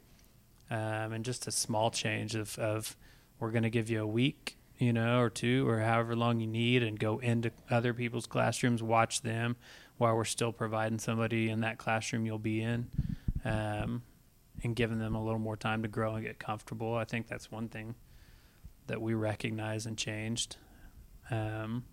um, 0.72 1.14
and 1.14 1.26
just 1.26 1.48
a 1.48 1.52
small 1.52 1.92
change 1.92 2.36
of, 2.36 2.58
of 2.58 2.96
we're 3.40 3.52
going 3.52 3.64
to 3.64 3.70
give 3.70 3.90
you 3.90 4.02
a 4.02 4.08
week 4.08 4.58
you 4.78 4.94
know 4.94 5.20
or 5.20 5.30
two 5.30 5.68
or 5.68 5.80
however 5.80 6.16
long 6.16 6.40
you 6.40 6.48
need 6.48 6.84
and 6.84 7.00
go 7.00 7.20
into 7.20 7.52
other 7.70 7.94
people's 7.94 8.28
classrooms 8.28 8.82
watch 8.82 9.22
them 9.22 9.56
while 9.98 10.16
we're 10.16 10.26
still 10.26 10.52
providing 10.52 11.00
somebody 11.00 11.50
in 11.50 11.62
that 11.62 11.78
classroom 11.78 12.26
you'll 12.26 12.38
be 12.38 12.62
in. 12.62 12.88
Um, 13.44 14.04
and 14.66 14.76
giving 14.76 14.98
them 14.98 15.14
a 15.14 15.24
little 15.24 15.40
more 15.40 15.56
time 15.56 15.84
to 15.84 15.88
grow 15.88 16.16
and 16.16 16.26
get 16.26 16.40
comfortable. 16.40 16.96
I 16.96 17.06
think 17.06 17.28
that's 17.28 17.52
one 17.52 17.70
thing 17.70 17.94
that 18.88 19.00
we 19.00 19.14
recognize 19.14 19.86
and 19.86 19.96
changed. 19.96 20.58
Um, 21.30 21.86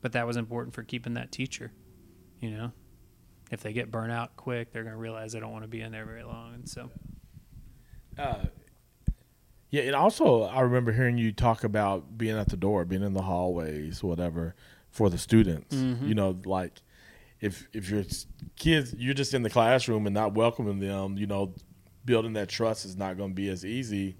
but 0.00 0.12
that 0.12 0.26
was 0.26 0.36
important 0.36 0.74
for 0.74 0.82
keeping 0.82 1.14
that 1.14 1.30
teacher. 1.30 1.72
You 2.40 2.50
know, 2.50 2.72
if 3.52 3.62
they 3.62 3.72
get 3.72 3.92
burnt 3.92 4.10
out 4.10 4.36
quick, 4.36 4.72
they're 4.72 4.82
going 4.82 4.94
to 4.94 5.00
realize 5.00 5.32
they 5.32 5.40
don't 5.40 5.52
want 5.52 5.62
to 5.62 5.68
be 5.68 5.82
in 5.82 5.92
there 5.92 6.04
very 6.04 6.24
long. 6.24 6.54
And 6.54 6.68
so, 6.68 6.90
uh, 8.18 8.46
yeah, 9.70 9.82
and 9.82 9.94
also 9.94 10.42
I 10.42 10.62
remember 10.62 10.90
hearing 10.90 11.16
you 11.16 11.30
talk 11.30 11.62
about 11.62 12.18
being 12.18 12.36
at 12.36 12.48
the 12.48 12.56
door, 12.56 12.84
being 12.84 13.04
in 13.04 13.12
the 13.12 13.22
hallways, 13.22 14.02
whatever, 14.02 14.56
for 14.90 15.10
the 15.10 15.18
students. 15.18 15.76
Mm-hmm. 15.76 16.08
You 16.08 16.14
know, 16.16 16.40
like 16.44 16.80
if 17.40 17.68
if 17.72 17.88
your 17.88 18.02
kids, 18.56 18.94
you're 18.98 19.14
just 19.14 19.32
in 19.32 19.42
the 19.42 19.50
classroom 19.50 20.06
and 20.06 20.14
not 20.14 20.34
welcoming 20.34 20.80
them, 20.80 21.16
you 21.16 21.28
know, 21.28 21.54
building 22.04 22.32
that 22.34 22.48
trust 22.48 22.84
is 22.84 22.96
not 22.96 23.16
going 23.16 23.30
to 23.30 23.34
be 23.34 23.48
as 23.48 23.64
easy. 23.64 24.16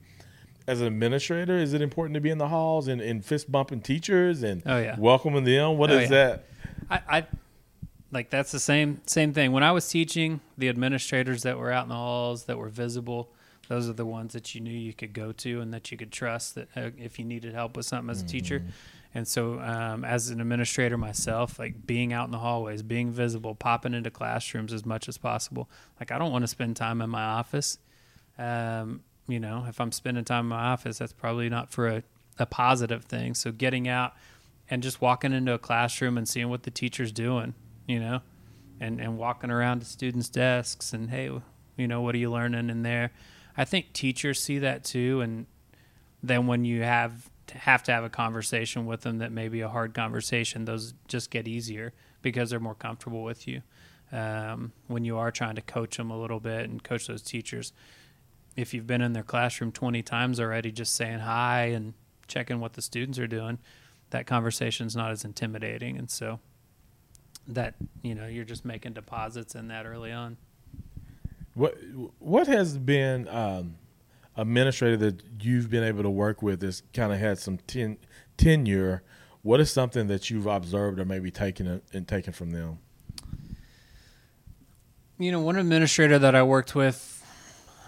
As 0.66 0.80
an 0.80 0.86
administrator, 0.86 1.56
is 1.56 1.72
it 1.72 1.82
important 1.82 2.14
to 2.14 2.20
be 2.20 2.30
in 2.30 2.38
the 2.38 2.48
halls 2.48 2.86
and, 2.86 3.00
and 3.00 3.24
fist 3.24 3.50
bumping 3.50 3.80
teachers 3.80 4.42
and 4.42 4.62
oh, 4.66 4.78
yeah. 4.78 4.98
welcoming 4.98 5.44
them? 5.44 5.78
What 5.78 5.90
oh, 5.90 5.94
is 5.94 6.10
yeah. 6.10 6.16
that? 6.16 6.44
I, 6.90 7.00
I 7.08 7.26
like 8.12 8.30
that's 8.30 8.52
the 8.52 8.60
same 8.60 9.00
same 9.06 9.32
thing. 9.32 9.52
When 9.52 9.62
I 9.62 9.72
was 9.72 9.88
teaching, 9.88 10.40
the 10.58 10.68
administrators 10.68 11.42
that 11.42 11.58
were 11.58 11.72
out 11.72 11.84
in 11.84 11.88
the 11.88 11.96
halls 11.96 12.44
that 12.44 12.58
were 12.58 12.68
visible, 12.68 13.30
those 13.68 13.88
are 13.88 13.94
the 13.94 14.06
ones 14.06 14.32
that 14.32 14.54
you 14.54 14.60
knew 14.60 14.76
you 14.76 14.92
could 14.92 15.12
go 15.12 15.32
to 15.32 15.60
and 15.60 15.72
that 15.72 15.90
you 15.90 15.96
could 15.96 16.12
trust 16.12 16.56
that 16.56 16.68
uh, 16.76 16.90
if 16.98 17.18
you 17.18 17.24
needed 17.24 17.54
help 17.54 17.76
with 17.76 17.86
something 17.86 18.10
as 18.10 18.22
a 18.22 18.26
teacher. 18.26 18.62
And 19.12 19.26
so, 19.26 19.58
um, 19.60 20.04
as 20.04 20.30
an 20.30 20.40
administrator 20.40 20.96
myself, 20.96 21.58
like 21.58 21.86
being 21.86 22.12
out 22.12 22.26
in 22.26 22.30
the 22.30 22.38
hallways, 22.38 22.82
being 22.82 23.10
visible, 23.10 23.54
popping 23.54 23.92
into 23.92 24.10
classrooms 24.10 24.72
as 24.72 24.86
much 24.86 25.08
as 25.08 25.18
possible. 25.18 25.68
Like 25.98 26.12
I 26.12 26.18
don't 26.18 26.30
want 26.30 26.42
to 26.42 26.48
spend 26.48 26.76
time 26.76 27.00
in 27.02 27.10
my 27.10 27.24
office. 27.24 27.78
Um, 28.38 29.02
you 29.26 29.40
know, 29.40 29.64
if 29.68 29.80
I'm 29.80 29.92
spending 29.92 30.24
time 30.24 30.44
in 30.44 30.48
my 30.48 30.64
office, 30.72 30.98
that's 30.98 31.12
probably 31.12 31.48
not 31.48 31.70
for 31.70 31.88
a, 31.88 32.02
a 32.38 32.46
positive 32.46 33.04
thing. 33.04 33.34
So 33.34 33.52
getting 33.52 33.88
out 33.88 34.12
and 34.68 34.82
just 34.82 35.00
walking 35.00 35.32
into 35.32 35.52
a 35.52 35.58
classroom 35.58 36.16
and 36.16 36.28
seeing 36.28 36.48
what 36.48 36.62
the 36.62 36.70
teacher's 36.70 37.12
doing, 37.12 37.54
you 37.86 37.98
know, 37.98 38.22
and, 38.80 39.00
and 39.00 39.18
walking 39.18 39.50
around 39.50 39.80
to 39.80 39.86
students' 39.86 40.28
desks 40.28 40.92
and, 40.92 41.10
hey, 41.10 41.30
you 41.76 41.88
know, 41.88 42.00
what 42.00 42.14
are 42.14 42.18
you 42.18 42.30
learning 42.30 42.70
in 42.70 42.82
there? 42.82 43.10
I 43.56 43.64
think 43.64 43.92
teachers 43.92 44.40
see 44.40 44.58
that 44.60 44.84
too. 44.84 45.20
And 45.20 45.46
then 46.22 46.46
when 46.46 46.64
you 46.64 46.82
have 46.82 47.29
have 47.50 47.82
to 47.84 47.92
have 47.92 48.04
a 48.04 48.10
conversation 48.10 48.86
with 48.86 49.02
them 49.02 49.18
that 49.18 49.32
may 49.32 49.48
be 49.48 49.60
a 49.60 49.68
hard 49.68 49.94
conversation, 49.94 50.64
those 50.64 50.94
just 51.08 51.30
get 51.30 51.46
easier 51.46 51.92
because 52.22 52.50
they're 52.50 52.60
more 52.60 52.74
comfortable 52.74 53.22
with 53.22 53.46
you. 53.46 53.62
Um, 54.12 54.72
when 54.88 55.04
you 55.04 55.16
are 55.18 55.30
trying 55.30 55.54
to 55.54 55.62
coach 55.62 55.96
them 55.96 56.10
a 56.10 56.20
little 56.20 56.40
bit 56.40 56.68
and 56.68 56.82
coach 56.82 57.06
those 57.06 57.22
teachers, 57.22 57.72
if 58.56 58.74
you've 58.74 58.86
been 58.86 59.00
in 59.00 59.12
their 59.12 59.22
classroom 59.22 59.72
20 59.72 60.02
times 60.02 60.40
already, 60.40 60.72
just 60.72 60.94
saying 60.94 61.20
hi 61.20 61.66
and 61.66 61.94
checking 62.26 62.60
what 62.60 62.72
the 62.72 62.82
students 62.82 63.18
are 63.18 63.26
doing, 63.26 63.58
that 64.10 64.26
conversation 64.26 64.86
is 64.86 64.96
not 64.96 65.10
as 65.10 65.24
intimidating. 65.24 65.96
And 65.96 66.10
so 66.10 66.40
that, 67.46 67.74
you 68.02 68.14
know, 68.14 68.26
you're 68.26 68.44
just 68.44 68.64
making 68.64 68.94
deposits 68.94 69.54
in 69.54 69.68
that 69.68 69.86
early 69.86 70.12
on. 70.12 70.36
What 71.54 71.76
what 72.18 72.46
has 72.46 72.78
been 72.78 73.28
um, 73.28 73.76
administrator 74.40 74.96
that 74.98 75.22
you've 75.40 75.70
been 75.70 75.84
able 75.84 76.02
to 76.02 76.10
work 76.10 76.42
with 76.42 76.60
that's 76.60 76.82
kind 76.94 77.12
of 77.12 77.18
had 77.18 77.38
some 77.38 77.58
ten, 77.66 77.98
tenure? 78.36 79.02
What 79.42 79.60
is 79.60 79.70
something 79.70 80.06
that 80.08 80.30
you've 80.30 80.46
observed 80.46 80.98
or 80.98 81.04
maybe 81.04 81.30
taken 81.30 81.80
and 81.92 82.06
taken 82.06 82.32
from 82.32 82.50
them? 82.50 82.78
You 85.18 85.32
know, 85.32 85.40
one 85.40 85.56
administrator 85.56 86.18
that 86.18 86.34
I 86.34 86.42
worked 86.42 86.74
with 86.74 87.20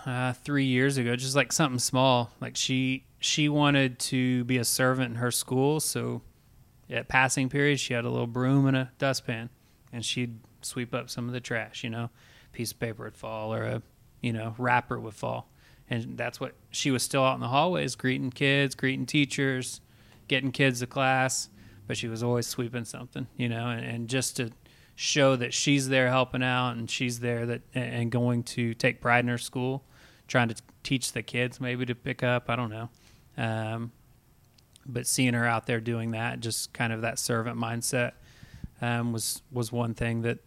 uh, 0.06 0.32
three 0.32 0.64
years 0.64 0.98
ago, 0.98 1.16
just 1.16 1.36
like 1.36 1.52
something 1.52 1.78
small. 1.78 2.30
Like 2.40 2.56
she 2.56 3.04
she 3.20 3.48
wanted 3.48 3.98
to 4.00 4.44
be 4.44 4.58
a 4.58 4.64
servant 4.64 5.10
in 5.10 5.16
her 5.16 5.30
school, 5.30 5.80
so 5.80 6.22
at 6.90 7.08
passing 7.08 7.48
periods 7.48 7.80
she 7.80 7.94
had 7.94 8.04
a 8.04 8.10
little 8.10 8.26
broom 8.26 8.66
and 8.66 8.76
a 8.76 8.90
dustpan, 8.98 9.48
and 9.92 10.04
she'd 10.04 10.40
sweep 10.62 10.94
up 10.94 11.08
some 11.08 11.26
of 11.26 11.32
the 11.32 11.40
trash. 11.40 11.84
You 11.84 11.90
know, 11.90 12.10
piece 12.52 12.72
of 12.72 12.80
paper 12.80 13.04
would 13.04 13.16
fall 13.16 13.54
or 13.54 13.64
a 13.64 13.82
you 14.20 14.32
know 14.32 14.54
wrapper 14.58 14.98
would 14.98 15.14
fall, 15.14 15.48
and 15.92 16.16
that's 16.16 16.40
what 16.40 16.54
she 16.70 16.90
was 16.90 17.02
still 17.02 17.24
out 17.24 17.34
in 17.34 17.40
the 17.40 17.48
hallways 17.48 17.94
greeting 17.94 18.30
kids, 18.30 18.74
greeting 18.74 19.06
teachers, 19.06 19.80
getting 20.28 20.52
kids 20.52 20.80
to 20.80 20.86
class, 20.86 21.48
but 21.86 21.96
she 21.96 22.08
was 22.08 22.22
always 22.22 22.46
sweeping 22.46 22.84
something. 22.84 23.26
You 23.36 23.48
know, 23.48 23.68
and, 23.68 23.84
and 23.84 24.08
just 24.08 24.36
to 24.36 24.50
show 24.94 25.36
that 25.36 25.52
she's 25.52 25.88
there 25.88 26.08
helping 26.08 26.42
out 26.42 26.72
and 26.72 26.90
she's 26.90 27.20
there 27.20 27.46
that 27.46 27.62
and 27.74 28.10
going 28.10 28.42
to 28.42 28.74
take 28.74 29.00
pride 29.00 29.24
in 29.24 29.28
her 29.28 29.38
school 29.38 29.84
trying 30.28 30.48
to 30.48 30.54
teach 30.82 31.12
the 31.12 31.22
kids 31.22 31.60
maybe 31.60 31.84
to 31.84 31.94
pick 31.94 32.22
up. 32.22 32.48
I 32.48 32.56
don't 32.56 32.70
know. 32.70 32.88
Um, 33.36 33.92
but 34.86 35.06
seeing 35.06 35.34
her 35.34 35.46
out 35.46 35.66
there 35.66 35.80
doing 35.80 36.12
that, 36.12 36.40
just 36.40 36.72
kind 36.72 36.92
of 36.92 37.02
that 37.02 37.18
servant 37.18 37.58
mindset, 37.58 38.12
um, 38.80 39.12
was 39.12 39.42
was 39.52 39.70
one 39.70 39.94
thing 39.94 40.22
that 40.22 40.38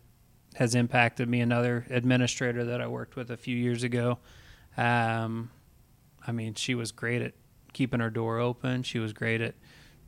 has 0.56 0.76
impacted 0.76 1.30
me. 1.30 1.40
Another 1.40 1.86
administrator 1.90 2.66
that 2.66 2.82
I 2.82 2.88
worked 2.88 3.16
with 3.16 3.30
a 3.30 3.38
few 3.38 3.56
years 3.56 3.84
ago, 3.84 4.18
um, 4.78 5.52
I 6.26 6.32
mean, 6.32 6.56
she 6.56 6.76
was 6.76 6.92
great 6.92 7.22
at 7.22 7.34
keeping 7.74 8.00
her 8.00 8.10
door 8.10 8.40
open. 8.40 8.84
She 8.84 9.00
was 9.00 9.14
great 9.14 9.42
at 9.42 9.56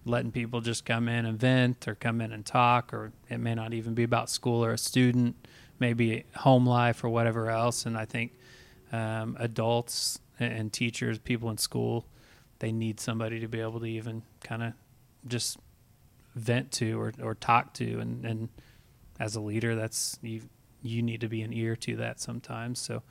letting 0.05 0.32
people 0.32 0.61
just 0.61 0.86
come 0.86 1.09
in 1.09 1.26
and 1.26 1.39
vent 1.39 1.88
or 1.88 1.95
come 1.95 2.22
in 2.22 2.32
and 2.32 2.45
talk, 2.45 2.93
or 2.93 3.11
it 3.30 3.39
may 3.39 3.53
not 3.53 3.74
even 3.74 3.93
be 3.93 4.03
about 4.03 4.30
school 4.30 4.63
or 4.63 4.72
a 4.72 4.78
student, 4.78 5.36
maybe 5.80 6.24
home 6.36 6.65
life 6.65 7.03
or 7.03 7.09
whatever 7.09 7.49
else. 7.49 7.86
And 7.86 7.97
I 7.97 8.05
think 8.05 8.32
um, 8.91 9.36
adults 9.39 10.20
and 10.39 10.72
teachers, 10.72 11.20
people 11.20 11.49
in 11.49 11.57
school, 11.57 12.05
they 12.59 12.72
need 12.72 12.99
somebody 12.99 13.39
to 13.39 13.47
be 13.47 13.59
able 13.59 13.80
to 13.80 13.86
even 13.86 14.24
kind 14.43 14.63
of 14.63 14.74
just 15.28 15.57
vent 16.36 16.72
to 16.72 16.99
or, 16.99 17.13
or 17.22 17.36
talk 17.36 17.74
to. 17.76 17.99
And, 17.99 18.26
and 18.26 18.49
as 19.20 19.36
a 19.36 19.41
leader, 19.41 19.76
that's 19.76 20.18
you, 20.22 20.41
you 20.82 21.01
need 21.01 21.22
to 21.22 21.28
be 21.28 21.41
an 21.41 21.53
ear 21.53 21.76
to 21.76 21.97
that 21.97 22.20
sometimes. 22.20 22.80
So 22.80 23.03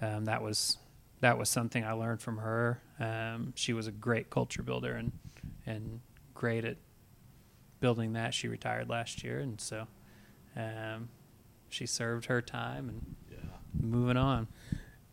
um, 0.00 0.24
that 0.24 0.42
was 0.42 0.78
that 1.20 1.38
was 1.38 1.48
something 1.48 1.84
I 1.84 1.92
learned 1.92 2.20
from 2.20 2.38
her. 2.38 2.80
Um, 3.00 3.52
she 3.56 3.72
was 3.72 3.86
a 3.86 3.92
great 3.92 4.30
culture 4.30 4.62
builder 4.62 4.92
and 4.94 5.12
and 5.66 6.00
great 6.34 6.64
at 6.64 6.76
building 7.80 8.12
that. 8.14 8.34
She 8.34 8.48
retired 8.48 8.88
last 8.88 9.22
year, 9.22 9.38
and 9.38 9.60
so 9.60 9.86
um, 10.56 11.08
she 11.68 11.86
served 11.86 12.26
her 12.26 12.40
time 12.40 12.88
and 12.88 13.16
yeah. 13.30 13.38
moving 13.80 14.16
on 14.16 14.48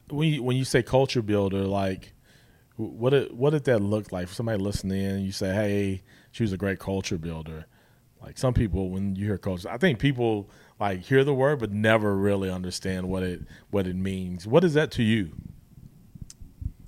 when 0.10 0.30
you 0.30 0.43
when 0.43 0.58
you 0.58 0.66
say 0.66 0.84
culture 0.84 1.22
builder, 1.22 1.64
like 1.64 2.14
what 2.78 3.12
did 3.12 3.34
what 3.34 3.51
did 3.51 3.64
that 3.66 3.82
look 3.82 4.12
like 4.12 4.28
for 4.28 4.34
somebody 4.34 4.62
listening 4.62 5.01
in? 5.01 5.20
You 5.22 5.32
say, 5.32 5.53
"Hey, 5.53 6.03
she 6.32 6.43
was 6.43 6.53
a 6.53 6.58
great 6.58 6.80
culture 6.80 7.18
builder." 7.18 7.66
Like 8.22 8.38
some 8.38 8.53
people, 8.53 8.89
when 8.89 9.16
you 9.16 9.26
hear 9.26 9.38
culture, 9.38 9.70
I 9.70 9.78
think 9.78 9.99
people 9.99 10.49
like 10.80 11.01
hear 11.01 11.24
the 11.24 11.34
word 11.34 11.60
but 11.60 11.72
never 11.72 12.16
really 12.16 12.49
understand 12.49 13.08
what 13.08 13.24
it 13.24 13.41
what 13.70 13.88
it 13.88 13.95
means. 13.95 14.47
What 14.47 14.64
is 14.64 14.74
that 14.74 14.91
to 14.91 15.03
you? 15.03 15.32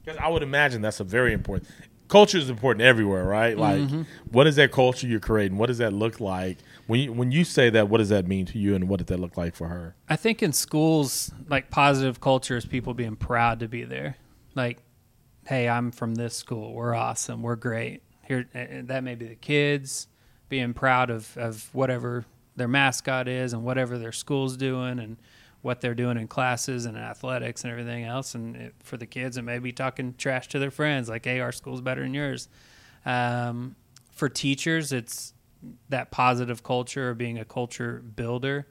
Because 0.07 0.23
I 0.23 0.29
would 0.29 0.41
imagine 0.41 0.81
that's 0.81 1.01
a 1.01 1.03
very 1.03 1.33
important. 1.33 1.69
Culture 2.07 2.37
is 2.37 2.49
important 2.49 2.81
everywhere, 2.81 3.25
right? 3.25 3.57
Like, 3.57 3.81
mm-hmm. 3.81 4.03
what 4.31 4.47
is 4.47 4.55
that 4.55 4.71
culture 4.71 5.05
you're 5.05 5.19
creating? 5.19 5.57
What 5.57 5.67
does 5.67 5.79
that 5.79 5.91
look 5.91 6.21
like? 6.21 6.59
When 6.85 7.01
you, 7.01 7.11
when 7.11 7.33
you 7.33 7.43
say 7.43 7.69
that, 7.71 7.89
what 7.89 7.97
does 7.97 8.07
that 8.07 8.25
mean 8.25 8.45
to 8.45 8.57
you, 8.57 8.73
and 8.73 8.87
what 8.87 8.99
did 8.99 9.07
that 9.07 9.19
look 9.19 9.35
like 9.35 9.53
for 9.53 9.67
her? 9.67 9.97
I 10.07 10.15
think 10.15 10.41
in 10.41 10.53
schools, 10.53 11.33
like 11.49 11.69
positive 11.69 12.21
culture 12.21 12.55
is 12.55 12.65
people 12.65 12.93
being 12.93 13.17
proud 13.17 13.59
to 13.59 13.67
be 13.67 13.83
there. 13.83 14.15
Like, 14.55 14.77
hey, 15.45 15.67
I'm 15.67 15.91
from 15.91 16.15
this 16.15 16.37
school. 16.37 16.73
We're 16.73 16.95
awesome. 16.95 17.41
We're 17.41 17.57
great. 17.57 18.01
Here, 18.25 18.47
that 18.53 19.03
may 19.03 19.15
be 19.15 19.27
the 19.27 19.35
kids 19.35 20.07
being 20.47 20.73
proud 20.73 21.09
of 21.09 21.37
of 21.37 21.69
whatever 21.73 22.23
their 22.55 22.69
mascot 22.69 23.27
is 23.27 23.51
and 23.51 23.65
whatever 23.65 23.97
their 23.97 24.13
school's 24.13 24.55
doing 24.55 24.99
and 24.99 25.17
what 25.67 25.81
they're 25.81 25.93
doing 25.93 26.17
in 26.17 26.29
classes 26.29 26.85
and 26.85 26.97
athletics 26.97 27.63
and 27.63 27.71
everything 27.71 28.05
else. 28.05 28.33
And 28.33 28.55
it, 28.55 28.75
for 28.79 28.95
the 28.95 29.05
kids, 29.05 29.35
it 29.37 29.41
may 29.41 29.59
be 29.59 29.73
talking 29.73 30.15
trash 30.17 30.47
to 30.47 30.59
their 30.59 30.71
friends, 30.71 31.09
like, 31.09 31.25
"Hey, 31.25 31.41
our 31.41 31.51
school's 31.51 31.81
better 31.81 32.01
than 32.01 32.13
yours." 32.13 32.47
Um, 33.05 33.75
for 34.11 34.29
teachers, 34.29 34.93
it's 34.93 35.33
that 35.89 36.09
positive 36.09 36.63
culture 36.63 37.09
or 37.09 37.13
being 37.13 37.37
a 37.37 37.43
culture 37.43 38.01
builder 38.15 38.65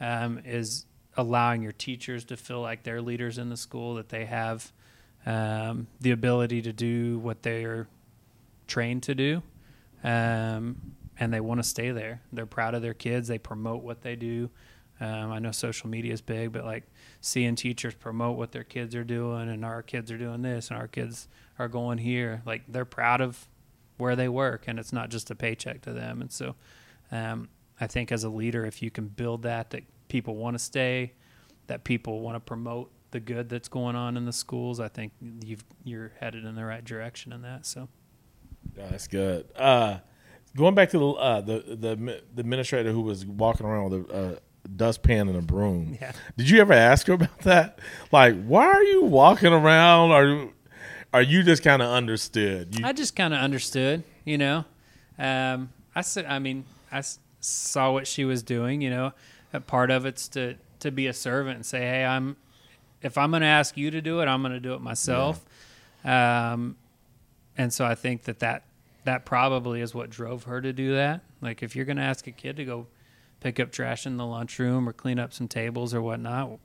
um, 0.00 0.40
is 0.44 0.86
allowing 1.16 1.62
your 1.62 1.72
teachers 1.72 2.24
to 2.24 2.36
feel 2.36 2.60
like 2.60 2.82
they're 2.82 3.00
leaders 3.00 3.38
in 3.38 3.48
the 3.48 3.56
school, 3.56 3.94
that 3.94 4.08
they 4.08 4.24
have 4.24 4.72
um, 5.26 5.86
the 6.00 6.10
ability 6.10 6.62
to 6.62 6.72
do 6.72 7.18
what 7.20 7.42
they're 7.44 7.86
trained 8.66 9.04
to 9.04 9.14
do, 9.14 9.42
um, 10.02 10.94
and 11.20 11.32
they 11.32 11.40
want 11.40 11.60
to 11.60 11.68
stay 11.68 11.92
there. 11.92 12.22
They're 12.32 12.46
proud 12.46 12.74
of 12.74 12.82
their 12.82 12.94
kids. 12.94 13.28
They 13.28 13.38
promote 13.38 13.84
what 13.84 14.02
they 14.02 14.16
do. 14.16 14.50
Um, 15.00 15.32
I 15.32 15.38
know 15.38 15.50
social 15.50 15.88
media 15.88 16.12
is 16.12 16.20
big, 16.20 16.52
but 16.52 16.64
like 16.64 16.84
seeing 17.20 17.54
teachers 17.54 17.94
promote 17.94 18.36
what 18.36 18.52
their 18.52 18.64
kids 18.64 18.94
are 18.94 19.04
doing, 19.04 19.48
and 19.48 19.64
our 19.64 19.82
kids 19.82 20.10
are 20.10 20.18
doing 20.18 20.42
this, 20.42 20.68
and 20.68 20.78
our 20.78 20.88
kids 20.88 21.28
are 21.58 21.68
going 21.68 21.98
here. 21.98 22.42
Like 22.44 22.62
they're 22.68 22.84
proud 22.84 23.20
of 23.20 23.48
where 23.96 24.14
they 24.14 24.28
work, 24.28 24.64
and 24.66 24.78
it's 24.78 24.92
not 24.92 25.10
just 25.10 25.30
a 25.30 25.34
paycheck 25.34 25.82
to 25.82 25.92
them. 25.92 26.20
And 26.20 26.30
so, 26.30 26.54
um, 27.10 27.48
I 27.80 27.86
think 27.86 28.12
as 28.12 28.24
a 28.24 28.28
leader, 28.28 28.66
if 28.66 28.82
you 28.82 28.90
can 28.90 29.06
build 29.08 29.42
that, 29.42 29.70
that 29.70 29.84
people 30.08 30.36
want 30.36 30.54
to 30.54 30.58
stay, 30.58 31.14
that 31.66 31.84
people 31.84 32.20
want 32.20 32.36
to 32.36 32.40
promote 32.40 32.90
the 33.10 33.20
good 33.20 33.48
that's 33.48 33.68
going 33.68 33.96
on 33.96 34.16
in 34.16 34.24
the 34.24 34.32
schools, 34.32 34.80
I 34.80 34.88
think 34.88 35.12
you've 35.44 35.64
you're 35.82 36.12
headed 36.20 36.44
in 36.44 36.54
the 36.54 36.64
right 36.64 36.84
direction 36.84 37.32
in 37.32 37.42
that. 37.42 37.64
So, 37.64 37.88
yeah, 38.76 38.88
that's 38.90 39.08
good. 39.08 39.46
Uh, 39.56 39.98
going 40.56 40.74
back 40.74 40.90
to 40.90 40.98
the, 40.98 41.08
uh, 41.08 41.40
the 41.40 41.64
the 41.68 41.96
the 42.34 42.40
administrator 42.40 42.92
who 42.92 43.02
was 43.02 43.24
walking 43.24 43.66
around 43.66 43.90
with 43.90 44.10
a 44.10 44.40
dustpan 44.76 45.28
and 45.28 45.36
a 45.36 45.42
broom. 45.42 45.96
Yeah. 46.00 46.12
Did 46.36 46.50
you 46.50 46.60
ever 46.60 46.72
ask 46.72 47.06
her 47.06 47.14
about 47.14 47.38
that? 47.40 47.78
Like, 48.12 48.42
why 48.44 48.66
are 48.66 48.82
you 48.82 49.02
walking 49.04 49.52
around? 49.52 50.10
Are 50.12 50.48
are 51.12 51.22
you 51.22 51.42
just 51.42 51.62
kind 51.62 51.82
of 51.82 51.88
understood? 51.88 52.78
You- 52.78 52.86
I 52.86 52.92
just 52.92 53.16
kind 53.16 53.34
of 53.34 53.40
understood, 53.40 54.04
you 54.24 54.38
know. 54.38 54.64
Um, 55.18 55.70
I 55.94 56.02
said, 56.02 56.24
I 56.26 56.38
mean, 56.38 56.64
I 56.92 57.02
saw 57.40 57.92
what 57.92 58.06
she 58.06 58.24
was 58.24 58.42
doing. 58.42 58.80
You 58.80 58.90
know, 58.90 59.12
a 59.52 59.60
part 59.60 59.90
of 59.90 60.06
it's 60.06 60.28
to 60.28 60.56
to 60.80 60.90
be 60.90 61.06
a 61.08 61.12
servant 61.12 61.56
and 61.56 61.66
say, 61.66 61.80
hey, 61.80 62.04
I'm 62.04 62.36
if 63.02 63.18
I'm 63.18 63.30
going 63.30 63.40
to 63.42 63.46
ask 63.48 63.76
you 63.76 63.90
to 63.90 64.00
do 64.00 64.20
it, 64.20 64.26
I'm 64.26 64.42
going 64.42 64.52
to 64.52 64.60
do 64.60 64.74
it 64.74 64.80
myself. 64.80 65.44
Yeah. 66.04 66.52
Um, 66.52 66.76
and 67.56 67.72
so 67.72 67.84
I 67.84 67.94
think 67.94 68.24
that 68.24 68.38
that 68.40 68.64
that 69.04 69.24
probably 69.24 69.80
is 69.80 69.94
what 69.94 70.10
drove 70.10 70.44
her 70.44 70.60
to 70.60 70.72
do 70.72 70.94
that. 70.94 71.22
Like, 71.40 71.62
if 71.62 71.74
you're 71.74 71.86
going 71.86 71.96
to 71.96 72.02
ask 72.02 72.26
a 72.26 72.30
kid 72.32 72.56
to 72.56 72.64
go 72.64 72.86
pick 73.40 73.58
up 73.58 73.72
trash 73.72 74.06
in 74.06 74.16
the 74.16 74.26
lunchroom 74.26 74.88
or 74.88 74.92
clean 74.92 75.18
up 75.18 75.32
some 75.32 75.48
tables 75.48 75.94
or 75.94 76.00
whatnot. 76.02 76.58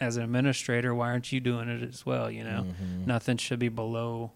As 0.00 0.16
an 0.16 0.22
administrator, 0.22 0.94
why 0.94 1.10
aren't 1.10 1.32
you 1.32 1.40
doing 1.40 1.68
it 1.68 1.82
as 1.82 2.06
well? 2.06 2.30
You 2.30 2.44
know, 2.44 2.66
Mhm. 2.68 3.06
nothing 3.06 3.36
should 3.36 3.58
be 3.58 3.68
below 3.68 4.32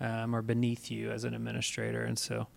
um, 0.00 0.34
or 0.34 0.42
beneath 0.42 0.90
you 0.90 1.10
as 1.10 1.24
an 1.24 1.32
administrator. 1.32 2.02
And 2.02 2.18
so, 2.18 2.48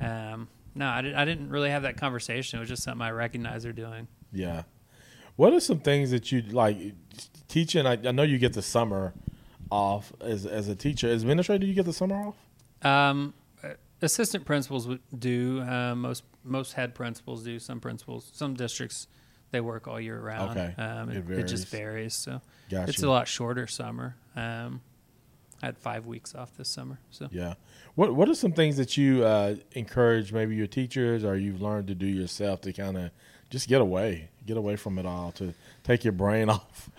um, 0.00 0.48
no, 0.74 0.88
I, 0.88 1.02
did, 1.02 1.14
I 1.14 1.24
didn't 1.24 1.50
really 1.50 1.68
have 1.70 1.82
that 1.82 1.96
conversation. 1.96 2.58
It 2.58 2.60
was 2.60 2.68
just 2.68 2.82
something 2.84 3.02
I 3.02 3.10
recognized 3.10 3.64
they're 3.64 3.72
doing. 3.72 4.06
Yeah. 4.32 4.62
What 5.36 5.52
are 5.52 5.60
some 5.60 5.80
things 5.80 6.12
that 6.12 6.30
you 6.30 6.42
like 6.42 6.78
teaching? 7.48 7.86
I, 7.86 7.92
I 8.04 8.12
know 8.12 8.22
you 8.22 8.38
get 8.38 8.52
the 8.52 8.62
summer 8.62 9.12
off 9.70 10.12
as 10.20 10.46
as 10.46 10.68
a 10.68 10.76
teacher. 10.76 11.08
As 11.08 11.22
administrator, 11.22 11.60
do 11.60 11.66
you 11.66 11.74
get 11.74 11.86
the 11.86 11.92
summer 11.92 12.14
off. 12.28 12.36
Um, 12.86 13.34
assistant 14.00 14.44
principals 14.44 14.86
would 14.86 15.00
do. 15.18 15.60
Uh, 15.62 15.94
most 15.94 16.22
most 16.44 16.72
head 16.74 16.94
principals 16.94 17.42
do. 17.44 17.58
Some 17.58 17.80
principals, 17.80 18.30
some 18.34 18.54
districts, 18.54 19.06
they 19.50 19.60
work 19.60 19.86
all 19.86 20.00
year 20.00 20.18
round. 20.20 20.58
Okay. 20.58 20.74
Um, 20.82 21.10
It 21.10 21.30
it, 21.30 21.38
it 21.40 21.46
just 21.46 21.68
varies. 21.68 22.14
So 22.14 22.40
Gotcha. 22.70 22.90
it's 22.90 23.02
a 23.02 23.08
lot 23.10 23.28
shorter 23.28 23.66
summer. 23.66 24.16
Um, 24.34 24.80
I 25.62 25.66
had 25.66 25.78
five 25.78 26.06
weeks 26.06 26.34
off 26.34 26.56
this 26.56 26.68
summer. 26.68 26.98
So 27.10 27.28
Yeah. 27.30 27.54
What 27.94 28.14
What 28.14 28.28
are 28.28 28.34
some 28.34 28.52
things 28.52 28.76
that 28.78 28.96
you 28.96 29.24
uh, 29.24 29.56
encourage 29.72 30.32
maybe 30.32 30.56
your 30.56 30.66
teachers 30.66 31.24
or 31.24 31.36
you've 31.36 31.62
learned 31.62 31.86
to 31.88 31.94
do 31.94 32.06
yourself 32.06 32.60
to 32.62 32.72
kind 32.72 32.96
of 32.96 33.10
just 33.50 33.68
get 33.68 33.80
away, 33.80 34.30
get 34.46 34.56
away 34.56 34.76
from 34.76 34.98
it 34.98 35.06
all, 35.06 35.30
to 35.32 35.54
take 35.84 36.04
your 36.04 36.12
brain 36.12 36.48
off? 36.56 36.90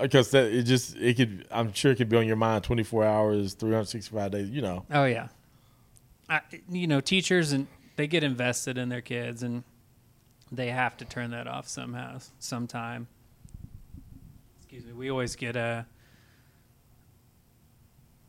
Because 0.00 0.30
that 0.32 0.52
it 0.52 0.64
just 0.64 0.96
it 0.96 1.16
could 1.16 1.46
I'm 1.50 1.72
sure 1.72 1.92
it 1.92 1.96
could 1.96 2.08
be 2.08 2.16
on 2.16 2.26
your 2.26 2.36
mind 2.36 2.64
24 2.64 3.04
hours, 3.04 3.54
365 3.54 4.30
days. 4.32 4.50
You 4.50 4.62
know. 4.62 4.84
Oh 4.90 5.04
yeah, 5.04 5.28
I, 6.28 6.40
you 6.68 6.86
know, 6.86 7.00
teachers 7.00 7.52
and 7.52 7.66
they 7.96 8.06
get 8.06 8.24
invested 8.24 8.78
in 8.78 8.88
their 8.88 9.00
kids, 9.00 9.42
and 9.42 9.64
they 10.50 10.68
have 10.68 10.96
to 10.98 11.04
turn 11.04 11.30
that 11.30 11.46
off 11.46 11.68
somehow, 11.68 12.18
sometime. 12.38 13.08
Excuse 14.58 14.84
me. 14.84 14.92
We 14.92 15.10
always 15.10 15.36
get 15.36 15.56
a 15.56 15.86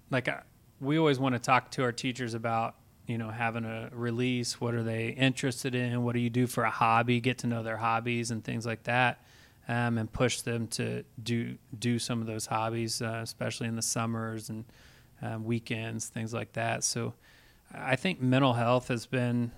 like 0.10 0.28
a, 0.28 0.44
we 0.80 0.98
always 0.98 1.20
want 1.20 1.36
to 1.36 1.40
talk 1.40 1.72
to 1.72 1.84
our 1.84 1.92
teachers 1.92 2.34
about 2.34 2.76
you 3.08 3.18
know 3.18 3.30
having 3.30 3.66
a 3.66 3.90
release. 3.92 4.62
What 4.62 4.74
are 4.74 4.84
they 4.84 5.10
interested 5.10 5.76
in? 5.76 6.04
What 6.04 6.14
do 6.14 6.20
you 6.20 6.30
do 6.30 6.48
for 6.48 6.64
a 6.64 6.70
hobby? 6.70 7.20
Get 7.20 7.40
to 7.40 7.48
know 7.48 7.64
their 7.64 7.78
hobbies 7.78 8.32
and 8.32 8.44
things 8.44 8.66
like 8.66 8.84
that. 8.84 9.26
Um, 9.66 9.98
and 9.98 10.12
push 10.12 10.42
them 10.42 10.68
to 10.70 11.04
do 11.22 11.58
do 11.80 11.98
some 11.98 12.20
of 12.20 12.28
those 12.28 12.46
hobbies, 12.46 13.02
uh, 13.02 13.22
especially 13.24 13.68
in 13.68 13.78
the 13.78 13.82
summers 13.82 14.50
and 14.50 14.66
um, 15.22 15.46
weekends, 15.46 16.08
things 16.08 16.34
like 16.34 16.52
that. 16.54 16.84
So 16.84 17.14
I 17.74 17.96
think 17.96 18.22
mental 18.22 18.54
health 18.54 18.90
has 18.90 19.06
been 19.06 19.52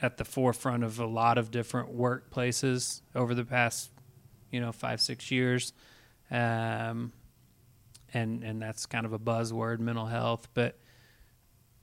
at 0.00 0.16
the 0.16 0.24
forefront 0.24 0.82
of 0.82 0.98
a 0.98 1.06
lot 1.06 1.38
of 1.38 1.50
different 1.50 1.96
workplaces 1.96 3.02
over 3.14 3.34
the 3.34 3.44
past, 3.44 3.90
you 4.50 4.60
know, 4.60 4.72
five, 4.72 5.00
six 5.00 5.30
years. 5.30 5.72
Um, 6.30 7.12
and, 8.12 8.42
and 8.42 8.60
that's 8.60 8.86
kind 8.86 9.06
of 9.06 9.12
a 9.12 9.18
buzzword, 9.18 9.78
mental 9.78 10.06
health. 10.06 10.48
But 10.54 10.78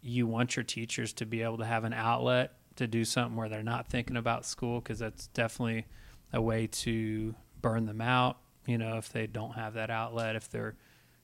you 0.01 0.27
want 0.27 0.55
your 0.55 0.63
teachers 0.63 1.13
to 1.13 1.25
be 1.25 1.41
able 1.41 1.57
to 1.59 1.65
have 1.65 1.85
an 1.85 1.93
outlet 1.93 2.53
to 2.75 2.87
do 2.87 3.05
something 3.05 3.35
where 3.35 3.49
they're 3.49 3.63
not 3.63 3.87
thinking 3.87 4.17
about 4.17 4.45
school 4.45 4.79
because 4.79 4.99
that's 4.99 5.27
definitely 5.27 5.85
a 6.33 6.41
way 6.41 6.67
to 6.67 7.35
burn 7.61 7.85
them 7.85 8.01
out. 8.01 8.37
You 8.65 8.77
know, 8.77 8.97
if 8.97 9.11
they 9.11 9.27
don't 9.27 9.53
have 9.53 9.73
that 9.73 9.89
outlet, 9.89 10.35
if 10.35 10.49
they're 10.49 10.75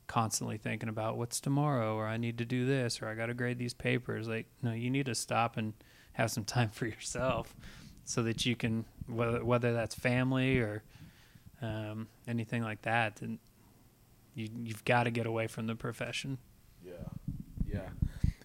constantly 0.08 0.58
thinking 0.58 0.90
about 0.90 1.18
what's 1.18 1.40
tomorrow 1.40 1.96
or 1.96 2.06
I 2.06 2.18
need 2.18 2.38
to 2.40 2.46
do 2.46 2.66
this 2.66 3.02
or 3.02 3.08
I 3.08 3.16
got 3.16 3.28
to 3.28 3.34
grade 3.34 3.58
these 3.58 3.74
papers. 3.74 4.28
Like, 4.28 4.46
no, 4.62 4.72
you 4.72 4.90
need 4.90 5.06
to 5.08 5.16
stop 5.16 5.58
and 5.58 5.74
have 6.14 6.32
some 6.32 6.44
time 6.56 6.70
for 6.70 6.86
yourself 6.86 7.56
so 8.04 8.24
that 8.24 8.46
you 8.46 8.56
can, 8.56 8.86
whether, 9.08 9.44
whether 9.44 9.74
that's 9.74 9.96
family 9.96 10.60
or 10.60 10.84
um, 11.62 12.08
anything 12.28 12.64
like 12.64 12.82
that, 12.84 13.18
then 13.18 13.40
you, 14.34 14.50
you've 14.64 14.86
got 14.86 15.04
to 15.04 15.12
get 15.12 15.26
away 15.26 15.48
from 15.48 15.68
the 15.68 15.76
profession. 15.76 16.38
Yeah. 16.86 16.94
Yeah. 17.68 17.90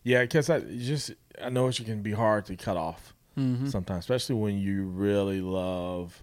Yeah. 0.02 0.22
Because 0.22 0.48
I 0.48 0.60
just 0.60 1.12
I 1.42 1.50
know 1.50 1.68
it 1.68 1.76
can 1.84 2.02
be 2.02 2.12
hard 2.12 2.46
to 2.46 2.56
cut 2.56 2.76
off 2.76 3.14
Mm-hmm. 3.38 3.68
sometimes, 3.68 4.00
especially 4.00 4.34
when 4.34 4.58
you 4.58 4.84
really 4.84 5.40
love 5.40 6.22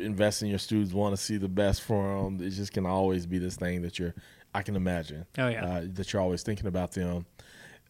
investing 0.00 0.46
in 0.46 0.50
your 0.50 0.58
students, 0.58 0.92
want 0.92 1.14
to 1.14 1.22
see 1.22 1.36
the 1.36 1.48
best 1.48 1.82
for 1.82 2.24
them. 2.24 2.40
It 2.40 2.50
just 2.50 2.72
can 2.72 2.86
always 2.86 3.26
be 3.26 3.38
this 3.38 3.56
thing 3.56 3.82
that 3.82 3.98
you're. 3.98 4.14
I 4.54 4.62
can 4.62 4.76
imagine. 4.76 5.26
Oh, 5.36 5.48
yeah. 5.48 5.64
Uh, 5.64 5.82
that 5.94 6.12
you're 6.12 6.22
always 6.22 6.42
thinking 6.42 6.66
about 6.66 6.92
them. 6.92 7.26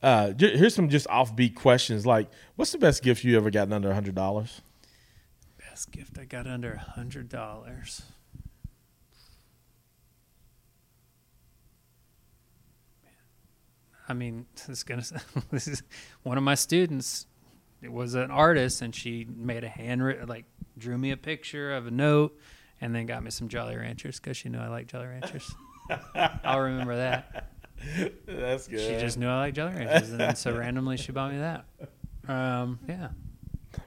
Uh, 0.02 0.32
here's 0.38 0.74
some 0.74 0.88
just 0.88 1.06
offbeat 1.08 1.54
questions. 1.54 2.06
Like, 2.06 2.28
what's 2.56 2.72
the 2.72 2.78
best 2.78 3.02
gift 3.02 3.22
you 3.22 3.36
ever 3.36 3.50
gotten 3.50 3.72
under 3.72 3.90
a 3.90 3.94
hundred 3.94 4.14
dollars? 4.14 4.60
Best 5.58 5.92
gift 5.92 6.18
I 6.18 6.24
got 6.24 6.46
under 6.46 6.72
a 6.72 6.78
hundred 6.78 7.28
dollars. 7.28 8.02
I 14.08 14.12
mean, 14.12 14.46
this 14.54 14.68
is 14.68 14.82
gonna. 14.82 15.04
This 15.50 15.68
is 15.68 15.82
one 16.22 16.38
of 16.38 16.44
my 16.44 16.54
students. 16.54 17.26
It 17.82 17.92
was 17.92 18.14
an 18.14 18.30
artist, 18.30 18.80
and 18.80 18.94
she 18.94 19.26
made 19.36 19.62
a 19.62 19.68
handwritten, 19.68 20.26
like, 20.26 20.46
drew 20.78 20.96
me 20.96 21.10
a 21.10 21.18
picture 21.18 21.74
of 21.74 21.86
a 21.86 21.90
note, 21.90 22.38
and 22.80 22.94
then 22.94 23.04
got 23.04 23.22
me 23.22 23.30
some 23.30 23.48
Jolly 23.48 23.76
Ranchers 23.76 24.18
because 24.18 24.38
she 24.38 24.48
knew 24.48 24.58
I 24.58 24.68
like 24.68 24.86
Jolly 24.86 25.06
Ranchers. 25.06 25.54
I'll 26.44 26.60
remember 26.60 26.96
that. 26.96 27.50
That's 28.26 28.66
good. 28.68 28.80
She 28.80 28.98
just 28.98 29.18
knew 29.18 29.28
I 29.28 29.38
like 29.40 29.54
Jolly 29.54 29.74
Ranchers, 29.74 30.10
and 30.10 30.20
then 30.20 30.36
so 30.36 30.52
randomly 30.58 30.96
she 30.96 31.12
bought 31.12 31.32
me 31.32 31.38
that. 31.38 31.66
Um, 32.26 32.78
yeah. 32.88 33.08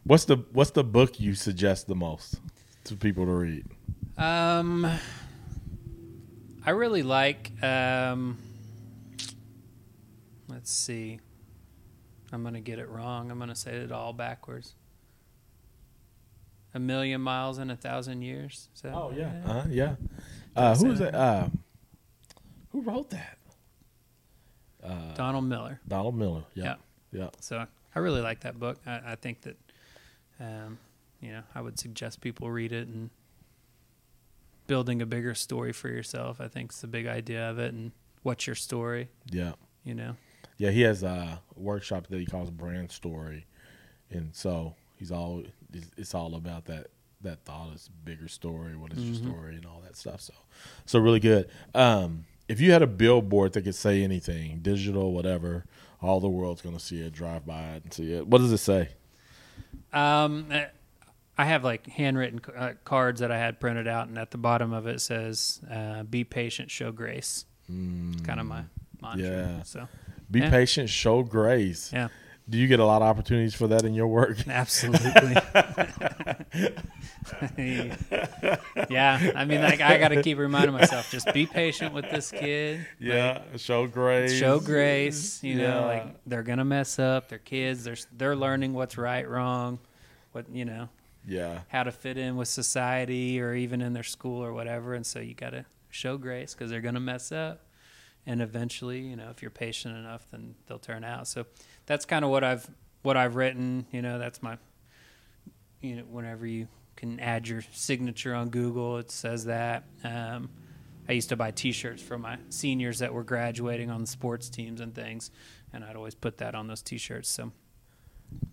What's 0.04 0.26
the 0.26 0.38
What's 0.52 0.72
the 0.72 0.84
book 0.84 1.20
you 1.20 1.34
suggest 1.34 1.88
the 1.88 1.96
most 1.96 2.40
to 2.86 2.96
people 2.96 3.26
to 3.26 3.32
read? 3.32 3.66
Um, 4.18 4.86
I 6.66 6.70
really 6.72 7.04
like. 7.04 7.52
Um, 7.64 8.38
let's 10.48 10.72
see. 10.72 11.20
I'm 12.32 12.44
gonna 12.44 12.62
get 12.62 12.78
it 12.80 12.90
wrong. 12.90 13.32
I'm 13.32 13.40
gonna 13.40 13.56
say 13.56 13.78
it 13.78 13.92
all 13.92 14.14
backwards. 14.14 14.76
A 16.74 16.80
million 16.80 17.22
miles 17.22 17.58
in 17.58 17.70
a 17.72 17.76
thousand 17.76 18.22
years. 18.22 18.70
Is 18.76 18.82
that 18.82 18.94
Oh 18.94 19.12
yeah, 19.16 19.32
right? 19.46 19.50
uh, 19.50 19.64
yeah. 19.70 19.96
Uh, 20.56 20.76
who 20.76 20.92
is 20.92 21.00
it. 21.00 21.12
that? 21.12 21.16
Uh, 21.16 21.48
who 22.78 22.90
wrote 22.90 23.10
that? 23.10 23.38
Uh, 24.84 25.14
Donald 25.16 25.46
Miller. 25.46 25.80
Donald 25.88 26.16
Miller. 26.16 26.44
Yeah, 26.54 26.76
yeah. 27.12 27.30
So 27.40 27.66
I 27.96 28.00
really 28.00 28.22
like 28.22 28.42
that 28.42 28.60
book. 28.60 28.78
I, 28.86 29.02
I 29.08 29.16
think 29.16 29.42
that, 29.42 29.58
um, 30.40 30.78
you 31.20 31.32
know, 31.32 31.42
I 31.56 31.62
would 31.62 31.80
suggest 31.80 32.22
people 32.22 32.50
read 32.52 32.72
it 32.72 32.88
and 32.88 33.10
building 34.68 35.02
a 35.02 35.06
bigger 35.06 35.34
story 35.34 35.74
for 35.74 35.90
yourself. 35.90 36.40
I 36.40 36.48
think 36.48 36.72
is 36.72 36.82
the 36.82 36.88
big 36.88 37.08
idea 37.08 37.50
of 37.50 37.58
it. 37.60 37.74
And 37.74 37.92
what's 38.24 38.46
your 38.48 38.56
story? 38.56 39.10
yeah. 39.30 39.54
You 39.84 39.96
know. 39.96 40.16
Yeah, 40.58 40.72
he 40.72 40.82
has 40.82 41.02
a 41.04 41.40
workshop 41.56 42.08
that 42.08 42.20
he 42.20 42.26
calls 42.26 42.50
brand 42.50 42.92
story, 42.92 43.46
and 44.10 44.36
so 44.36 44.74
he's 44.98 45.12
all 45.12 45.44
it's, 45.96 46.14
all 46.16 46.34
about 46.36 46.66
that 46.66 46.88
that 47.22 47.46
thought 47.46 47.74
is 47.74 47.90
bigger 48.04 48.28
story. 48.28 48.76
What 48.76 48.92
is 48.92 49.00
Mhm. 49.00 49.06
your 49.06 49.32
story 49.32 49.56
and 49.56 49.66
all 49.66 49.82
that 49.86 49.96
stuff. 49.96 50.20
So, 50.20 50.34
so 50.86 51.00
really 51.00 51.20
good. 51.22 51.50
Um, 51.74 52.26
if 52.48 52.60
you 52.62 52.72
had 52.72 52.82
a 52.82 52.88
billboard 52.88 53.54
that 53.54 53.64
could 53.64 53.76
say 53.76 54.04
anything, 54.04 54.60
digital, 54.62 55.14
whatever, 55.14 55.66
all 56.02 56.20
the 56.20 56.30
world's 56.30 56.62
going 56.62 56.76
to 56.78 56.84
see 56.84 57.02
it, 57.02 57.14
drive 57.14 57.46
by 57.46 57.62
it, 57.76 57.84
and 57.84 57.94
see 57.94 58.14
it. 58.14 58.28
What 58.28 58.40
does 58.40 58.52
it 58.52 58.58
say? 58.60 58.90
Um, 59.94 60.48
I 61.38 61.46
have 61.46 61.64
like 61.64 61.88
handwritten 61.88 62.42
uh, 62.56 62.74
cards 62.84 63.20
that 63.22 63.32
I 63.32 63.38
had 63.38 63.60
printed 63.60 63.88
out, 63.88 64.08
and 64.08 64.18
at 64.18 64.32
the 64.32 64.38
bottom 64.38 64.74
of 64.74 64.88
it 64.88 65.02
says, 65.02 65.62
uh, 65.72 66.04
"Be 66.04 66.24
patient, 66.24 66.72
show 66.72 66.92
grace." 66.92 67.46
Mm, 67.72 68.24
Kind 68.24 68.40
of 68.40 68.46
my 68.46 68.64
mantra. 69.02 69.26
Yeah. 69.28 69.64
So 69.64 69.88
Be 70.32 70.40
yeah. 70.40 70.50
patient, 70.50 70.90
show 70.90 71.24
grace. 71.24 71.92
yeah, 71.94 72.08
Do 72.50 72.58
you 72.58 72.68
get 72.68 72.80
a 72.80 72.86
lot 72.86 73.02
of 73.02 73.08
opportunities 73.10 73.54
for 73.54 73.68
that 73.68 73.84
in 73.84 73.94
your 73.94 74.08
work? 74.08 74.38
absolutely. 74.48 75.36
yeah, 78.90 79.32
I 79.36 79.44
mean, 79.46 79.62
like, 79.62 79.82
I 79.82 79.98
got 79.98 80.10
to 80.10 80.24
keep 80.24 80.38
reminding 80.38 80.72
myself, 80.72 81.12
just 81.12 81.34
be 81.34 81.46
patient 81.46 81.94
with 81.94 82.10
this 82.10 82.32
kid. 82.32 82.88
Yeah, 83.00 83.42
show 83.58 83.86
grace. 83.88 84.34
show 84.34 84.60
grace. 84.60 85.44
You 85.44 85.56
know, 85.56 85.86
like 85.86 86.16
they're 86.26 86.44
gonna 86.44 86.66
mess 86.66 87.00
up. 87.00 87.28
They're 87.30 87.38
kids. 87.38 87.84
They're 87.84 87.98
they're 88.18 88.36
learning 88.36 88.74
what's 88.74 88.98
right, 88.98 89.28
wrong, 89.28 89.80
what 90.32 90.46
you 90.50 90.64
know, 90.66 90.88
Yeah, 91.28 91.60
how 91.68 91.84
to 91.84 91.92
fit 91.92 92.18
in 92.18 92.38
with 92.38 92.48
society 92.48 93.42
or 93.42 93.54
even 93.56 93.82
in 93.82 93.92
their 93.94 94.04
school 94.04 94.44
or 94.44 94.54
whatever. 94.54 94.94
And 94.94 95.06
so 95.06 95.20
you 95.20 95.34
got 95.34 95.50
to 95.52 95.66
show 95.90 96.18
grace 96.18 96.54
because 96.54 96.70
they're 96.70 96.82
gonna 96.82 97.00
mess 97.00 97.32
up. 97.32 97.64
And 98.26 98.42
eventually, 98.42 99.00
you 99.00 99.16
know, 99.16 99.30
if 99.30 99.42
you're 99.42 99.52
patient 99.52 99.96
enough, 99.96 100.28
then 100.32 100.56
they'll 100.68 100.80
turn 100.80 101.06
out. 101.06 101.30
So 101.30 101.46
that's 101.88 102.06
kind 102.06 102.24
of 102.24 102.30
what 102.30 102.44
I've 102.44 102.70
what 103.02 103.18
I've 103.18 103.36
written. 103.36 103.88
You 103.92 104.04
know, 104.04 104.20
that's 104.20 104.44
my 104.44 104.60
you 105.82 105.96
know, 105.96 106.04
whenever 106.04 106.46
you 106.46 106.68
can 106.96 107.20
add 107.20 107.48
your 107.48 107.64
signature 107.72 108.36
on 108.36 108.50
Google, 108.50 108.98
it 108.98 109.10
says 109.10 109.46
that. 109.46 109.86
Um, 110.04 110.50
I 111.10 111.14
used 111.14 111.30
to 111.30 111.38
buy 111.38 111.52
T-shirts 111.52 112.02
for 112.02 112.18
my 112.18 112.38
seniors 112.50 113.00
that 113.00 113.14
were 113.14 113.24
graduating 113.24 113.90
on 113.90 114.02
the 114.02 114.08
sports 114.08 114.50
teams 114.50 114.82
and 114.82 114.94
things, 114.94 115.32
and 115.72 115.84
I'd 115.84 115.96
always 115.96 116.16
put 116.16 116.40
that 116.40 116.54
on 116.54 116.68
those 116.68 116.82
T-shirts. 116.82 117.30
So 117.30 117.54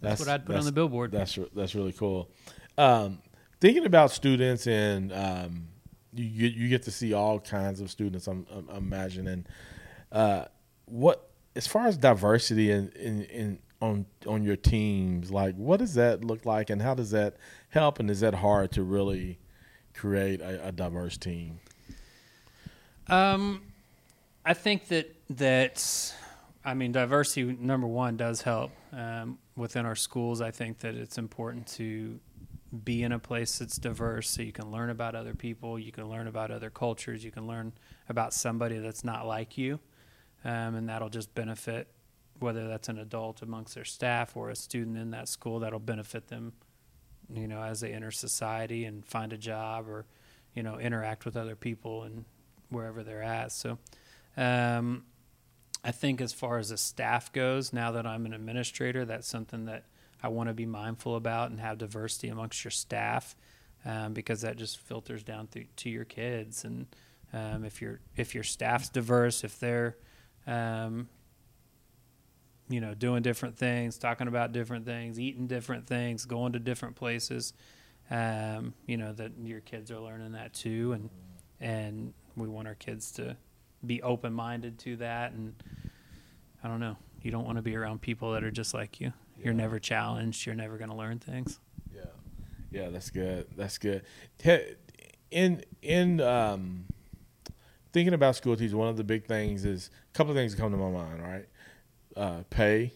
that's, 0.00 0.20
what 0.20 0.28
I'd 0.28 0.46
put 0.46 0.56
on 0.56 0.64
the 0.64 0.72
billboard. 0.72 1.10
That's 1.10 1.36
that's 1.54 1.74
really 1.74 1.92
cool. 1.92 2.30
Um, 2.78 3.18
thinking 3.60 3.86
about 3.86 4.12
students 4.12 4.66
and 4.66 5.12
um, 5.12 5.68
you 6.12 6.28
get 6.28 6.54
you 6.54 6.68
get 6.68 6.82
to 6.84 6.92
see 6.92 7.12
all 7.12 7.40
kinds 7.40 7.80
of 7.80 7.90
students. 7.90 8.28
I'm, 8.28 8.46
I'm 8.52 8.68
imagining 8.76 9.46
uh, 10.12 10.44
what 10.84 11.30
as 11.56 11.66
far 11.66 11.86
as 11.86 11.96
diversity 11.96 12.70
in, 12.70 12.90
in, 12.90 13.22
in 13.24 13.58
on 13.80 14.06
on 14.26 14.42
your 14.42 14.56
teams, 14.56 15.30
like 15.30 15.54
what 15.56 15.78
does 15.78 15.94
that 15.94 16.24
look 16.24 16.46
like, 16.46 16.70
and 16.70 16.80
how 16.80 16.94
does 16.94 17.10
that 17.10 17.36
help, 17.70 17.98
and 17.98 18.10
is 18.10 18.20
that 18.20 18.34
hard 18.36 18.72
to 18.72 18.82
really 18.82 19.38
create 19.94 20.40
a, 20.40 20.68
a 20.68 20.72
diverse 20.72 21.16
team? 21.16 21.60
Um, 23.08 23.62
I 24.44 24.54
think 24.54 24.88
that 24.88 25.14
that 25.30 26.14
I 26.64 26.74
mean 26.74 26.92
diversity 26.92 27.56
number 27.60 27.86
one 27.86 28.16
does 28.16 28.42
help 28.42 28.72
um, 28.92 29.38
within 29.56 29.86
our 29.86 29.96
schools. 29.96 30.40
I 30.40 30.50
think 30.50 30.78
that 30.80 30.94
it's 30.94 31.18
important 31.18 31.66
to 31.68 32.18
be 32.84 33.02
in 33.02 33.12
a 33.12 33.18
place 33.18 33.58
that's 33.58 33.76
diverse 33.76 34.28
so 34.28 34.42
you 34.42 34.52
can 34.52 34.72
learn 34.72 34.90
about 34.90 35.14
other 35.14 35.34
people, 35.34 35.78
you 35.78 35.92
can 35.92 36.08
learn 36.08 36.26
about 36.26 36.50
other 36.50 36.70
cultures, 36.70 37.24
you 37.24 37.30
can 37.30 37.46
learn 37.46 37.72
about 38.08 38.32
somebody 38.32 38.78
that's 38.78 39.04
not 39.04 39.26
like 39.26 39.56
you, 39.56 39.78
um, 40.44 40.74
and 40.74 40.88
that'll 40.88 41.08
just 41.08 41.34
benefit 41.34 41.88
whether 42.40 42.66
that's 42.66 42.88
an 42.88 42.98
adult 42.98 43.42
amongst 43.42 43.74
their 43.74 43.84
staff 43.84 44.36
or 44.36 44.50
a 44.50 44.56
student 44.56 44.96
in 44.98 45.10
that 45.12 45.28
school. 45.28 45.60
That'll 45.60 45.78
benefit 45.78 46.28
them, 46.28 46.52
you 47.32 47.46
know, 47.46 47.62
as 47.62 47.80
they 47.80 47.92
enter 47.92 48.10
society 48.10 48.84
and 48.84 49.04
find 49.06 49.32
a 49.32 49.38
job 49.38 49.88
or 49.88 50.06
you 50.54 50.62
know 50.62 50.78
interact 50.78 51.24
with 51.24 51.36
other 51.36 51.56
people 51.56 52.02
and 52.02 52.24
wherever 52.70 53.02
they're 53.02 53.22
at. 53.22 53.52
So. 53.52 53.78
Um, 54.36 55.04
I 55.84 55.92
think 55.92 56.22
as 56.22 56.32
far 56.32 56.56
as 56.56 56.70
the 56.70 56.78
staff 56.78 57.30
goes, 57.30 57.72
now 57.72 57.92
that 57.92 58.06
I'm 58.06 58.24
an 58.24 58.32
administrator, 58.32 59.04
that's 59.04 59.28
something 59.28 59.66
that 59.66 59.84
I 60.22 60.28
want 60.28 60.48
to 60.48 60.54
be 60.54 60.64
mindful 60.64 61.14
about 61.14 61.50
and 61.50 61.60
have 61.60 61.76
diversity 61.76 62.28
amongst 62.28 62.64
your 62.64 62.70
staff 62.70 63.36
um, 63.84 64.14
because 64.14 64.40
that 64.40 64.56
just 64.56 64.78
filters 64.78 65.22
down 65.22 65.46
through, 65.46 65.66
to 65.76 65.90
your 65.90 66.06
kids. 66.06 66.64
And 66.64 66.86
um, 67.34 67.66
if 67.66 67.82
your 67.82 68.00
if 68.16 68.34
your 68.34 68.44
staff's 68.44 68.88
diverse, 68.88 69.44
if 69.44 69.60
they're 69.60 69.98
um, 70.46 71.08
you 72.68 72.80
know 72.80 72.94
doing 72.94 73.22
different 73.22 73.56
things, 73.56 73.98
talking 73.98 74.28
about 74.28 74.52
different 74.52 74.86
things, 74.86 75.18
eating 75.18 75.46
different 75.46 75.86
things, 75.86 76.24
going 76.24 76.52
to 76.52 76.58
different 76.58 76.96
places, 76.96 77.52
um, 78.10 78.74
you 78.86 78.96
know 78.96 79.12
that 79.12 79.32
your 79.42 79.60
kids 79.60 79.90
are 79.90 80.00
learning 80.00 80.32
that 80.32 80.52
too, 80.52 80.92
and 80.92 81.10
and 81.60 82.12
we 82.36 82.48
want 82.48 82.68
our 82.68 82.74
kids 82.74 83.12
to 83.12 83.36
be 83.86 84.02
open 84.02 84.32
minded 84.32 84.78
to 84.80 84.96
that. 84.96 85.32
And 85.32 85.54
I 86.62 86.68
don't 86.68 86.80
know, 86.80 86.96
you 87.22 87.30
don't 87.30 87.44
want 87.44 87.56
to 87.56 87.62
be 87.62 87.76
around 87.76 88.00
people 88.00 88.32
that 88.32 88.44
are 88.44 88.50
just 88.50 88.74
like 88.74 89.00
you. 89.00 89.12
You're 89.42 89.54
never 89.54 89.78
challenged. 89.78 90.46
You're 90.46 90.54
never 90.54 90.78
going 90.78 90.90
to 90.90 90.96
learn 90.96 91.18
things. 91.18 91.58
Yeah, 91.94 92.02
yeah, 92.70 92.88
that's 92.88 93.10
good. 93.10 93.46
That's 93.56 93.78
good. 93.78 94.04
In 95.30 95.64
in 95.82 96.20
um, 96.20 96.86
thinking 97.94 98.12
about 98.12 98.34
school 98.36 98.56
teachers, 98.56 98.74
one 98.74 98.88
of 98.88 98.96
the 98.96 99.04
big 99.04 99.24
things 99.24 99.64
is 99.64 99.88
a 100.12 100.18
couple 100.18 100.32
of 100.32 100.36
things 100.36 100.54
come 100.54 100.72
to 100.72 100.76
my 100.76 100.90
mind. 100.90 101.22
Right, 101.22 101.46
uh, 102.16 102.42
pay. 102.50 102.92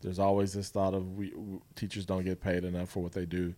There's 0.00 0.18
always 0.18 0.52
this 0.52 0.70
thought 0.70 0.94
of 0.94 1.12
we, 1.16 1.32
teachers 1.76 2.06
don't 2.06 2.24
get 2.24 2.40
paid 2.40 2.64
enough 2.64 2.88
for 2.88 3.02
what 3.02 3.12
they 3.12 3.26
do. 3.26 3.54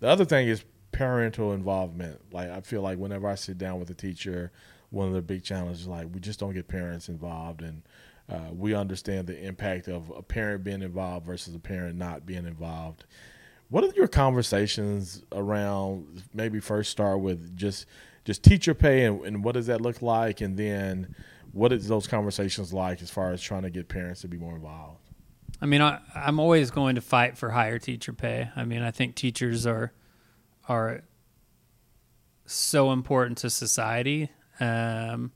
The 0.00 0.08
other 0.08 0.24
thing 0.24 0.48
is 0.48 0.64
parental 0.92 1.52
involvement. 1.52 2.20
Like 2.32 2.50
I 2.50 2.60
feel 2.60 2.82
like 2.82 2.98
whenever 2.98 3.28
I 3.28 3.36
sit 3.36 3.58
down 3.58 3.80
with 3.80 3.90
a 3.90 3.94
teacher, 3.94 4.52
one 4.90 5.08
of 5.08 5.14
the 5.14 5.22
big 5.22 5.44
challenges 5.44 5.82
is 5.82 5.86
like 5.88 6.08
we 6.12 6.20
just 6.20 6.40
don't 6.40 6.52
get 6.52 6.68
parents 6.68 7.08
involved 7.08 7.62
and 7.62 7.82
uh, 8.28 8.52
we 8.52 8.74
understand 8.74 9.26
the 9.26 9.40
impact 9.42 9.88
of 9.88 10.12
a 10.14 10.22
parent 10.22 10.62
being 10.62 10.82
involved 10.82 11.26
versus 11.26 11.54
a 11.54 11.58
parent 11.58 11.96
not 11.96 12.26
being 12.26 12.44
involved. 12.44 13.04
What 13.70 13.84
are 13.84 13.92
your 13.94 14.08
conversations 14.08 15.22
around? 15.32 16.22
Maybe 16.34 16.58
first 16.58 16.90
start 16.90 17.20
with 17.20 17.56
just 17.56 17.86
just 18.28 18.44
teacher 18.44 18.74
pay 18.74 19.06
and, 19.06 19.24
and 19.24 19.42
what 19.42 19.54
does 19.54 19.68
that 19.68 19.80
look 19.80 20.02
like, 20.02 20.42
and 20.42 20.54
then 20.54 21.14
what 21.52 21.72
is 21.72 21.88
those 21.88 22.06
conversations 22.06 22.74
like 22.74 23.00
as 23.00 23.10
far 23.10 23.32
as 23.32 23.40
trying 23.40 23.62
to 23.62 23.70
get 23.70 23.88
parents 23.88 24.20
to 24.20 24.28
be 24.28 24.36
more 24.36 24.54
involved? 24.54 25.00
I 25.62 25.64
mean, 25.64 25.80
I, 25.80 26.00
I'm 26.14 26.38
always 26.38 26.70
going 26.70 26.96
to 26.96 27.00
fight 27.00 27.38
for 27.38 27.48
higher 27.48 27.78
teacher 27.78 28.12
pay. 28.12 28.50
I 28.54 28.66
mean, 28.66 28.82
I 28.82 28.90
think 28.90 29.14
teachers 29.14 29.66
are 29.66 29.94
are 30.68 31.04
so 32.44 32.92
important 32.92 33.38
to 33.38 33.48
society. 33.48 34.28
Um, 34.60 35.32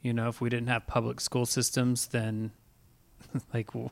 you 0.00 0.12
know, 0.12 0.28
if 0.28 0.40
we 0.40 0.48
didn't 0.48 0.68
have 0.68 0.86
public 0.86 1.20
school 1.20 1.46
systems, 1.46 2.06
then 2.06 2.52
like 3.52 3.74
what 3.74 3.90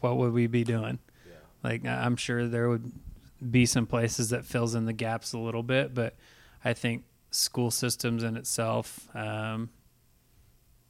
what 0.00 0.16
would 0.16 0.32
we 0.32 0.48
be 0.48 0.64
doing? 0.64 0.98
Yeah. 1.24 1.34
Like 1.62 1.86
I'm 1.86 2.16
sure 2.16 2.48
there 2.48 2.68
would 2.68 2.90
be 3.48 3.66
some 3.66 3.86
places 3.86 4.30
that 4.30 4.44
fills 4.44 4.74
in 4.74 4.86
the 4.86 4.92
gaps 4.92 5.32
a 5.32 5.38
little 5.38 5.62
bit, 5.62 5.94
but 5.94 6.16
I 6.64 6.72
think 6.72 7.04
school 7.30 7.70
systems 7.70 8.22
in 8.22 8.36
itself 8.36 9.08
um, 9.14 9.70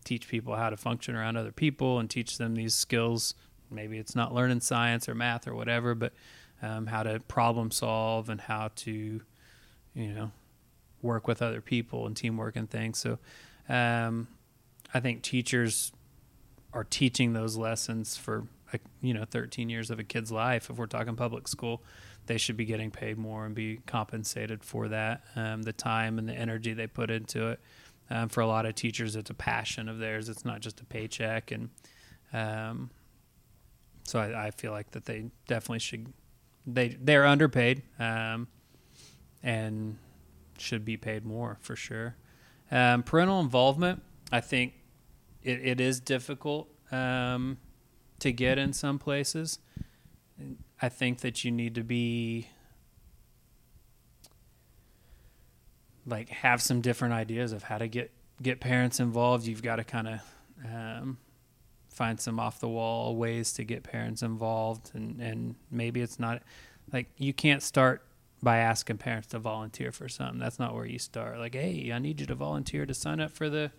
teach 0.04 0.28
people 0.28 0.56
how 0.56 0.70
to 0.70 0.76
function 0.76 1.14
around 1.14 1.36
other 1.36 1.52
people 1.52 1.98
and 1.98 2.08
teach 2.08 2.38
them 2.38 2.54
these 2.54 2.74
skills. 2.74 3.34
Maybe 3.70 3.98
it's 3.98 4.16
not 4.16 4.34
learning 4.34 4.60
science 4.60 5.08
or 5.08 5.14
math 5.14 5.46
or 5.46 5.54
whatever, 5.54 5.94
but 5.94 6.12
um, 6.62 6.86
how 6.86 7.02
to 7.02 7.20
problem 7.20 7.70
solve 7.70 8.28
and 8.28 8.40
how 8.40 8.70
to, 8.76 9.20
you 9.94 10.12
know, 10.12 10.32
work 11.02 11.26
with 11.26 11.42
other 11.42 11.60
people 11.60 12.06
and 12.06 12.16
teamwork 12.16 12.56
and 12.56 12.68
things. 12.68 12.98
So 12.98 13.18
um, 13.68 14.28
I 14.92 15.00
think 15.00 15.22
teachers 15.22 15.92
are 16.72 16.84
teaching 16.84 17.32
those 17.32 17.56
lessons 17.56 18.16
for 18.16 18.46
you 19.02 19.12
know 19.12 19.24
13 19.24 19.68
years 19.68 19.90
of 19.90 19.98
a 19.98 20.04
kid's 20.04 20.30
life. 20.30 20.70
If 20.70 20.76
we're 20.76 20.86
talking 20.86 21.16
public 21.16 21.48
school, 21.48 21.82
they 22.30 22.38
should 22.38 22.56
be 22.56 22.64
getting 22.64 22.92
paid 22.92 23.18
more 23.18 23.44
and 23.44 23.56
be 23.56 23.80
compensated 23.88 24.62
for 24.62 24.86
that. 24.86 25.24
Um, 25.34 25.62
the 25.62 25.72
time 25.72 26.16
and 26.16 26.28
the 26.28 26.32
energy 26.32 26.72
they 26.72 26.86
put 26.86 27.10
into 27.10 27.48
it. 27.48 27.58
Um, 28.08 28.28
for 28.28 28.40
a 28.40 28.46
lot 28.46 28.66
of 28.66 28.76
teachers, 28.76 29.16
it's 29.16 29.30
a 29.30 29.34
passion 29.34 29.88
of 29.88 29.98
theirs. 29.98 30.28
It's 30.28 30.44
not 30.44 30.60
just 30.60 30.80
a 30.80 30.84
paycheck, 30.84 31.50
and 31.50 31.70
um, 32.32 32.90
so 34.04 34.20
I, 34.20 34.46
I, 34.46 34.50
feel 34.52 34.70
like 34.70 34.92
that 34.92 35.06
they 35.06 35.24
definitely 35.48 35.80
should. 35.80 36.12
They 36.64 36.96
they're 37.00 37.26
underpaid, 37.26 37.82
um, 37.98 38.46
and 39.42 39.98
should 40.56 40.84
be 40.84 40.96
paid 40.96 41.24
more 41.24 41.58
for 41.60 41.74
sure. 41.74 42.14
Um, 42.70 43.02
parental 43.02 43.40
involvement, 43.40 44.04
I 44.30 44.40
think 44.40 44.74
it, 45.42 45.66
it 45.66 45.80
is 45.80 45.98
difficult 45.98 46.68
um, 46.92 47.58
to 48.20 48.30
get 48.30 48.56
in 48.56 48.72
some 48.72 49.00
places. 49.00 49.58
I 50.82 50.88
think 50.88 51.20
that 51.20 51.44
you 51.44 51.50
need 51.50 51.74
to 51.74 51.82
be 51.82 52.48
like 56.06 56.28
have 56.30 56.62
some 56.62 56.80
different 56.80 57.14
ideas 57.14 57.52
of 57.52 57.62
how 57.62 57.78
to 57.78 57.88
get 57.88 58.10
get 58.42 58.60
parents 58.60 59.00
involved. 59.00 59.46
You've 59.46 59.62
got 59.62 59.76
to 59.76 59.84
kind 59.84 60.08
of 60.08 60.20
um, 60.64 61.18
find 61.88 62.20
some 62.20 62.40
off 62.40 62.60
the 62.60 62.68
wall 62.68 63.16
ways 63.16 63.52
to 63.54 63.64
get 63.64 63.82
parents 63.82 64.22
involved, 64.22 64.90
and 64.94 65.20
and 65.20 65.54
maybe 65.70 66.00
it's 66.00 66.18
not 66.18 66.42
like 66.92 67.08
you 67.16 67.32
can't 67.32 67.62
start 67.62 68.02
by 68.42 68.58
asking 68.58 68.98
parents 68.98 69.28
to 69.28 69.38
volunteer 69.38 69.92
for 69.92 70.08
something. 70.08 70.38
That's 70.38 70.58
not 70.58 70.74
where 70.74 70.86
you 70.86 70.98
start. 70.98 71.38
Like, 71.38 71.54
hey, 71.54 71.90
I 71.92 71.98
need 71.98 72.20
you 72.20 72.26
to 72.26 72.34
volunteer 72.34 72.86
to 72.86 72.94
sign 72.94 73.20
up 73.20 73.30
for 73.32 73.50
the, 73.50 73.70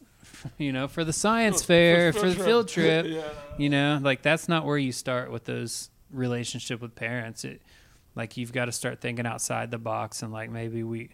you 0.58 0.72
know, 0.72 0.88
for 0.88 1.04
the 1.04 1.12
science 1.12 1.62
fair, 1.64 2.12
for 2.12 2.28
the 2.28 2.44
field 2.44 2.68
trip. 2.68 3.06
yeah. 3.08 3.22
You 3.56 3.68
know, 3.68 4.00
like 4.02 4.22
that's 4.22 4.48
not 4.48 4.64
where 4.66 4.78
you 4.78 4.92
start 4.92 5.30
with 5.30 5.44
those 5.44 5.90
relationship 6.12 6.80
with 6.80 6.94
parents. 6.94 7.44
It, 7.44 7.62
like 8.14 8.36
you've 8.36 8.52
got 8.52 8.66
to 8.66 8.72
start 8.72 9.00
thinking 9.00 9.26
outside 9.26 9.70
the 9.70 9.78
box 9.78 10.22
and 10.22 10.32
like 10.32 10.50
maybe 10.50 10.82
we, 10.82 11.10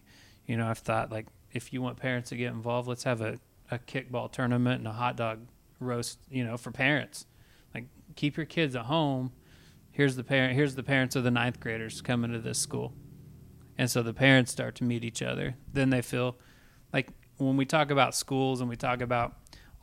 you 0.47 0.57
know, 0.57 0.67
I've 0.67 0.79
thought 0.79 1.13
like 1.13 1.27
if 1.53 1.73
you 1.73 1.83
want 1.83 1.99
parents 1.99 2.31
to 2.31 2.37
get 2.37 2.53
involved, 2.53 2.89
let's 2.89 3.05
have 3.05 3.21
a, 3.21 3.39
a 3.71 3.79
kickball 3.79 4.31
tournament 4.31 4.79
and 4.79 4.89
a 4.89 4.93
hot 4.93 5.17
dog 5.17 5.41
roast, 5.81 6.19
you 6.31 6.45
know, 6.45 6.57
for 6.57 6.71
parents. 6.71 7.27
Like 7.75 7.85
keep 8.15 8.37
your 8.37 8.47
kids 8.47 8.75
at 8.75 8.87
home 8.87 9.33
here's 9.97 10.15
the 10.15 10.23
parent 10.23 10.55
here's 10.55 10.75
the 10.75 10.83
parents 10.83 11.17
of 11.17 11.25
the 11.25 11.31
ninth 11.31 11.59
graders 11.59 12.03
coming 12.03 12.31
to 12.31 12.39
this 12.39 12.59
school 12.59 12.93
and 13.79 13.91
so 13.91 14.03
the 14.03 14.13
parents 14.13 14.53
start 14.53 14.75
to 14.75 14.85
meet 14.85 15.03
each 15.03 15.23
other 15.23 15.57
then 15.73 15.89
they 15.89 16.03
feel 16.03 16.37
like 16.93 17.09
when 17.39 17.57
we 17.57 17.65
talk 17.65 17.91
about 17.91 18.15
schools 18.15 18.61
and 18.61 18.69
we 18.69 18.77
talk 18.77 19.01
about 19.01 19.37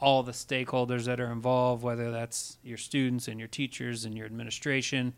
all 0.04 0.22
the 0.24 0.32
stakeholders 0.32 1.06
that 1.06 1.20
are 1.20 1.32
involved 1.32 1.82
whether 1.82 2.12
that's 2.12 2.58
your 2.64 2.78
students 2.78 3.28
and 3.28 3.40
your 3.40 3.48
teachers 3.48 4.06
and 4.06 4.16
your 4.18 4.26
administration 4.26 5.14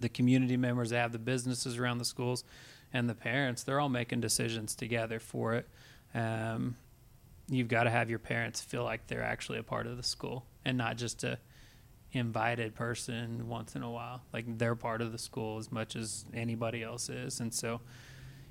the 0.00 0.08
community 0.08 0.56
members 0.56 0.90
that 0.90 0.98
have 0.98 1.12
the 1.12 1.18
businesses 1.18 1.78
around 1.78 1.98
the 1.98 2.04
schools 2.04 2.44
and 2.92 3.08
the 3.08 3.14
parents 3.14 3.62
they're 3.62 3.80
all 3.80 3.88
making 3.88 4.20
decisions 4.20 4.74
together 4.74 5.18
for 5.20 5.54
it 5.54 5.68
um, 6.14 6.74
you've 7.48 7.68
got 7.68 7.84
to 7.84 7.90
have 7.90 8.08
your 8.10 8.18
parents 8.18 8.60
feel 8.60 8.84
like 8.84 9.06
they're 9.06 9.22
actually 9.22 9.58
a 9.58 9.62
part 9.62 9.86
of 9.86 9.96
the 9.96 10.02
school 10.02 10.46
and 10.64 10.78
not 10.78 10.96
just 10.96 11.24
a 11.24 11.38
invited 12.12 12.74
person 12.74 13.48
once 13.48 13.76
in 13.76 13.82
a 13.82 13.90
while. 13.90 14.22
Like 14.32 14.58
they're 14.58 14.74
part 14.74 15.02
of 15.02 15.12
the 15.12 15.18
school 15.18 15.58
as 15.58 15.70
much 15.70 15.96
as 15.96 16.24
anybody 16.32 16.82
else 16.82 17.08
is, 17.08 17.40
and 17.40 17.52
so 17.52 17.80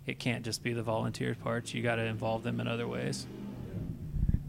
it 0.05 0.19
can't 0.19 0.45
just 0.45 0.63
be 0.63 0.73
the 0.73 0.83
volunteer 0.83 1.35
parts. 1.35 1.73
You 1.73 1.81
got 1.83 1.95
to 1.95 2.05
involve 2.05 2.43
them 2.43 2.59
in 2.59 2.67
other 2.67 2.87
ways. 2.87 3.25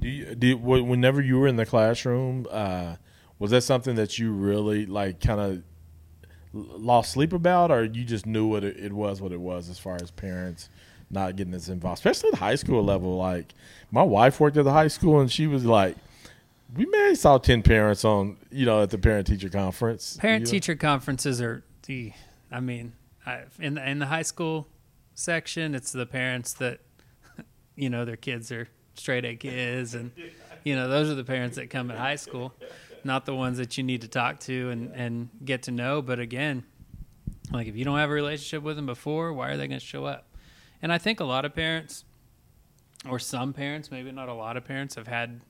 Do 0.00 0.08
you, 0.08 0.34
do 0.34 0.46
you, 0.46 0.56
whenever 0.56 1.20
you 1.20 1.38
were 1.38 1.48
in 1.48 1.56
the 1.56 1.66
classroom, 1.66 2.46
uh, 2.50 2.96
was 3.38 3.50
that 3.50 3.62
something 3.62 3.96
that 3.96 4.18
you 4.18 4.32
really 4.32 4.86
like, 4.86 5.20
kind 5.20 5.40
of 5.40 5.62
lost 6.52 7.12
sleep 7.12 7.32
about, 7.32 7.70
or 7.70 7.84
you 7.84 8.04
just 8.04 8.26
knew 8.26 8.46
what 8.46 8.64
it, 8.64 8.76
it 8.76 8.92
was, 8.92 9.20
what 9.20 9.32
it 9.32 9.40
was, 9.40 9.68
as 9.68 9.78
far 9.78 9.96
as 10.00 10.10
parents 10.10 10.68
not 11.10 11.36
getting 11.36 11.54
as 11.54 11.68
involved, 11.68 11.98
especially 11.98 12.28
at 12.28 12.32
the 12.32 12.38
high 12.38 12.54
school 12.54 12.84
level. 12.84 13.16
Like 13.16 13.54
my 13.90 14.02
wife 14.02 14.40
worked 14.40 14.56
at 14.56 14.64
the 14.64 14.72
high 14.72 14.88
school, 14.88 15.20
and 15.20 15.30
she 15.30 15.46
was 15.46 15.64
like, 15.64 15.96
"We 16.74 16.86
may 16.86 17.14
saw 17.14 17.38
ten 17.38 17.62
parents 17.62 18.04
on, 18.04 18.36
you 18.50 18.66
know, 18.66 18.82
at 18.82 18.90
the 18.90 18.98
parent 18.98 19.26
teacher 19.26 19.48
conference." 19.48 20.16
Parent 20.18 20.40
you 20.40 20.46
know? 20.46 20.50
teacher 20.50 20.76
conferences 20.76 21.40
are 21.40 21.64
the. 21.86 22.12
I 22.50 22.60
mean, 22.60 22.92
I, 23.26 23.42
in 23.58 23.74
the, 23.74 23.88
in 23.88 23.98
the 23.98 24.06
high 24.06 24.22
school 24.22 24.68
section, 25.14 25.74
it's 25.74 25.92
the 25.92 26.06
parents 26.06 26.54
that, 26.54 26.80
you 27.76 27.90
know, 27.90 28.04
their 28.04 28.16
kids 28.16 28.50
are 28.50 28.68
straight 28.98 29.24
A 29.24 29.36
kids, 29.36 29.94
and 29.94 30.12
you 30.64 30.74
know 30.74 30.88
those 30.88 31.10
are 31.10 31.14
the 31.14 31.24
parents 31.24 31.56
that 31.56 31.70
come 31.70 31.90
at 31.90 31.98
high 31.98 32.16
school, 32.16 32.54
not 33.04 33.26
the 33.26 33.34
ones 33.34 33.58
that 33.58 33.78
you 33.78 33.84
need 33.84 34.02
to 34.02 34.08
talk 34.08 34.40
to 34.40 34.70
and 34.70 34.92
and 34.94 35.28
get 35.44 35.64
to 35.64 35.70
know. 35.70 36.02
But 36.02 36.18
again, 36.20 36.64
like 37.52 37.66
if 37.66 37.76
you 37.76 37.84
don't 37.84 37.98
have 37.98 38.10
a 38.10 38.14
relationship 38.14 38.62
with 38.62 38.76
them 38.76 38.86
before, 38.86 39.32
why 39.32 39.50
are 39.50 39.56
they 39.56 39.68
going 39.68 39.80
to 39.80 39.84
show 39.84 40.04
up? 40.04 40.26
And 40.82 40.92
I 40.92 40.98
think 40.98 41.20
a 41.20 41.24
lot 41.24 41.44
of 41.44 41.54
parents, 41.54 42.04
or 43.08 43.18
some 43.18 43.52
parents, 43.52 43.90
maybe 43.90 44.12
not 44.12 44.28
a 44.28 44.34
lot 44.34 44.56
of 44.56 44.64
parents, 44.64 44.94
have 44.94 45.08
had 45.08 45.40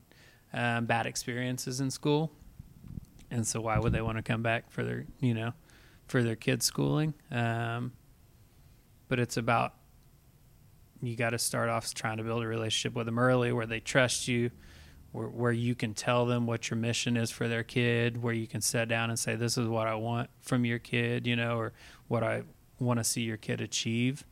um, 0.53 0.85
bad 0.85 1.05
experiences 1.05 1.79
in 1.79 1.91
school, 1.91 2.31
and 3.29 3.45
so 3.45 3.61
why 3.61 3.77
would 3.77 3.93
they 3.93 4.01
want 4.01 4.17
to 4.17 4.23
come 4.23 4.41
back 4.41 4.71
for 4.71 4.83
their 4.83 5.05
you 5.19 5.33
know 5.33 5.53
for 6.07 6.23
their 6.23 6.35
kids' 6.35 6.65
schooling? 6.65 7.13
Um, 7.31 7.93
but 9.07 9.19
it's 9.19 9.37
about 9.37 9.73
you 11.01 11.15
got 11.15 11.31
to 11.31 11.39
start 11.39 11.69
off 11.69 11.93
trying 11.93 12.17
to 12.17 12.23
build 12.23 12.43
a 12.43 12.47
relationship 12.47 12.95
with 12.95 13.05
them 13.05 13.19
early, 13.19 13.51
where 13.51 13.65
they 13.65 13.79
trust 13.79 14.27
you, 14.27 14.51
where 15.11 15.27
where 15.27 15.51
you 15.51 15.75
can 15.75 15.93
tell 15.93 16.25
them 16.25 16.45
what 16.45 16.69
your 16.69 16.77
mission 16.77 17.17
is 17.17 17.31
for 17.31 17.47
their 17.47 17.63
kid, 17.63 18.21
where 18.21 18.33
you 18.33 18.47
can 18.47 18.61
sit 18.61 18.87
down 18.87 19.09
and 19.09 19.17
say, 19.17 19.35
"This 19.35 19.57
is 19.57 19.67
what 19.67 19.87
I 19.87 19.95
want 19.95 20.29
from 20.41 20.65
your 20.65 20.79
kid," 20.79 21.25
you 21.25 21.35
know, 21.35 21.57
or 21.57 21.73
what 22.07 22.23
I 22.23 22.43
want 22.79 22.99
to 22.99 23.03
see 23.03 23.21
your 23.21 23.37
kid 23.37 23.61
achieve, 23.61 24.25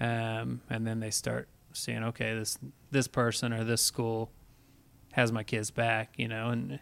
um, 0.00 0.60
and 0.70 0.86
then 0.86 1.00
they 1.00 1.10
start 1.10 1.48
seeing, 1.72 2.02
okay, 2.04 2.34
this 2.34 2.58
this 2.90 3.08
person 3.08 3.52
or 3.52 3.64
this 3.64 3.82
school 3.82 4.30
has 5.12 5.32
my 5.32 5.42
kids 5.42 5.70
back, 5.70 6.12
you 6.16 6.28
know, 6.28 6.50
and 6.50 6.80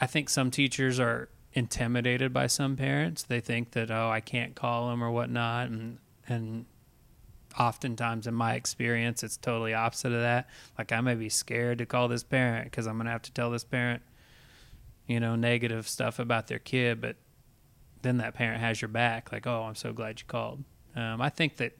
I 0.00 0.06
think 0.06 0.28
some 0.28 0.50
teachers 0.50 1.00
are 1.00 1.28
intimidated 1.52 2.32
by 2.32 2.46
some 2.46 2.76
parents. 2.76 3.22
They 3.22 3.40
think 3.40 3.72
that 3.72 3.90
oh, 3.90 4.10
I 4.10 4.20
can't 4.20 4.54
call 4.54 4.90
them 4.90 5.02
or 5.02 5.10
whatnot, 5.10 5.68
and 5.68 5.98
and 6.26 6.66
oftentimes 7.58 8.26
in 8.26 8.34
my 8.34 8.54
experience, 8.54 9.22
it's 9.22 9.36
totally 9.36 9.74
opposite 9.74 10.12
of 10.12 10.20
that. 10.20 10.48
Like 10.76 10.92
I 10.92 11.00
may 11.00 11.14
be 11.14 11.28
scared 11.28 11.78
to 11.78 11.86
call 11.86 12.08
this 12.08 12.22
parent 12.22 12.64
because 12.64 12.86
I'm 12.86 12.96
gonna 12.96 13.10
have 13.10 13.22
to 13.22 13.32
tell 13.32 13.50
this 13.50 13.64
parent, 13.64 14.02
you 15.06 15.20
know, 15.20 15.36
negative 15.36 15.88
stuff 15.88 16.18
about 16.18 16.46
their 16.48 16.58
kid, 16.58 17.00
but 17.00 17.16
then 18.02 18.18
that 18.18 18.34
parent 18.34 18.60
has 18.60 18.80
your 18.80 18.88
back. 18.88 19.32
Like 19.32 19.46
oh, 19.46 19.62
I'm 19.62 19.74
so 19.74 19.92
glad 19.92 20.20
you 20.20 20.26
called. 20.26 20.64
Um, 20.96 21.20
I 21.20 21.28
think 21.28 21.56
that 21.56 21.72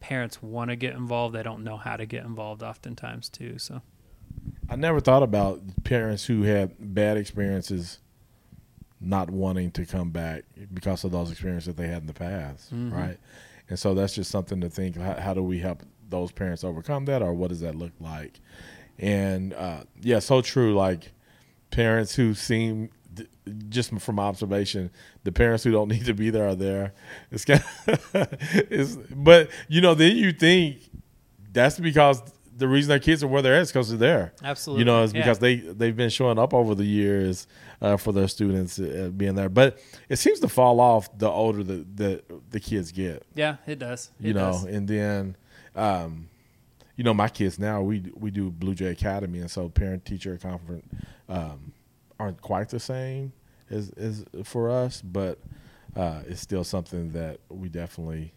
parents 0.00 0.42
want 0.42 0.70
to 0.70 0.76
get 0.76 0.94
involved. 0.94 1.34
They 1.34 1.42
don't 1.42 1.64
know 1.64 1.76
how 1.76 1.96
to 1.96 2.06
get 2.06 2.24
involved 2.24 2.62
oftentimes 2.62 3.28
too. 3.28 3.58
So. 3.58 3.82
I 4.68 4.76
never 4.76 5.00
thought 5.00 5.22
about 5.22 5.62
parents 5.84 6.24
who 6.26 6.42
had 6.42 6.74
bad 6.94 7.16
experiences 7.16 7.98
not 9.00 9.30
wanting 9.30 9.70
to 9.72 9.84
come 9.84 10.10
back 10.10 10.44
because 10.72 11.04
of 11.04 11.12
those 11.12 11.30
experiences 11.30 11.66
that 11.66 11.76
they 11.80 11.88
had 11.88 12.02
in 12.02 12.06
the 12.06 12.14
past, 12.14 12.74
Mhm. 12.74 12.92
right? 12.92 13.18
And 13.68 13.78
so 13.78 13.94
that's 13.94 14.14
just 14.14 14.30
something 14.30 14.60
to 14.60 14.68
think. 14.68 14.96
How, 14.96 15.14
how 15.14 15.34
do 15.34 15.42
we 15.42 15.58
help 15.58 15.82
those 16.08 16.32
parents 16.32 16.64
overcome 16.64 17.06
that, 17.06 17.22
or 17.22 17.32
what 17.32 17.48
does 17.48 17.60
that 17.60 17.74
look 17.74 17.92
like? 18.00 18.40
And 18.98 19.54
uh, 19.54 19.84
yeah, 20.00 20.18
so 20.18 20.42
true. 20.42 20.74
Like 20.74 21.12
parents 21.70 22.14
who 22.14 22.34
seem 22.34 22.90
just 23.68 23.98
from 24.00 24.18
observation, 24.18 24.90
the 25.24 25.32
parents 25.32 25.64
who 25.64 25.72
don't 25.72 25.88
need 25.90 26.04
to 26.06 26.14
be 26.14 26.30
there 26.30 26.48
are 26.48 26.54
there. 26.54 26.92
It's 27.30 27.44
kind 27.44 27.64
it's, 27.86 28.96
but 29.10 29.50
you 29.68 29.80
know, 29.80 29.94
then 29.94 30.16
you 30.16 30.32
think 30.32 30.78
that's 31.52 31.78
because 31.78 32.22
the 32.56 32.68
reason 32.68 32.88
their 32.88 32.98
kids 33.00 33.22
are 33.24 33.26
where 33.28 33.42
they're 33.42 33.56
at 33.56 33.62
is 33.62 33.72
because 33.72 33.88
they're 33.88 33.98
there. 33.98 34.32
Absolutely. 34.42 34.80
You 34.80 34.84
know, 34.84 35.02
it's 35.02 35.12
Yeah. 35.12 35.20
because 35.22 35.38
they 35.40 35.56
they've 35.56 35.96
been 35.96 36.10
showing 36.10 36.38
up 36.38 36.54
over 36.54 36.74
the 36.74 36.84
years 36.84 37.46
uh, 37.82 37.96
for 37.96 38.12
their 38.12 38.28
students 38.28 38.78
uh, 38.78 39.10
being 39.16 39.34
there. 39.34 39.48
But 39.48 39.78
it 40.08 40.16
seems 40.16 40.40
to 40.40 40.48
fall 40.48 40.78
off 40.80 41.16
the 41.18 41.28
older 41.28 41.62
the 41.64 41.84
the, 41.94 42.22
the 42.50 42.60
kids 42.60 42.92
get. 42.92 43.24
Yeah, 43.34 43.56
it 43.66 43.78
does. 43.78 44.10
It 44.20 44.26
You 44.28 44.34
know, 44.34 44.52
does. 44.52 44.64
and 44.64 44.86
then, 44.88 45.36
um, 45.74 46.28
you 46.96 47.02
know, 47.04 47.14
my 47.14 47.28
kids 47.28 47.58
now 47.58 47.82
we 47.82 48.12
we 48.14 48.30
do 48.30 48.50
Blue 48.50 48.74
Jay 48.74 48.86
Academy, 48.92 49.40
and 49.40 49.50
so 49.50 49.68
parent 49.68 50.04
teacher 50.04 50.36
conference 50.38 50.86
um, 51.28 51.72
aren't 52.20 52.40
quite 52.40 52.68
the 52.68 52.78
same 52.80 53.32
as 53.70 53.90
as 53.96 54.24
for 54.44 54.70
us, 54.70 55.02
but 55.02 55.38
uh, 55.96 56.20
it's 56.28 56.40
still 56.40 56.62
something 56.64 57.10
that 57.12 57.40
we 57.48 57.68
definitely 57.68 58.32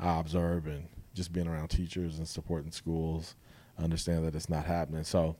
I 0.00 0.18
observe 0.18 0.66
and 0.66 0.88
just 1.18 1.32
being 1.34 1.46
around 1.46 1.68
teachers 1.68 2.16
and 2.16 2.26
supporting 2.26 2.70
schools, 2.70 3.34
understand 3.78 4.24
that 4.26 4.34
it's 4.34 4.48
not 4.48 4.64
happening. 4.64 5.04
So 5.04 5.36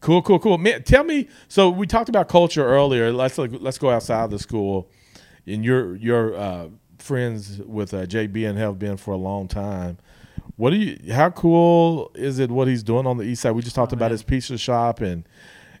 cool, 0.00 0.22
cool, 0.22 0.38
cool. 0.38 0.58
Man, 0.58 0.84
tell 0.84 1.02
me. 1.02 1.28
So 1.48 1.68
we 1.70 1.88
talked 1.88 2.08
about 2.08 2.28
culture 2.28 2.64
earlier. 2.64 3.10
Let's 3.12 3.36
let's 3.38 3.78
go 3.78 3.90
outside 3.90 4.24
of 4.24 4.30
the 4.30 4.38
school. 4.38 4.88
And 5.46 5.64
your 5.64 5.96
your 5.96 6.36
uh, 6.36 6.68
friends 6.98 7.58
with 7.66 7.92
uh, 7.92 8.06
JB 8.06 8.48
and 8.48 8.56
have 8.58 8.78
been 8.78 8.96
for 8.96 9.12
a 9.12 9.16
long 9.16 9.48
time. 9.48 9.98
What 10.56 10.70
do 10.70 10.76
you? 10.76 11.12
How 11.12 11.30
cool 11.30 12.12
is 12.14 12.38
it? 12.38 12.50
What 12.50 12.68
he's 12.68 12.82
doing 12.84 13.06
on 13.06 13.16
the 13.16 13.24
east 13.24 13.42
side? 13.42 13.52
We 13.52 13.62
just 13.62 13.74
talked 13.74 13.92
Oh, 13.92 13.96
about 13.96 14.06
man. 14.06 14.12
his 14.12 14.22
pizza 14.22 14.56
shop 14.58 15.00
and. 15.00 15.26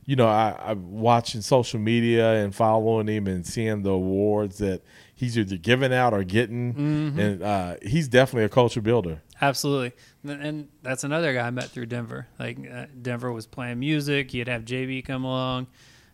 You 0.06 0.16
know, 0.16 0.26
I, 0.28 0.54
I'm 0.62 1.00
watching 1.00 1.40
social 1.40 1.80
media 1.80 2.34
and 2.44 2.54
following 2.54 3.06
him 3.08 3.26
and 3.26 3.46
seeing 3.46 3.80
the 3.80 3.88
awards 3.92 4.58
that 4.58 4.82
he's 5.14 5.38
either 5.38 5.56
giving 5.56 5.92
out 5.92 6.12
or 6.12 6.24
getting, 6.24 6.74
Mhm. 6.74 7.18
and 7.18 7.42
uh, 7.42 7.76
he's 7.82 8.08
definitely 8.08 8.44
a 8.44 8.48
culture 8.48 8.80
builder. 8.80 9.22
Absolutely, 9.40 9.92
and- 10.24 10.42
and 10.42 10.68
that's 10.82 11.04
another 11.04 11.32
guy 11.34 11.46
I 11.46 11.50
met 11.50 11.70
through 11.70 11.86
Denver. 11.86 12.28
Like 12.38 12.58
uh, 12.70 12.86
Denver 13.00 13.32
was 13.32 13.46
playing 13.46 13.78
music. 13.80 14.30
he'd 14.32 14.48
have 14.48 14.64
JB 14.64 15.02
come 15.04 15.24
along. 15.24 15.66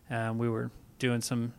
Um, 0.09 0.37
we 0.37 0.49
were 0.49 0.71
doing 0.99 1.21
some, 1.21 1.53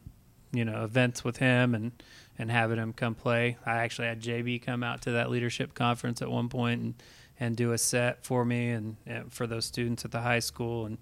you 0.53 0.65
know, 0.65 0.85
events 0.85 1.25
with 1.25 1.39
him 1.39 1.75
and 1.75 1.93
and 2.39 2.51
having 2.51 2.79
him 2.79 2.93
come 2.93 3.15
play. 3.15 3.57
I 3.67 3.77
actually 3.79 4.09
had 4.09 4.21
JB 4.21 4.59
come 4.63 4.83
out 4.83 5.03
to 5.03 5.11
that 5.13 5.31
leadership 5.31 5.75
conference 5.75 6.23
at 6.23 6.31
one 6.31 6.49
point 6.49 6.81
and 6.81 6.95
and 7.41 7.57
do 7.57 7.73
a 7.73 7.79
set 7.79 8.25
for 8.25 8.45
me 8.45 8.71
and, 8.71 8.97
and 9.07 9.33
for 9.33 9.47
those 9.47 9.65
students 9.65 10.05
at 10.05 10.11
the 10.13 10.21
high 10.21 10.39
school. 10.39 10.87
And 10.87 10.99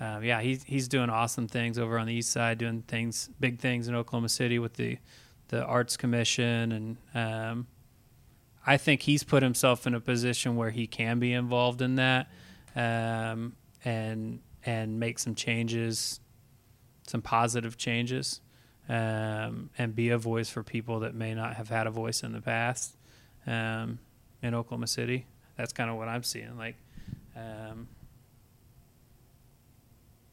um, 0.00 0.22
yeah, 0.24 0.40
he's 0.40 0.62
he's 0.64 0.88
doing 0.88 1.10
awesome 1.10 1.48
things 1.48 1.78
over 1.78 1.98
on 1.98 2.06
the 2.06 2.14
east 2.14 2.30
side, 2.30 2.58
doing 2.58 2.82
things, 2.88 3.30
big 3.40 3.58
things 3.58 3.88
in 3.88 3.94
Oklahoma 3.94 4.28
City 4.28 4.58
with 4.58 4.74
the 4.74 4.98
the 5.48 5.64
Arts 5.64 5.96
Commission 5.96 6.72
and. 6.72 6.96
Um, 7.14 7.66
I 8.66 8.76
think 8.78 9.02
he's 9.02 9.22
put 9.22 9.44
himself 9.44 9.86
in 9.86 9.94
a 9.94 10.00
position 10.00 10.56
where 10.56 10.70
he 10.70 10.88
can 10.88 11.20
be 11.20 11.32
involved 11.32 11.80
in 11.80 11.94
that, 11.96 12.28
um, 12.74 13.54
and 13.84 14.40
and 14.64 14.98
make 14.98 15.20
some 15.20 15.36
changes, 15.36 16.18
some 17.06 17.22
positive 17.22 17.76
changes, 17.76 18.40
um, 18.88 19.70
and 19.78 19.94
be 19.94 20.08
a 20.08 20.18
voice 20.18 20.50
for 20.50 20.64
people 20.64 21.00
that 21.00 21.14
may 21.14 21.32
not 21.32 21.54
have 21.54 21.68
had 21.68 21.86
a 21.86 21.90
voice 21.92 22.24
in 22.24 22.32
the 22.32 22.40
past 22.40 22.96
um, 23.46 24.00
in 24.42 24.52
Oklahoma 24.52 24.88
City. 24.88 25.26
That's 25.56 25.72
kind 25.72 25.88
of 25.88 25.96
what 25.96 26.08
I'm 26.08 26.24
seeing. 26.24 26.58
Like, 26.58 26.74
um, 27.36 27.86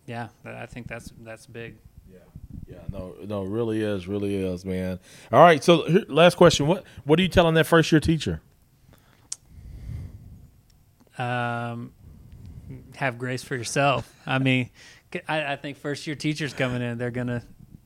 yeah, 0.07 0.29
I 0.43 0.65
think 0.65 0.87
that's 0.87 1.13
that's 1.19 1.45
big. 1.45 1.75
No, 2.91 3.15
no, 3.25 3.43
really 3.43 3.81
is, 3.81 4.07
really 4.07 4.35
is, 4.35 4.65
man. 4.65 4.99
All 5.31 5.41
right, 5.41 5.63
so 5.63 5.83
here, 5.83 6.03
last 6.07 6.35
question: 6.35 6.67
what 6.67 6.83
what 7.05 7.19
are 7.19 7.21
you 7.21 7.27
telling 7.29 7.53
that 7.55 7.65
first 7.65 7.91
year 7.91 7.99
teacher? 8.01 8.41
um, 11.17 11.91
have 12.95 13.17
grace 13.17 13.43
for 13.43 13.55
yourself. 13.55 14.11
I 14.25 14.39
mean, 14.39 14.69
I 15.27 15.55
think 15.57 15.77
first 15.77 16.07
year 16.07 16.15
teachers 16.15 16.53
coming 16.53 16.81
in, 16.81 16.97
they're 16.97 17.11
gonna 17.11 17.43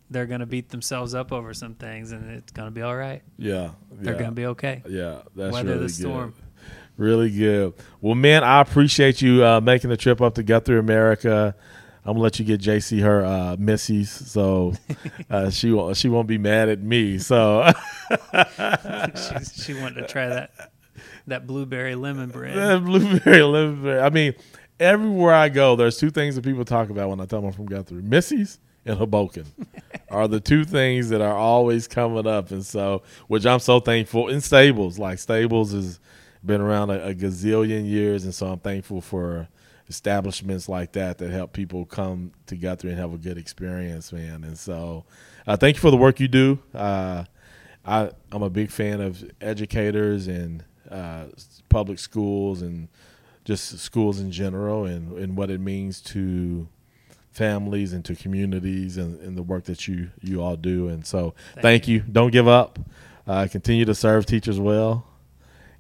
they're 0.10 0.26
gonna 0.26 0.46
beat 0.46 0.70
themselves 0.70 1.14
up 1.14 1.32
over 1.34 1.54
some 1.54 1.76
things, 1.76 2.12
and 2.12 2.32
it's 2.32 2.52
gonna 2.54 2.72
be 2.72 2.82
all 2.82 2.96
right. 2.96 3.22
Yeah, 3.38 3.72
They're 3.92 4.14
yeah, 4.14 4.20
gonna 4.20 4.32
be 4.32 4.46
okay. 4.48 4.82
yeah. 4.88 5.22
That's 5.36 5.54
Weather 5.54 5.70
really 5.74 5.84
the 5.84 5.90
storm. 5.90 6.32
good. 6.32 6.44
Really 6.98 7.30
good. 7.30 7.74
Well, 8.02 8.16
man, 8.16 8.44
I 8.44 8.60
appreciate 8.62 9.22
you 9.22 9.46
uh, 9.46 9.62
making 9.62 9.90
the 9.92 9.98
trip 9.98 10.20
up 10.22 10.34
to 10.36 10.44
Guthrie, 10.44 10.80
America. 10.80 11.56
I'm 12.08 12.14
gonna 12.14 12.24
let 12.24 12.40
you 12.40 12.46
get 12.46 12.62
JC 12.62 13.02
her 13.02 13.26
uh, 13.26 13.58
Missy's, 13.60 14.10
so 14.10 14.72
uh, 15.30 15.50
she 15.50 15.72
won't 15.72 15.98
she 15.98 16.08
won't 16.08 16.28
be 16.28 16.38
mad 16.38 16.70
at 16.70 16.80
me. 16.80 17.18
So 17.18 17.70
She's, 19.14 19.62
she 19.66 19.74
wanted 19.74 19.96
to 19.96 20.08
try 20.08 20.28
that 20.30 20.72
that 21.28 21.46
blueberry 21.46 21.96
lemon 21.96 22.30
bread. 22.30 22.56
That 22.56 22.86
blueberry, 22.86 23.44
lemon. 23.44 24.00
I 24.00 24.10
mean, 24.10 24.36
everywhere 24.80 25.34
I 25.34 25.50
go, 25.50 25.76
there's 25.76 25.98
two 25.98 26.10
things 26.10 26.36
that 26.36 26.46
people 26.46 26.64
talk 26.64 26.90
about 26.90 27.10
when 27.10 27.20
I 27.20 27.26
tell 27.26 27.42
them 27.42 27.48
I'm 27.50 27.54
from 27.54 27.66
Guthrie: 27.66 28.02
Missy's 28.02 28.60
and 28.86 28.98
Hoboken 28.98 29.46
are 30.10 30.30
the 30.30 30.40
two 30.40 30.64
things 30.64 31.10
that 31.10 31.20
are 31.20 31.36
always 31.36 31.90
coming 31.90 32.26
up, 32.26 32.52
and 32.52 32.66
so 32.66 33.04
which 33.28 33.46
I'm 33.46 33.60
so 33.60 33.82
thankful. 33.82 34.30
In 34.30 34.40
Stables, 34.40 34.98
like 34.98 35.20
Stables 35.20 35.74
has 35.74 36.00
been 36.46 36.62
around 36.62 36.90
a, 36.90 37.08
a 37.08 37.14
gazillion 37.14 37.86
years, 37.86 38.24
and 38.24 38.34
so 38.34 38.48
I'm 38.48 38.60
thankful 38.60 39.02
for 39.02 39.50
establishments 39.90 40.68
like 40.68 40.94
that 40.94 41.18
that 41.18 41.32
help 41.32 41.54
people 41.54 41.86
come 41.86 42.32
together 42.46 42.90
and 42.90 42.98
have 42.98 43.14
a 43.14 43.18
good 43.18 43.38
experience, 43.38 44.12
man. 44.12 44.44
And 44.44 44.58
so, 44.58 45.06
uh, 45.46 45.56
thank 45.56 45.78
you 45.78 45.82
for 45.82 45.92
the 45.92 45.98
work 45.98 46.20
you 46.20 46.28
do. 46.28 46.60
Uh, 46.74 47.24
I, 47.86 48.12
I'm 48.32 48.44
a 48.44 48.50
big 48.50 48.70
fan 48.70 49.00
of 49.00 49.24
educators 49.40 50.28
and 50.28 50.64
uh, 50.92 51.26
public 51.70 52.00
schools 52.00 52.62
and 52.62 52.90
just 53.46 53.80
schools 53.80 54.20
in 54.20 54.32
general 54.32 54.86
and, 54.86 55.18
and 55.18 55.38
what 55.38 55.50
it 55.50 55.62
means 55.62 56.02
to 56.02 56.68
families 57.32 57.94
and 57.94 58.04
to 58.04 58.16
communities 58.16 58.98
and, 58.98 59.22
and 59.22 59.38
the 59.38 59.44
work 59.44 59.64
that 59.66 59.88
you, 59.88 60.10
you 60.22 60.42
all 60.42 60.58
do. 60.58 60.90
And 60.90 61.06
so 61.06 61.34
thank, 61.54 61.62
thank 61.62 61.88
you. 61.88 62.00
you. 62.00 62.04
Don't 62.12 62.32
give 62.32 62.48
up. 62.48 62.78
Uh, 63.26 63.48
continue 63.50 63.86
to 63.86 63.96
serve 63.96 64.26
teachers 64.26 64.60
well. 64.60 65.06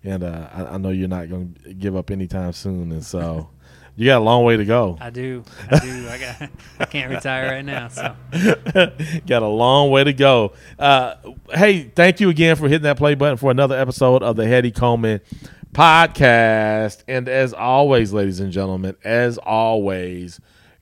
And 0.03 0.23
uh, 0.23 0.49
I, 0.53 0.65
I 0.65 0.77
know 0.77 0.89
you're 0.89 1.09
not 1.09 1.29
going 1.29 1.57
to 1.63 1.73
give 1.73 1.95
up 1.95 2.09
anytime 2.09 2.53
soon. 2.53 2.91
And 2.91 3.03
so 3.03 3.49
you 3.97 4.05
got 4.05 4.19
a 4.19 4.23
long 4.23 4.43
way 4.43 4.55
to 4.57 4.63
go. 4.63 4.95
I 5.01 5.09
do. 5.09 5.43
I 5.71 5.79
do. 5.79 6.07
I 6.07 6.17
got. 6.19 6.49
I 6.79 6.85
can't 6.85 7.11
retire 7.11 7.49
right 7.49 7.65
now. 7.65 7.87
So 7.87 8.15
got 9.25 9.41
a 9.41 9.47
long 9.47 9.89
way 9.89 10.03
to 10.03 10.13
go. 10.13 10.53
Uh, 10.77 11.15
hey, 11.51 11.91
thank 11.95 12.19
you 12.19 12.29
again 12.29 12.55
for 12.57 12.67
hitting 12.67 12.83
that 12.83 12.97
play 12.97 13.15
button 13.15 13.37
for 13.37 13.49
another 13.49 13.75
episode 13.75 14.21
of 14.21 14.35
the 14.35 14.45
Hetty 14.45 14.69
Coleman 14.69 15.19
podcast. 15.73 17.03
And 17.07 17.27
as 17.27 17.53
always, 17.53 18.13
ladies 18.13 18.39
and 18.39 18.51
gentlemen, 18.51 18.95
as 19.03 19.39
always, 19.39 20.39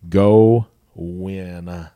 go 0.09 0.67
win. 0.93 1.87